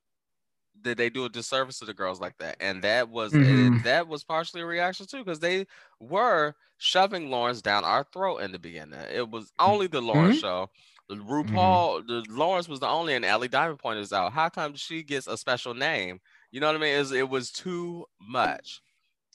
did 0.81 0.97
they 0.97 1.09
do 1.09 1.25
a 1.25 1.29
disservice 1.29 1.79
to 1.79 1.85
the 1.85 1.93
girls 1.93 2.19
like 2.19 2.37
that? 2.37 2.57
And 2.59 2.81
that 2.83 3.09
was 3.09 3.33
Mhm. 3.33 3.83
that 3.83 4.07
was 4.07 4.23
partially 4.23 4.61
a 4.61 4.65
reaction 4.65 5.05
too, 5.05 5.23
because 5.23 5.39
they 5.39 5.67
were 5.99 6.55
shoving 6.77 7.29
Lawrence 7.29 7.61
down 7.61 7.83
our 7.83 8.03
throat 8.13 8.37
in 8.37 8.51
the 8.51 8.59
beginning. 8.59 8.99
It 9.11 9.29
was 9.29 9.45
mm-hmm. 9.45 9.71
only 9.71 9.87
the 9.87 10.01
Lawrence 10.01 10.39
show. 10.39 10.69
Mm-hmm. 11.11 11.29
RuPaul, 11.31 12.05
the 12.07 12.25
Lawrence 12.29 12.67
was 12.67 12.81
the 12.81 12.87
only, 12.87 13.13
and 13.15 13.23
Ellie 13.23 13.47
Diamond 13.47 13.79
pointed 13.79 14.03
this 14.03 14.11
out. 14.13 14.33
How 14.33 14.49
come 14.49 14.75
she 14.75 15.03
gets 15.03 15.25
a 15.27 15.37
special 15.37 15.73
name? 15.73 16.19
You 16.51 16.59
know 16.59 16.67
what 16.67 16.75
I 16.75 16.79
mean? 16.79 16.95
It 16.95 16.99
was, 16.99 17.11
it 17.13 17.29
was 17.29 17.51
too 17.51 18.05
much, 18.19 18.81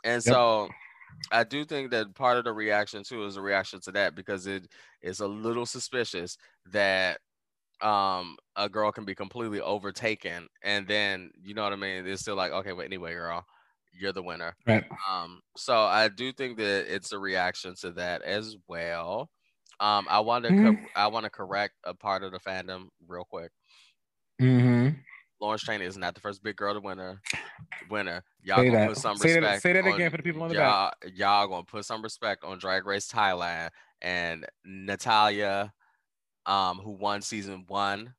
and 0.04 0.24
Yep. 0.24 0.34
so 0.34 0.68
I 1.30 1.44
do 1.44 1.64
think 1.64 1.90
that 1.90 2.14
part 2.14 2.38
of 2.38 2.44
the 2.44 2.52
reaction 2.52 3.04
too 3.04 3.24
is 3.24 3.36
a 3.36 3.42
reaction 3.42 3.80
to 3.82 3.92
that 3.92 4.14
because 4.14 4.46
it 4.46 4.66
is 5.02 5.20
a 5.20 5.26
little 5.26 5.66
suspicious 5.66 6.36
that 6.66 7.20
um 7.82 8.36
a 8.56 8.68
girl 8.68 8.92
can 8.92 9.04
be 9.04 9.14
completely 9.14 9.60
overtaken 9.60 10.46
and 10.62 10.86
then 10.86 11.30
you 11.42 11.54
know 11.54 11.62
what 11.64 11.72
I 11.72 11.76
mean? 11.76 12.06
It's 12.06 12.22
still 12.22 12.36
like 12.36 12.52
okay 12.52 12.72
but 12.72 12.84
anyway 12.86 13.14
girl 13.14 13.44
you're 13.92 14.12
the 14.12 14.22
winner. 14.22 14.54
Right. 14.66 14.84
um 15.10 15.40
so 15.56 15.76
I 15.82 16.08
do 16.08 16.32
think 16.32 16.56
that 16.58 16.86
it's 16.94 17.12
a 17.12 17.18
reaction 17.18 17.74
to 17.80 17.90
that 17.92 18.22
as 18.22 18.56
well. 18.68 19.28
Um 19.80 20.06
I 20.08 20.20
want 20.20 20.44
to 20.44 20.50
Mhm. 20.50 20.86
I 20.96 21.08
want 21.08 21.24
to 21.24 21.30
correct 21.30 21.74
a 21.84 21.92
part 21.94 22.22
of 22.22 22.32
the 22.32 22.38
fandom 22.38 22.88
real 23.08 23.24
quick. 23.24 23.50
Mm-hmm. 24.40 24.96
Lawrence 25.40 25.62
Train 25.62 25.82
is 25.82 25.96
not 25.96 26.14
the 26.14 26.20
first 26.20 26.42
big 26.42 26.56
girl 26.56 26.72
to 26.74 26.80
winner 26.80 27.20
winner. 27.90 28.22
Y'all 28.42 28.58
Say 28.58 28.66
gonna 28.66 28.78
that. 28.78 28.88
put 28.88 28.96
some 28.98 29.16
Say 29.16 29.32
that- 29.34 29.40
respect 29.40 29.62
say 29.62 29.72
that 29.72 29.84
on- 29.84 29.92
again 29.94 30.10
for 30.10 30.16
the 30.18 30.22
people 30.22 30.42
in 30.44 30.50
the 30.50 30.54
y'all, 30.54 30.92
y'all 31.14 31.48
gonna 31.48 31.64
put 31.64 31.84
some 31.84 32.00
respect 32.02 32.44
on 32.44 32.58
Drag 32.58 32.86
Race 32.86 33.08
Thailand 33.10 33.70
and 34.00 34.46
Natalia 34.64 35.72
um 36.46 36.78
who 36.78 36.90
won 36.92 37.20
season 37.22 37.64
one 37.68 38.14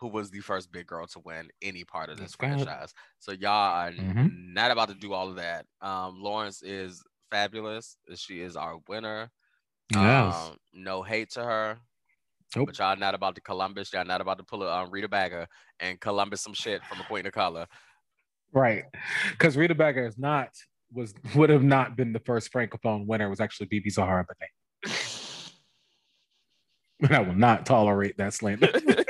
who 0.00 0.08
was 0.08 0.30
the 0.30 0.40
first 0.40 0.70
big 0.70 0.86
girl 0.86 1.06
to 1.06 1.20
win 1.24 1.48
any 1.62 1.84
part 1.84 2.08
of 2.08 2.16
this 2.16 2.36
That's 2.36 2.36
good. 2.36 2.64
franchise 2.64 2.92
so 3.18 3.32
y'all 3.32 3.50
are 3.50 3.90
Mhm. 3.90 4.30
not 4.54 4.70
about 4.70 4.88
to 4.88 4.94
do 4.94 5.12
all 5.12 5.28
of 5.28 5.36
that 5.36 5.66
um 5.80 6.20
Lawrence 6.20 6.62
is 6.62 7.02
fabulous 7.30 7.96
she 8.14 8.40
is 8.40 8.56
our 8.56 8.78
winner 8.88 9.30
Yes. 9.92 10.34
um, 10.34 10.56
no 10.72 11.02
hate 11.02 11.30
to 11.30 11.42
her 11.44 11.78
Nope. 12.56 12.66
but 12.66 12.78
y'all 12.78 12.96
not 12.96 13.14
about 13.14 13.34
to 13.34 13.40
Columbus 13.40 13.92
y'all 13.92 14.04
not 14.04 14.20
about 14.20 14.38
to 14.38 14.44
pull 14.44 14.62
a 14.62 14.82
um, 14.82 14.90
Rita 14.90 15.08
Baga 15.08 15.46
and 15.80 16.00
Columbus 16.00 16.40
some 16.42 16.54
shit 16.54 16.82
from 16.84 17.00
a 17.00 17.04
Queen 17.04 17.26
of 17.26 17.32
Color 17.32 17.66
Right. 18.50 18.84
Because 19.32 19.58
Rita 19.58 19.74
Baga 19.74 20.06
is 20.06 20.16
not 20.16 20.48
was 20.90 21.12
would 21.34 21.50
have 21.50 21.62
not 21.62 21.96
been 21.96 22.14
the 22.14 22.18
first 22.20 22.50
francophone 22.50 23.06
winner. 23.06 23.26
It 23.26 23.28
was 23.28 23.40
actually 23.40 23.66
BeBe 23.66 23.90
Zahara 23.92 24.24
Benet. 24.26 24.96
And 27.00 27.14
I 27.14 27.20
will 27.20 27.34
not 27.34 27.66
tolerate 27.66 28.16
that 28.18 28.34
slander. 28.34 28.68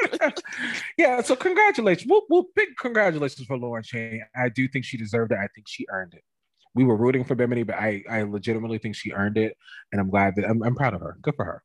yeah, 0.98 1.20
so 1.22 1.36
congratulations. 1.36 2.08
Well, 2.08 2.22
well, 2.28 2.46
big 2.54 2.68
congratulations 2.78 3.46
for 3.46 3.56
Lauren 3.56 3.82
Chaney. 3.82 4.22
I 4.36 4.48
do 4.48 4.68
think 4.68 4.84
she 4.84 4.96
deserved 4.96 5.32
it. 5.32 5.38
I 5.38 5.48
think 5.54 5.68
she 5.68 5.86
earned 5.90 6.14
it. 6.14 6.22
We 6.74 6.84
were 6.84 6.96
rooting 6.96 7.24
for 7.24 7.34
Bimini, 7.34 7.62
but 7.64 7.76
I, 7.76 8.02
I 8.08 8.22
legitimately 8.22 8.78
think 8.78 8.94
she 8.94 9.12
earned 9.12 9.36
it. 9.38 9.56
And 9.92 10.00
I'm 10.00 10.10
glad 10.10 10.34
that 10.36 10.44
I'm, 10.48 10.62
I'm 10.62 10.74
proud 10.74 10.94
of 10.94 11.00
her. 11.00 11.16
Good 11.22 11.34
for 11.34 11.44
her. 11.44 11.62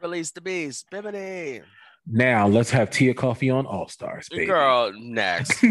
release 0.00 0.30
the 0.32 0.40
beast 0.40 0.86
Bimini 0.90 1.60
Now 2.06 2.48
let's 2.48 2.70
have 2.70 2.90
Tia 2.90 3.14
Kofi 3.14 3.54
on 3.54 3.66
All 3.66 3.88
Stars, 3.88 4.28
baby. 4.30 4.46
girl 4.46 4.92
next 4.94 5.62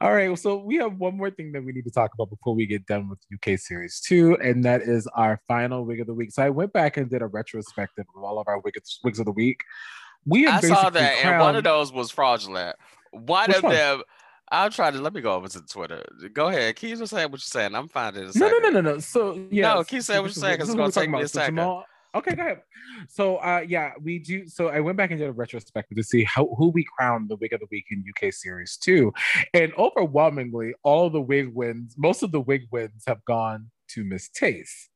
All 0.00 0.12
right, 0.12 0.38
so 0.38 0.56
we 0.58 0.76
have 0.76 0.98
one 0.98 1.16
more 1.16 1.30
thing 1.30 1.52
that 1.52 1.64
we 1.64 1.72
need 1.72 1.84
to 1.84 1.90
talk 1.90 2.12
about 2.12 2.28
before 2.28 2.54
we 2.54 2.66
get 2.66 2.84
done 2.86 3.08
with 3.08 3.18
UK 3.32 3.58
Series 3.58 3.98
2, 4.00 4.36
and 4.42 4.62
that 4.64 4.82
is 4.82 5.06
our 5.14 5.40
final 5.48 5.86
wig 5.86 6.00
of 6.00 6.06
the 6.06 6.12
week. 6.12 6.32
So 6.32 6.42
I 6.42 6.50
went 6.50 6.72
back 6.74 6.98
and 6.98 7.08
did 7.08 7.22
a 7.22 7.26
retrospective 7.26 8.04
of 8.14 8.22
all 8.22 8.38
of 8.38 8.46
our 8.46 8.58
wigs, 8.60 9.00
wigs 9.02 9.18
of 9.18 9.24
the 9.24 9.32
week. 9.32 9.62
We 10.26 10.46
I 10.46 10.60
saw 10.60 10.90
that, 10.90 11.24
and 11.24 11.40
one 11.40 11.56
of 11.56 11.64
those 11.64 11.92
was 11.92 12.10
fraudulent. 12.10 12.76
One 13.12 13.48
Which 13.48 13.56
of 13.56 13.62
one? 13.62 13.72
them, 13.74 14.02
I'll 14.50 14.68
try 14.70 14.90
to 14.90 14.98
let 15.00 15.14
me 15.14 15.22
go 15.22 15.34
over 15.34 15.48
to 15.48 15.60
Twitter. 15.62 16.04
Go 16.34 16.48
ahead. 16.48 16.76
Keep 16.76 16.98
just 16.98 17.10
saying 17.10 17.30
what 17.30 17.38
you're 17.40 17.62
saying. 17.62 17.74
I'm 17.74 17.88
finding 17.88 18.24
it. 18.28 18.36
No, 18.36 18.48
no, 18.50 18.58
no, 18.58 18.68
no, 18.68 18.80
no. 18.82 18.98
So 18.98 19.46
yeah, 19.50 19.74
No, 19.74 19.84
keep 19.84 20.02
saying 20.02 20.20
what 20.20 20.26
you're 20.26 20.34
saying, 20.34 20.58
'cause 20.58 20.68
this 20.68 20.74
it's 20.74 20.78
gonna 20.78 20.92
take 20.92 21.10
me 21.10 21.22
a 21.22 21.28
second. 21.28 21.56
Jamal- 21.56 21.86
okay, 22.16 22.34
go 22.34 22.42
ahead. 22.42 22.62
So 23.08 23.36
uh 23.36 23.64
yeah, 23.66 23.92
we 24.02 24.18
do 24.18 24.46
so 24.48 24.68
I 24.68 24.80
went 24.80 24.96
back 24.96 25.10
and 25.10 25.18
did 25.18 25.28
a 25.28 25.32
retrospective 25.32 25.96
to 25.96 26.04
see 26.04 26.24
how 26.24 26.48
who 26.56 26.68
we 26.68 26.84
crowned 26.96 27.28
the 27.28 27.36
wig 27.36 27.52
of 27.52 27.60
the 27.60 27.66
week 27.70 27.86
in 27.90 28.04
UK 28.08 28.32
series 28.32 28.76
two. 28.76 29.12
And 29.54 29.72
overwhelmingly, 29.78 30.74
all 30.82 31.10
the 31.10 31.20
wig 31.20 31.54
wins, 31.54 31.94
most 31.96 32.22
of 32.22 32.32
the 32.32 32.40
wig 32.40 32.62
wins 32.70 33.04
have 33.06 33.24
gone 33.24 33.70
to 33.88 34.04
Miss 34.04 34.28
Tayce. 34.28 34.88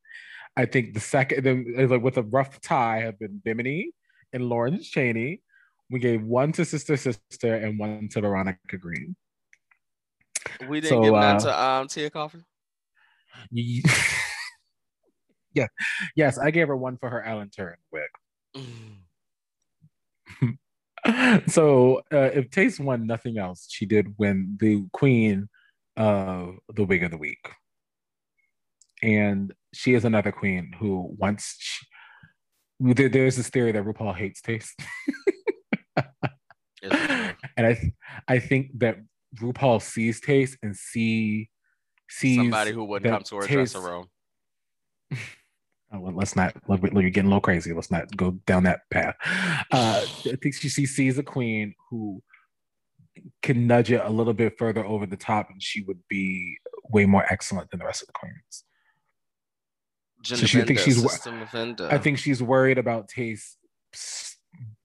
I 0.57 0.67
think 0.67 0.95
the 0.95 1.01
second 1.01 1.45
then 1.45 1.75
like 1.89 2.03
with 2.03 2.17
a 2.17 2.23
rough 2.23 2.61
tie 2.61 3.01
have 3.01 3.19
been 3.19 3.41
Bimini 3.45 3.93
and 4.33 4.49
Lawrence 4.49 4.89
Chaney. 4.89 5.43
We 5.91 5.99
gave 5.99 6.23
one 6.23 6.53
to 6.53 6.65
Sister 6.65 6.97
Sister 6.97 7.55
and 7.55 7.79
one 7.79 8.09
to 8.13 8.21
Veronica 8.21 8.79
Green. 8.79 9.17
We 10.69 10.81
didn't 10.81 10.97
So, 10.97 11.03
give 11.03 11.13
none 11.13 11.37
uh, 11.37 11.41
to 11.41 11.65
um 11.65 11.89
Tia 11.89 12.11
Kofi. 12.11 12.45
Ye- 15.55 15.63
yeah, 15.63 15.67
yes, 16.17 16.39
I 16.39 16.51
gave 16.51 16.69
her 16.69 16.77
one 16.77 16.97
for 16.97 17.09
her 17.11 17.23
Alan 17.25 17.49
Turing 17.49 17.75
wig. 17.93 18.09
so 21.49 21.99
uh, 22.13 22.31
if 22.35 22.51
Tayce 22.51 22.79
won 22.81 23.07
nothing 23.07 23.39
else, 23.39 23.67
she 23.71 23.87
did 23.87 24.15
win 24.19 24.57
the 24.61 24.85
queen 24.93 25.49
of 25.97 26.57
the 26.75 26.85
wig 26.85 27.03
of 27.03 27.11
the 27.11 27.19
week. 27.19 27.51
And 29.03 29.53
she 29.73 29.95
is 29.95 30.05
another 30.05 30.31
queen 30.33 30.73
who 30.79 31.15
once 31.19 31.57
she, 31.59 31.87
there- 32.81 33.09
there's 33.09 33.37
this 33.37 33.49
theory 33.49 33.73
that 33.73 33.85
RuPaul 33.85 34.15
hates 34.15 34.41
Tayce. 34.43 34.71
Is 36.83 36.83
it 36.83 36.91
true? 36.93 37.31
and 37.57 37.67
I 37.67 37.75
th- 37.75 37.93
I 38.29 38.39
think 38.39 38.79
that 38.79 38.99
RuPaul 39.37 39.83
sees 39.83 40.21
Tayce 40.21 40.57
and 40.63 40.77
see 40.77 41.49
sees 42.09 42.37
Somebody 42.37 42.73
who 42.73 42.85
wouldn't 42.85 43.11
come 43.13 43.23
to 43.25 43.37
her 43.37 43.43
Tayce- 43.43 43.73
dressing 43.73 43.83
room. 43.83 44.07
Well, 45.93 46.13
let's 46.15 46.37
not. 46.37 46.55
Let, 46.69 46.83
let, 46.83 46.93
you're 47.03 47.11
getting 47.11 47.27
a 47.27 47.31
little 47.31 47.41
crazy. 47.41 47.73
Let's 47.73 47.91
not 47.91 48.17
go 48.17 48.33
down 48.47 48.63
that 48.65 48.81
path. 48.91 49.17
Uh, 49.73 50.05
I 50.05 50.37
think 50.41 50.55
she, 50.55 50.69
she 50.69 50.87
sees 50.87 51.19
a 51.19 51.23
queen 51.23 51.75
who 51.91 52.23
can 53.43 53.67
nudge 53.67 53.91
it 53.91 54.01
a 54.05 54.09
little 54.11 54.33
bit 54.33 54.57
further 54.57 54.85
over 54.85 55.05
the 55.07 55.17
top, 55.17 55.51
and 55.51 55.61
she 55.63 55.83
would 55.83 55.99
be 56.09 56.57
way 56.91 57.07
more 57.07 57.25
excellent 57.31 57.71
than 57.71 57.81
the 57.81 57.87
rest 57.87 58.03
of 58.03 58.07
the 58.07 58.13
queens. 58.13 58.65
So 60.37 60.47
she 60.47 60.59
thinks 60.69 60.83
she's- 60.97 61.05
I 61.93 61.99
think 61.99 62.19
she's 62.19 62.43
worried 62.43 62.79
about 62.79 63.09
Tayce 63.09 63.57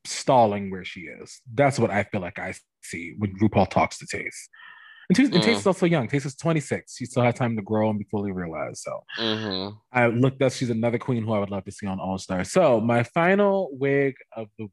stalling 0.05 0.71
where 0.71 0.85
she 0.85 1.01
is. 1.01 1.41
That's 1.53 1.77
what 1.79 1.91
I 1.91 2.03
feel 2.03 2.21
like 2.21 2.39
I 2.39 2.55
see 2.81 3.15
when 3.17 3.37
RuPaul 3.39 3.69
talks 3.69 3.97
to 3.99 4.05
Tayce. 4.07 4.47
And, 5.09 5.17
Tayce, 5.17 5.25
and 5.25 5.35
Mm. 5.35 5.41
Tayce 5.45 5.57
is 5.59 5.67
also 5.67 5.85
young. 5.85 6.07
Tayce 6.07 6.25
is 6.25 6.35
26. 6.35 6.95
She 6.97 7.05
still 7.05 7.23
has 7.23 7.35
time 7.35 7.55
to 7.57 7.61
grow 7.61 7.89
and 7.89 7.99
be 7.99 8.05
fully 8.09 8.31
realized. 8.31 8.77
So 8.77 9.03
Mhm. 9.19 9.77
I 9.91 10.07
looked 10.07 10.41
up. 10.41 10.51
She's 10.51 10.69
another 10.71 10.97
queen 10.97 11.23
who 11.23 11.33
I 11.33 11.39
would 11.39 11.51
love 11.51 11.63
to 11.65 11.71
see 11.71 11.85
on 11.85 11.99
All 11.99 12.17
Star. 12.17 12.43
So 12.43 12.79
my 12.81 13.03
final 13.03 13.69
wig 13.73 14.15
of 14.31 14.49
the 14.57 14.63
week, 14.65 14.71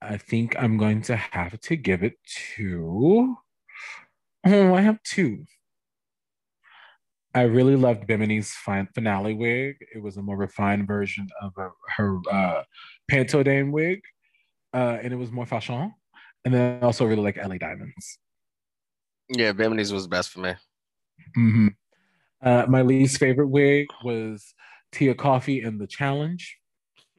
I 0.00 0.16
think 0.16 0.54
I'm 0.58 0.76
going 0.76 1.02
to 1.02 1.16
have 1.16 1.58
to 1.60 1.76
give 1.76 2.02
it 2.04 2.14
to. 2.56 3.36
Oh, 4.46 4.74
I 4.74 4.82
have 4.82 5.02
two. 5.02 5.46
I 7.34 7.42
really 7.42 7.74
loved 7.74 8.06
Bimini's 8.06 8.52
fin- 8.54 8.88
finale 8.94 9.34
wig. 9.34 9.76
It 9.92 10.00
was 10.00 10.16
a 10.16 10.22
more 10.22 10.36
refined 10.36 10.86
version 10.86 11.26
of 11.40 11.52
her, 11.56 11.72
her 11.96 12.20
uh, 12.30 12.62
Panto 13.08 13.42
Dame 13.42 13.72
wig, 13.72 14.02
uh, 14.72 14.98
and 15.02 15.12
it 15.12 15.16
was 15.16 15.32
more 15.32 15.46
fashion. 15.46 15.92
And 16.44 16.54
then 16.54 16.78
I 16.80 16.86
also 16.86 17.06
really 17.06 17.22
like 17.22 17.36
Ellie 17.38 17.58
Diamonds. 17.58 18.18
Yeah, 19.28 19.52
Bimini's 19.52 19.92
was 19.92 20.06
best 20.06 20.30
for 20.30 20.40
me. 20.40 20.54
hmm 21.34 21.68
Uh, 22.42 22.66
my 22.68 22.82
least 22.82 23.18
favorite 23.18 23.48
wig 23.48 23.86
was 24.02 24.54
Tia 24.92 25.14
Kofi 25.14 25.66
and 25.66 25.80
the 25.80 25.86
challenge. 25.86 26.58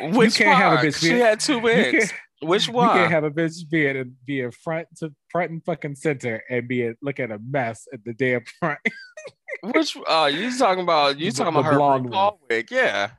Which 0.00 0.36
can't 0.36 0.58
have 0.58 0.72
a 0.72 0.86
bitch 0.86 1.00
She 1.00 1.18
had 1.18 1.40
two 1.40 1.54
You 1.54 1.60
wigs. 1.60 2.12
Which 2.42 2.66
you 2.66 2.72
one? 2.72 2.96
can't 2.96 3.10
have 3.10 3.24
a 3.24 3.30
bitch 3.30 3.68
be 3.70 3.86
in 3.86 4.16
be 4.26 4.40
in 4.40 4.50
front 4.50 4.88
to 4.98 5.14
front 5.30 5.50
and 5.52 5.64
fucking 5.64 5.94
center 5.94 6.42
and 6.50 6.66
be 6.66 6.86
a, 6.86 6.94
look 7.00 7.20
at 7.20 7.30
a 7.30 7.38
mess 7.38 7.86
at 7.92 8.04
the 8.04 8.12
damn 8.12 8.42
front. 8.58 8.80
Which 9.62 9.96
uh 10.08 10.28
you 10.32 10.56
talking 10.58 10.82
about 10.82 11.18
you 11.18 11.30
talking 11.30 11.54
the 11.54 11.60
about 11.60 11.72
her 11.72 11.78
blonde 11.78 12.38
wig, 12.50 12.68
yeah. 12.70 13.10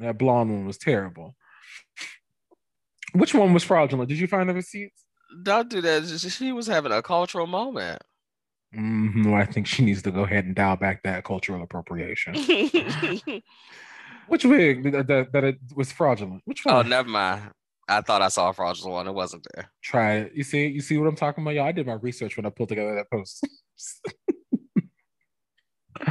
that 0.00 0.18
blonde 0.18 0.50
one 0.50 0.66
was 0.66 0.78
terrible. 0.78 1.36
Which 3.18 3.34
one 3.34 3.52
was 3.52 3.64
fraudulent? 3.64 4.08
Did 4.08 4.18
you 4.18 4.26
find 4.26 4.48
the 4.48 4.54
receipts? 4.54 5.04
Don't 5.42 5.68
do 5.68 5.80
that. 5.80 6.06
She- 6.06 6.28
She 6.30 6.52
was 6.52 6.66
having 6.66 6.92
a 6.92 7.02
cultural 7.02 7.46
moment. 7.46 8.00
hmm 8.72 9.34
I 9.34 9.44
think 9.44 9.66
she 9.66 9.84
needs 9.84 10.02
to 10.02 10.10
go 10.10 10.22
ahead 10.22 10.44
and 10.44 10.54
dial 10.54 10.76
back 10.76 11.02
that 11.02 11.24
cultural 11.24 11.62
appropriation. 11.62 12.34
oh, 12.36 13.40
Which 14.28 14.44
wig 14.44 14.90
that, 14.92 15.06
that, 15.08 15.32
that 15.32 15.44
it 15.44 15.56
was 15.74 15.90
fraudulent? 15.90 16.42
Which 16.44 16.64
one? 16.64 16.88
never 16.88 17.08
mind. 17.08 17.50
I 17.88 18.02
thought 18.02 18.20
I 18.20 18.28
saw 18.28 18.50
a 18.50 18.52
fraudulent 18.52 18.92
one. 18.92 19.08
It 19.08 19.14
wasn't 19.14 19.46
there. 19.54 19.70
Try 19.82 20.16
it. 20.16 20.32
You 20.34 20.44
see, 20.44 20.66
you 20.66 20.80
see 20.82 20.98
what 20.98 21.08
I'm 21.08 21.16
talking 21.16 21.42
about, 21.42 21.54
y'all. 21.54 21.64
I 21.66 21.72
did 21.72 21.86
my 21.86 21.94
research 21.94 22.36
when 22.36 22.44
I 22.44 22.50
pulled 22.50 22.68
together 22.68 22.94
that 22.96 23.10
post. 23.10 23.46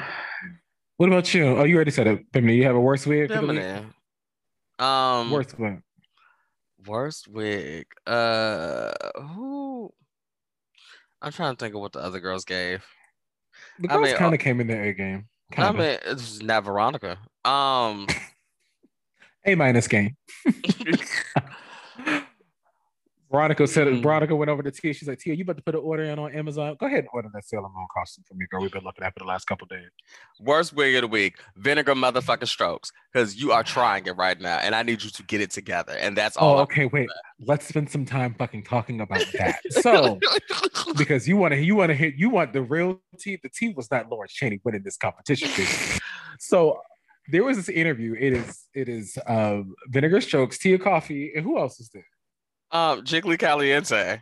what 0.98 1.08
about 1.10 1.32
you? 1.34 1.46
Oh, 1.46 1.64
you 1.64 1.76
already 1.76 1.92
said 1.92 2.08
it. 2.08 2.32
Bimini, 2.32 2.56
you 2.58 2.64
have 2.64 2.76
a 2.76 2.80
worse 2.80 3.06
wig? 3.06 3.28
for 3.32 3.36
the 3.40 3.48
week? 3.48 3.60
Bimini. 3.62 3.86
Um, 4.80 5.32
Worst 5.32 5.58
wig. 5.60 5.82
Worst 6.88 7.28
wig. 7.28 7.86
Uh, 8.06 8.92
who? 9.16 9.92
I'm 11.22 11.32
trying 11.32 11.56
to 11.56 11.60
think 11.64 11.76
of 11.76 11.82
what 11.82 11.94
the 11.94 12.00
other 12.00 12.20
girls 12.20 12.46
gave. 12.46 12.84
The 13.80 13.90
I 13.90 13.94
girls 13.96 14.08
mean, 14.10 14.18
kind 14.18 14.34
of 14.34 14.40
came 14.40 14.60
in 14.62 14.68
their 14.68 14.84
A 14.84 14.94
game. 14.94 15.28
I 15.52 15.56
Kind 15.56 15.70
of. 15.70 15.76
mean, 15.78 15.98
it's 16.06 16.42
not 16.42 16.64
Veronica. 16.66 17.18
Um, 17.46 18.08
A 19.46 19.56
minus 19.56 19.88
game. 19.88 20.16
Veronica 23.30 23.68
said 23.68 23.88
Mm. 23.88 24.02
Veronica 24.02 24.36
went 24.36 24.50
over 24.50 24.64
to 24.64 24.72
Tia. 24.72 24.94
She's 24.94 25.08
like, 25.08 25.20
Tia, 25.20 25.34
you 25.34 25.44
about 25.44 25.58
to 25.58 25.62
put 25.64 25.76
an 25.76 25.82
order 25.82 26.04
in 26.04 26.18
on 26.18 26.34
Amazon? 26.34 26.76
Go 26.80 26.86
ahead 26.86 27.00
and 27.00 27.08
order 27.14 27.30
that 27.34 27.44
Sailor 27.46 27.68
Moon 27.76 27.88
costume 27.94 28.24
for 28.28 28.36
me, 28.36 28.46
girl. 28.50 28.62
We've 28.62 28.72
been 28.72 28.84
looking 28.84 29.04
at 29.04 29.14
for 29.14 29.20
the 29.20 29.26
last 29.26 29.46
couple 29.48 29.68
days. 29.68 29.90
worst 30.40 30.74
wig 30.74 30.96
of 30.96 31.02
the 31.02 31.08
week, 31.08 31.38
vinegar 31.58 31.94
motherfucking 31.94 32.48
strokes, 32.48 32.92
because 33.12 33.36
you 33.36 33.52
are 33.52 33.64
trying 33.64 34.06
it 34.08 34.16
right 34.16 34.40
now, 34.40 34.58
and 34.58 34.74
I 34.74 34.84
need 34.84 35.04
you 35.04 35.10
to 35.10 35.24
get 35.24 35.42
it 35.42 35.52
together, 35.52 35.94
and 35.94 36.16
that's 36.16 36.38
all. 36.38 36.60
Oh, 36.60 36.62
okay, 36.62 36.86
wait. 36.86 37.10
Let's 37.40 37.68
spend 37.68 37.90
some 37.90 38.06
time 38.06 38.34
fucking 38.36 38.64
talking 38.64 39.02
about 39.02 39.26
that. 39.38 39.60
So, 39.72 40.20
because 40.98 41.28
you 41.28 41.36
want 41.38 41.54
to, 41.54 41.60
you 41.62 41.76
want 41.76 41.90
to 41.90 41.96
hit, 41.96 42.16
you 42.16 42.30
want 42.30 42.54
the 42.54 42.62
real 42.62 43.02
tea. 43.20 43.38
The 43.44 43.50
tea 43.50 43.74
was 43.76 43.92
not 43.92 44.10
Lawrence 44.10 44.34
Chaney 44.34 44.62
winning 44.64 44.84
this 44.84 44.96
competition. 44.98 45.50
so 46.40 46.80
there 47.30 47.44
was 47.44 47.58
this 47.58 47.68
interview. 47.68 48.16
It 48.18 48.32
is, 48.32 48.64
it 48.74 48.88
is 48.88 49.18
um, 49.28 49.76
Vinegar 49.90 50.22
Strokes, 50.22 50.58
Tia 50.58 50.80
Kofi, 50.80 51.32
and 51.36 51.44
who 51.44 51.58
else 51.60 51.80
is 51.82 51.90
there? 51.94 52.06
Um, 52.72 53.04
Jiggly 53.04 53.38
Caliente. 53.40 54.22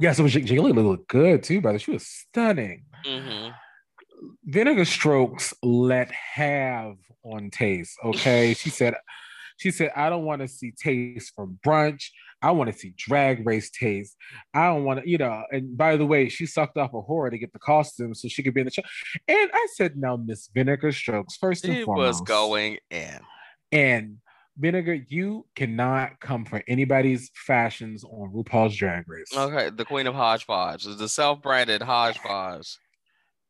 Yes, 0.00 0.18
it 0.18 0.22
was 0.22 0.32
Jig- 0.32 0.46
Jiggly 0.46 0.74
looked 0.74 1.08
good 1.08 1.42
too, 1.42 1.60
brother. 1.60 1.78
She 1.78 1.92
was 1.92 2.06
stunning. 2.06 2.84
hmm 3.04 3.48
Vinegar 4.44 4.84
Strokes 4.86 5.52
let 5.62 6.10
have 6.10 6.94
on 7.24 7.50
Tayce. 7.50 7.92
Okay, 8.04 8.54
she 8.58 8.70
said, 8.70 8.94
she 9.58 9.70
said, 9.70 9.90
I 9.94 10.08
don't 10.08 10.24
want 10.24 10.40
to 10.42 10.48
see 10.48 10.72
Tayce 10.72 11.26
from 11.34 11.58
brunch. 11.64 12.06
I 12.42 12.50
want 12.50 12.70
to 12.72 12.78
see 12.78 12.94
drag 12.96 13.46
race 13.46 13.70
Tayce. 13.70 14.10
I 14.52 14.66
don't 14.66 14.84
want 14.84 15.00
to, 15.02 15.08
you 15.08 15.18
know. 15.18 15.44
And 15.50 15.76
by 15.76 15.96
the 15.96 16.04
way, 16.06 16.28
she 16.28 16.46
sucked 16.46 16.76
off 16.76 16.92
A'Whora 16.92 17.30
to 17.30 17.38
get 17.38 17.52
the 17.52 17.58
costume 17.58 18.14
so 18.14 18.28
she 18.28 18.42
could 18.42 18.52
be 18.54 18.60
in 18.60 18.66
the 18.66 18.70
show. 18.70 18.82
And 19.28 19.50
I 19.52 19.66
said, 19.74 19.96
now, 19.96 20.16
Miss 20.16 20.48
Vinegar 20.54 20.92
Strokes, 20.92 21.36
first 21.36 21.64
and 21.64 21.84
foremost, 21.84 22.20
was 22.20 22.28
going 22.28 22.78
in. 22.90 23.20
and 23.72 24.16
Vinegar, 24.56 24.94
you 25.08 25.46
cannot 25.56 26.20
come 26.20 26.44
for 26.44 26.62
anybody's 26.68 27.30
fashions 27.34 28.04
on 28.04 28.32
RuPaul's 28.32 28.76
Drag 28.76 29.08
Race. 29.08 29.32
Okay, 29.36 29.70
the 29.70 29.84
queen 29.84 30.06
of 30.06 30.14
hodgepodge, 30.14 30.84
the 30.84 31.08
self-branded 31.08 31.82
hodgepodge. 31.82 32.78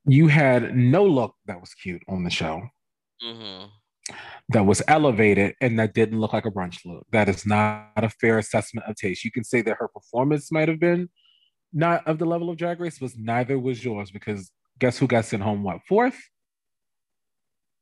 You 0.07 0.29
had 0.29 0.75
no 0.75 1.05
look 1.05 1.35
that 1.47 1.61
was 1.61 1.75
cute 1.75 2.03
on 2.09 2.25
the 2.25 2.31
show. 2.31 2.63
hmm 3.23 3.65
that 4.51 4.67
was 4.67 4.83
elevated 4.89 5.55
and 5.61 5.79
that 5.79 5.95
didn't 5.95 6.21
look 6.21 6.33
like 6.33 6.45
a 6.45 6.51
brunch 6.51 6.85
look. 6.85 7.07
That 7.11 7.29
is 7.29 7.47
not 7.47 7.89
a 7.97 8.11
fair 8.11 8.39
assessment 8.39 8.87
of 8.87 8.97
Tayce. 8.97 9.25
You 9.25 9.31
can 9.31 9.45
say 9.45 9.63
that 9.63 9.79
her 9.79 9.89
performance 9.89 10.53
might 10.53 10.69
have 10.69 10.79
been 10.79 11.09
not 11.73 12.07
of 12.07 12.19
the 12.19 12.27
level 12.27 12.51
of 12.51 12.57
Drag 12.57 12.79
Race, 12.81 12.99
but 12.99 13.13
neither 13.17 13.59
was 13.59 13.85
yours 13.85 14.11
because 14.11 14.51
guess 14.79 14.99
who 14.99 15.07
got 15.07 15.25
sent 15.25 15.43
home? 15.43 15.63
What 15.63 15.81
fourth? 15.89 16.19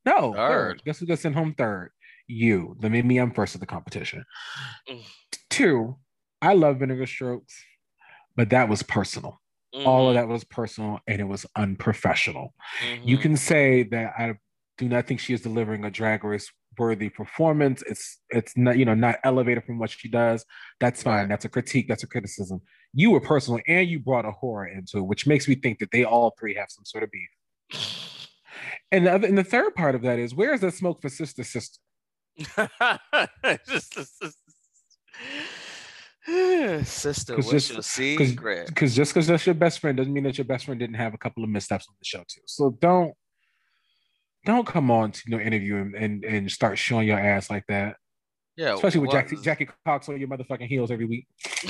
No, 0.04 0.32
third. 0.32 0.48
Third. 0.48 0.84
Guess 0.84 0.98
who 1.00 1.06
got 1.06 1.18
sent 1.18 1.34
home 1.34 1.54
third? 1.56 1.90
You. 2.32 2.76
That 2.80 2.90
made 2.90 3.04
me 3.04 3.18
I'm 3.18 3.32
first 3.32 3.54
of 3.54 3.60
the 3.60 3.66
competition. 3.66 4.24
Mm. 4.88 5.02
Two, 5.50 5.96
I 6.40 6.54
love 6.54 6.78
Vinegar 6.78 7.06
Strokes, 7.06 7.54
but 8.36 8.50
that 8.50 8.68
was 8.68 8.82
personal. 8.82 9.38
All 9.86 10.08
of 10.08 10.14
that 10.14 10.28
was 10.28 10.44
personal 10.44 11.00
and 11.06 11.18
it 11.18 11.24
was 11.24 11.46
unprofessional. 11.56 12.52
You 13.04 13.16
Mhm. 13.16 13.22
can 13.22 13.36
say 13.38 13.82
that 13.84 14.12
I 14.18 14.34
do 14.76 14.86
not 14.86 15.06
think 15.06 15.18
she 15.18 15.32
is 15.32 15.40
delivering 15.40 15.84
a 15.84 15.90
drag 15.90 16.24
race 16.24 16.50
worthy 16.78 17.08
performance. 17.08 17.82
It's 17.86 18.20
it's 18.28 18.54
not 18.56 18.76
you 18.78 18.84
know 18.84 18.94
not 18.94 19.16
elevated 19.24 19.64
from 19.64 19.78
what 19.78 19.88
she 19.90 20.08
does. 20.08 20.44
That's 20.78 21.02
fine. 21.02 21.20
Right. 21.20 21.28
That's 21.30 21.46
a 21.46 21.48
critique. 21.48 21.86
That's 21.88 22.02
a 22.02 22.06
criticism. 22.06 22.60
You 22.92 23.12
were 23.12 23.20
personal 23.20 23.60
and 23.66 23.88
you 23.88 23.98
brought 23.98 24.26
A'Whora 24.26 24.76
into 24.76 24.98
it, 24.98 25.06
which 25.06 25.26
makes 25.26 25.48
me 25.48 25.54
think 25.54 25.78
that 25.78 25.90
they 25.90 26.04
all 26.04 26.34
three 26.38 26.54
have 26.56 26.70
some 26.70 26.84
sort 26.84 27.04
of 27.04 27.10
beef. 27.10 27.30
And 28.90 29.06
the 29.06 29.12
other, 29.14 29.26
and 29.26 29.38
the 29.38 29.44
third 29.44 29.74
part 29.74 29.94
of 29.94 30.02
that 30.02 30.18
is 30.18 30.34
where 30.34 30.52
is 30.52 30.60
the 30.60 30.70
smoke 30.70 31.00
for 31.00 31.08
sister 31.08 31.42
sister? 31.44 31.78
Just- 33.68 33.92
just- 33.94 34.20
just- 34.22 34.38
Sister, 36.84 37.34
what's 37.36 37.50
just- 37.50 37.72
your 37.72 37.82
secret? 37.82 38.68
Because 38.68 38.94
just 38.94 39.12
because 39.12 39.26
that's 39.26 39.44
your 39.44 39.54
best 39.56 39.80
friend 39.80 39.96
doesn't 39.96 40.12
mean 40.12 40.22
that 40.24 40.38
your 40.38 40.44
best 40.44 40.66
friend 40.66 40.78
didn't 40.78 40.94
have 40.96 41.14
a 41.14 41.18
couple 41.18 41.42
of 41.42 41.50
missteps 41.50 41.86
on 41.88 41.94
the 41.98 42.04
show 42.04 42.20
too. 42.20 42.42
So 42.46 42.70
don't 42.80 43.12
don't 44.44 44.66
come 44.66 44.90
on 44.90 45.12
to 45.12 45.22
you 45.26 45.36
know 45.36 45.42
interview 45.42 45.76
and, 45.76 45.94
and 45.94 46.24
and 46.24 46.50
start 46.50 46.78
showing 46.78 47.08
your 47.08 47.18
ass 47.18 47.50
like 47.50 47.64
that. 47.68 47.96
Yeah, 48.56 48.74
Especially 48.74 49.00
with 49.00 49.10
Jackie 49.10 49.36
Jackie 49.36 49.68
Cox 49.84 50.08
on 50.08 50.18
your 50.20 50.28
motherfucking 50.28 50.68
heels 50.68 50.90
every 50.90 51.06
week. 51.06 51.26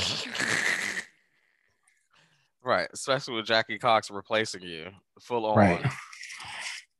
right, 2.62 2.88
especially 2.92 3.36
with 3.36 3.46
Jackie 3.46 3.78
Cox 3.78 4.10
replacing 4.10 4.62
you 4.62 4.90
full 5.20 5.46
on. 5.46 5.56
Right. 5.56 5.84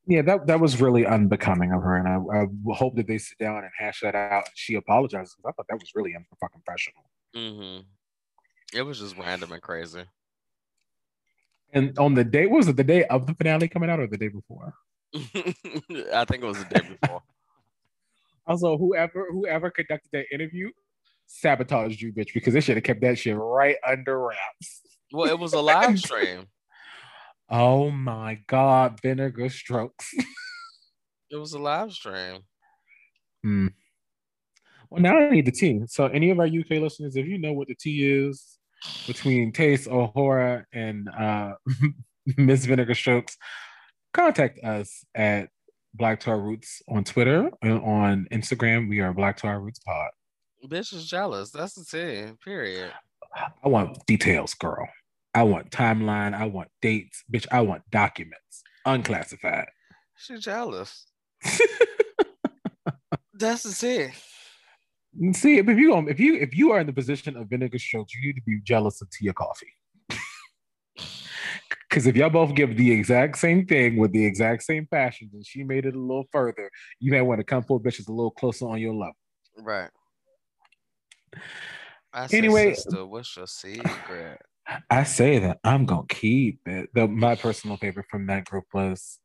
Yeah, 0.05 0.21
that 0.23 0.47
that 0.47 0.59
was 0.59 0.81
really 0.81 1.05
unbecoming 1.05 1.71
of 1.71 1.81
her, 1.81 1.95
and 1.95 2.07
I, 2.07 2.41
I 2.41 2.75
hope 2.75 2.97
that 2.97 3.07
they 3.07 3.17
sit 3.17 3.37
down 3.37 3.63
and 3.63 3.71
hash 3.77 4.01
that 4.01 4.15
out. 4.15 4.45
And 4.45 4.53
she 4.53 4.75
apologizes 4.75 5.35
because 5.35 5.49
I 5.49 5.51
thought 5.53 5.67
that 5.69 5.79
was 5.79 5.91
really 5.95 6.13
unprofessional. 6.15 6.61
professional. 6.65 7.83
hmm 8.73 8.77
It 8.77 8.81
was 8.81 8.99
just 8.99 9.17
random 9.17 9.53
and 9.53 9.61
crazy. 9.61 10.03
And 11.71 11.97
on 11.97 12.13
the 12.13 12.23
day, 12.23 12.47
was 12.47 12.67
it 12.67 12.75
the 12.75 12.83
day 12.83 13.05
of 13.05 13.25
the 13.27 13.33
finale 13.33 13.67
coming 13.67 13.89
out 13.89 13.99
or 13.99 14.07
the 14.07 14.17
day 14.17 14.27
before? 14.27 14.73
I 15.15 16.25
think 16.25 16.43
it 16.43 16.45
was 16.45 16.57
the 16.57 16.67
day 16.69 16.81
before. 16.81 17.21
Also, 18.45 18.77
whoever 18.77 19.27
whoever 19.31 19.71
conducted 19.71 20.09
that 20.11 20.25
interview 20.29 20.69
sabotaged 21.27 22.01
you, 22.01 22.11
bitch, 22.11 22.33
because 22.33 22.53
they 22.53 22.59
should 22.59 22.75
have 22.75 22.83
kept 22.83 22.99
that 22.99 23.17
shit 23.17 23.37
right 23.37 23.77
under 23.87 24.19
wraps. 24.19 24.81
Well, 25.13 25.29
it 25.29 25.39
was 25.39 25.53
a 25.53 25.61
live 25.61 25.97
stream. 25.97 26.47
Oh 27.55 27.91
my 27.91 28.39
god, 28.47 28.99
vinegar 29.01 29.49
strokes. 29.49 30.11
It 31.31 31.37
was 31.37 31.53
a 31.53 31.59
live 31.59 31.91
stream. 31.91 32.41
Hmm. 33.43 33.67
Well, 34.91 35.01
now 35.01 35.17
I 35.17 35.31
need 35.31 35.47
the 35.47 35.51
tea. 35.51 35.81
So, 35.87 36.05
any 36.05 36.29
of 36.29 36.37
our 36.37 36.45
UK 36.45 36.79
listeners, 36.79 37.15
if 37.15 37.25
you 37.25 37.39
know 37.39 37.53
what 37.53 37.69
the 37.69 37.73
tea 37.73 38.27
is 38.27 38.59
between 39.07 39.51
Tayce, 39.51 39.87
A'Whora, 39.87 40.65
and 40.71 41.09
uh, 41.09 41.53
Miss 42.37 42.65
Vinegar 42.65 42.93
Strokes, 42.93 43.35
contact 44.13 44.63
us 44.63 45.03
at 45.15 45.49
Black 45.95 46.19
To 46.19 46.29
Our 46.29 46.39
Roots 46.39 46.83
on 46.87 47.03
Twitter 47.03 47.49
and 47.63 47.81
on 47.81 48.27
Instagram. 48.31 48.87
We 48.87 48.99
are 48.99 49.11
Black 49.11 49.37
To 49.37 49.47
Our 49.47 49.59
Roots 49.59 49.79
Pod. 49.79 50.11
Bitch 50.67 50.93
is 50.93 51.07
jealous. 51.07 51.49
That's 51.49 51.73
the 51.73 51.83
thing. 51.83 52.37
Period. 52.45 52.91
I 53.63 53.67
want 53.67 54.05
details, 54.05 54.53
girl. 54.53 54.87
I 55.33 55.43
want 55.43 55.71
timeline. 55.71 56.33
I 56.33 56.45
want 56.45 56.69
dates, 56.81 57.23
bitch. 57.31 57.47
I 57.51 57.61
want 57.61 57.83
documents, 57.89 58.63
unclassified. 58.85 59.67
She 60.15 60.37
jealous. 60.37 61.05
That's 63.33 63.63
the 63.63 63.73
thing. 63.73 64.13
See, 65.33 65.57
if 65.57 65.67
you 65.67 66.07
if 66.07 66.19
you 66.19 66.35
if 66.35 66.55
you 66.55 66.71
are 66.71 66.79
in 66.79 66.87
the 66.87 66.93
position 66.93 67.35
of 67.35 67.49
Vinegar 67.49 67.79
Strokes, 67.79 68.13
you 68.15 68.27
need 68.27 68.35
to 68.35 68.41
be 68.45 68.59
jealous 68.63 69.01
of 69.01 69.09
tea 69.09 69.25
Tia 69.25 69.33
Kofi. 69.33 69.69
Because 71.89 72.07
if 72.07 72.15
y'all 72.15 72.31
both 72.31 72.55
give 72.55 72.75
the 72.75 72.91
exact 72.91 73.37
same 73.37 73.67
thing 73.67 73.97
with 73.97 74.11
the 74.13 74.25
exact 74.25 74.63
same 74.63 74.87
fashions, 74.89 75.31
and 75.35 75.45
she 75.45 75.63
made 75.63 75.85
it 75.85 75.93
a 75.93 75.99
little 75.99 76.27
further, 76.31 76.71
you 76.99 77.11
may 77.11 77.21
want 77.21 77.39
to 77.39 77.43
come 77.43 77.61
for 77.61 77.79
bitches 77.79 78.07
a 78.07 78.11
little 78.11 78.31
closer 78.31 78.65
on 78.67 78.79
your 78.79 78.95
level. 78.95 79.15
Right. 79.59 79.91
I 82.11 82.25
said, 82.25 82.37
Anyway- 82.37 82.73
sister, 82.73 83.05
what's 83.05 83.37
your 83.37 83.45
secret? 83.45 84.41
I 84.89 85.03
say 85.03 85.39
that 85.39 85.59
I'm 85.63 85.85
gonna 85.85 86.07
keep 86.07 86.59
it. 86.65 86.89
The, 86.93 87.07
my 87.07 87.35
personal 87.35 87.77
favorite 87.77 88.05
from 88.09 88.27
that 88.27 88.45
group 88.45 88.65
was, 88.73 89.19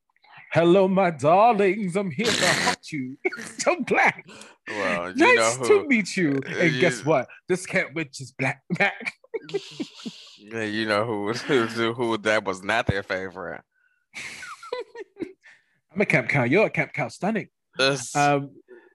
"Hello, 0.53 0.89
my 0.89 1.11
darlings, 1.11 1.97
I'm 1.97 2.11
here 2.11 2.27
to 2.27 2.47
haunt 2.47 2.93
you." 2.93 3.17
so 3.59 3.77
black. 3.87 4.27
Well, 4.69 5.11
you 5.11 5.35
know 5.35 5.35
nice 5.35 5.69
to 5.69 5.87
meet 5.87 6.17
you. 6.17 6.41
And 6.47 6.81
guess 6.81 7.05
what? 7.05 7.29
This 7.49 7.67
cat 7.67 7.95
witch 7.95 8.21
is 8.21 8.33
black. 8.33 8.63
Black. 8.71 9.13
Yeah, 10.39 10.65
you 10.65 10.87
know 10.87 11.05
who, 11.07 11.33
who 11.33 11.93
who 11.95 12.19
that 12.19 12.45
was 12.45 12.63
not 12.63 12.87
their 12.87 13.03
favorite. 13.03 13.63
I'm 15.93 16.01
a 16.01 16.07
camp 16.07 16.29
cow. 16.29 16.45
You're 16.45 16.67
a 16.67 16.71
camp 16.71 16.93
cow. 16.93 17.09
Stunning. 17.09 17.49
Um, 18.15 18.51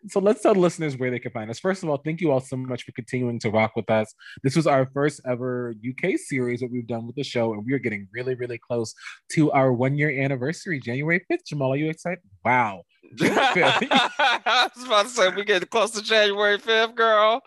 so 0.08 0.20
let's 0.20 0.42
tell 0.42 0.54
listeners 0.54 0.98
where 0.98 1.12
they 1.12 1.20
can 1.20 1.32
find 1.32 1.50
us. 1.50 1.60
First 1.60 1.84
of 1.84 1.90
all, 1.90 1.98
thank 1.98 2.22
you 2.22 2.32
all 2.32 2.40
so 2.40 2.56
much 2.56 2.84
for 2.84 2.92
continuing 2.92 3.40
to 3.40 3.50
rock 3.50 3.76
with 3.76 3.90
us. 3.90 4.14
This 4.44 4.56
was 4.56 4.68
our 4.68 4.90
first 4.94 5.22
ever 5.26 5.74
UK 5.88 6.18
series 6.18 6.60
that 6.60 6.72
we've 6.72 6.88
done 6.88 7.08
with 7.08 7.16
the 7.16 7.24
show, 7.24 7.54
and 7.54 7.66
we 7.66 7.74
are 7.74 7.80
getting 7.80 8.08
really, 8.14 8.36
really 8.36 8.58
close 8.58 8.94
to 9.34 9.52
our 9.52 9.72
one 9.74 9.98
year 9.98 10.10
anniversary, 10.22 10.80
January 10.80 11.26
5th. 11.32 11.46
Jamal, 11.48 11.74
are 11.74 11.78
you 11.78 11.90
excited? 11.90 12.20
Wow. 12.44 12.84
I 13.22 14.70
was 14.76 14.86
about 14.86 15.04
to 15.04 15.10
say 15.10 15.30
we 15.30 15.44
getting 15.44 15.68
close 15.68 15.92
to 15.92 16.02
January 16.02 16.58
fifth, 16.58 16.96
girl. 16.96 17.42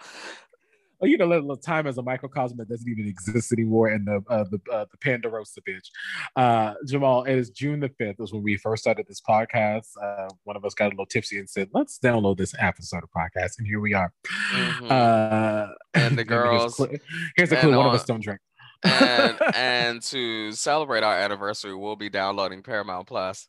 You 1.02 1.18
know, 1.18 1.26
little 1.26 1.56
time 1.56 1.86
as 1.86 1.98
a 1.98 2.02
microcosm 2.02 2.56
that 2.58 2.68
doesn't 2.68 2.88
even 2.88 3.06
exist 3.06 3.52
anymore 3.52 3.90
in 3.90 4.04
the 4.04 4.22
uh, 4.28 4.44
the 4.50 4.60
uh, 4.72 4.86
the 4.90 4.98
Pandarosa 4.98 5.58
bitch. 5.68 5.88
Uh, 6.36 6.74
Jamal, 6.86 7.24
it 7.24 7.36
is 7.36 7.50
June 7.50 7.80
the 7.80 7.88
fifth. 7.88 8.18
Was 8.18 8.32
when 8.32 8.42
we 8.42 8.56
first 8.56 8.82
started 8.82 9.06
this 9.08 9.20
podcast. 9.20 9.88
Uh, 10.02 10.28
one 10.44 10.56
of 10.56 10.64
us 10.64 10.74
got 10.74 10.86
a 10.86 10.90
little 10.90 11.06
tipsy 11.06 11.38
and 11.38 11.48
said, 11.48 11.68
"Let's 11.72 11.98
download 11.98 12.38
this 12.38 12.54
episode 12.58 13.02
of 13.02 13.10
podcast," 13.10 13.58
and 13.58 13.66
here 13.66 13.80
we 13.80 13.94
are. 13.94 14.12
Mm-hmm. 14.52 14.86
Uh, 14.90 15.66
and 15.94 16.18
the 16.18 16.24
girls. 16.24 16.76
here's, 16.78 17.00
here's 17.36 17.52
a 17.52 17.56
clue: 17.56 17.76
one 17.76 17.86
of 17.86 17.94
us 17.94 18.04
don't 18.04 18.22
drink. 18.22 18.40
and 18.84 19.38
and 19.54 20.02
to 20.02 20.52
celebrate 20.52 21.02
our 21.02 21.16
anniversary, 21.16 21.74
we'll 21.74 21.96
be 21.96 22.08
downloading 22.08 22.62
Paramount 22.62 23.06
Plus. 23.06 23.48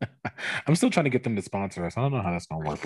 I'm 0.66 0.74
still 0.74 0.90
trying 0.90 1.04
to 1.04 1.10
get 1.10 1.24
them 1.24 1.36
to 1.36 1.42
sponsor 1.42 1.84
us. 1.84 1.96
I 1.96 2.02
don't 2.02 2.12
know 2.12 2.22
how 2.22 2.30
that's 2.30 2.46
gonna 2.46 2.68
work. 2.68 2.80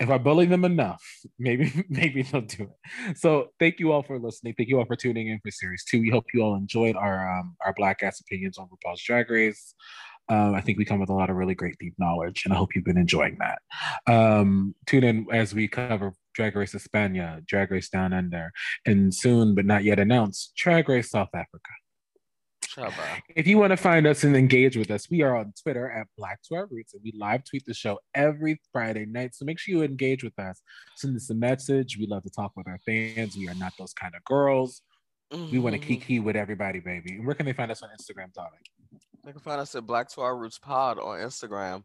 If 0.00 0.10
I 0.10 0.18
bully 0.18 0.46
them 0.46 0.64
enough, 0.64 1.02
maybe 1.38 1.72
maybe 1.88 2.22
they'll 2.22 2.42
do 2.42 2.64
it. 2.64 3.16
So 3.16 3.48
thank 3.58 3.78
you 3.78 3.92
all 3.92 4.02
for 4.02 4.18
listening. 4.18 4.54
Thank 4.56 4.68
you 4.68 4.78
all 4.78 4.86
for 4.86 4.96
tuning 4.96 5.28
in 5.28 5.38
for 5.40 5.50
series 5.50 5.84
two. 5.84 6.00
We 6.00 6.10
hope 6.10 6.24
you 6.34 6.42
all 6.42 6.56
enjoyed 6.56 6.96
our 6.96 7.38
um, 7.38 7.56
our 7.64 7.72
black 7.74 8.02
ass 8.02 8.20
opinions 8.20 8.58
on 8.58 8.68
RuPaul's 8.68 9.02
Drag 9.02 9.30
Race. 9.30 9.74
Um, 10.28 10.54
I 10.54 10.62
think 10.62 10.78
we 10.78 10.86
come 10.86 11.00
with 11.00 11.10
a 11.10 11.14
lot 11.14 11.28
of 11.28 11.36
really 11.36 11.54
great 11.54 11.76
deep 11.78 11.94
knowledge, 11.98 12.44
and 12.44 12.54
I 12.54 12.56
hope 12.56 12.74
you've 12.74 12.84
been 12.84 12.96
enjoying 12.96 13.38
that. 13.40 13.60
Um, 14.10 14.74
tune 14.86 15.04
in 15.04 15.26
as 15.30 15.54
we 15.54 15.68
cover 15.68 16.14
Drag 16.32 16.56
Race 16.56 16.74
España, 16.74 17.44
Drag 17.46 17.70
Race 17.70 17.90
Down 17.90 18.12
Under, 18.14 18.50
and 18.86 19.14
soon 19.14 19.54
but 19.54 19.66
not 19.66 19.84
yet 19.84 19.98
announced, 19.98 20.54
Drag 20.56 20.88
Race 20.88 21.10
South 21.10 21.28
Africa. 21.34 21.70
If 23.36 23.46
you 23.46 23.58
want 23.58 23.70
to 23.70 23.76
find 23.76 24.06
us 24.06 24.24
and 24.24 24.36
engage 24.36 24.76
with 24.76 24.90
us, 24.90 25.08
we 25.10 25.22
are 25.22 25.36
on 25.36 25.52
Twitter 25.62 25.90
at 25.90 26.06
Black 26.16 26.42
to 26.44 26.56
Our 26.56 26.66
Roots, 26.66 26.94
and 26.94 27.02
we 27.04 27.12
live 27.16 27.44
tweet 27.44 27.64
the 27.66 27.74
show 27.74 28.00
every 28.14 28.60
Friday 28.72 29.06
night. 29.06 29.34
So 29.34 29.44
make 29.44 29.58
sure 29.58 29.74
you 29.76 29.82
engage 29.82 30.24
with 30.24 30.38
us. 30.38 30.60
Send 30.96 31.16
us 31.16 31.30
a 31.30 31.34
message. 31.34 31.96
We 31.98 32.06
love 32.06 32.24
to 32.24 32.30
talk 32.30 32.52
with 32.56 32.66
our 32.66 32.78
fans. 32.84 33.36
We 33.36 33.48
are 33.48 33.54
not 33.54 33.72
those 33.78 33.92
kind 33.92 34.14
of 34.14 34.24
girls. 34.24 34.82
Mm-hmm. 35.32 35.52
We 35.52 35.58
want 35.58 35.74
to 35.74 35.78
kiki 35.78 36.20
with 36.20 36.36
everybody, 36.36 36.80
baby. 36.80 37.14
And 37.14 37.26
where 37.26 37.34
can 37.34 37.46
they 37.46 37.52
find 37.52 37.70
us 37.70 37.82
on 37.82 37.90
Instagram, 37.90 38.32
darling? 38.32 38.60
They 39.24 39.32
can 39.32 39.40
find 39.40 39.60
us 39.60 39.74
at 39.74 39.86
Black 39.86 40.08
to 40.10 40.20
Our 40.20 40.36
Roots 40.36 40.58
Pod 40.58 40.98
on 40.98 41.18
Instagram. 41.18 41.82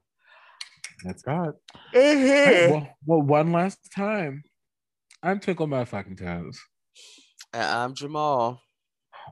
That's 1.03 1.21
God. 1.21 1.53
Mm-hmm. 1.93 2.71
well, 2.71 2.87
well, 3.05 3.21
one 3.21 3.51
last 3.51 3.79
time. 3.95 4.43
I'm 5.21 5.39
Twinkle 5.39 5.67
My 5.67 5.85
Fucking 5.85 6.15
Toes. 6.15 6.59
And 7.53 7.63
I'm 7.63 7.93
Jamal. 7.93 8.61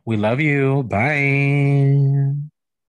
We 0.05 0.17
love 0.17 0.39
you. 0.39 0.83
Bye. 0.83 2.56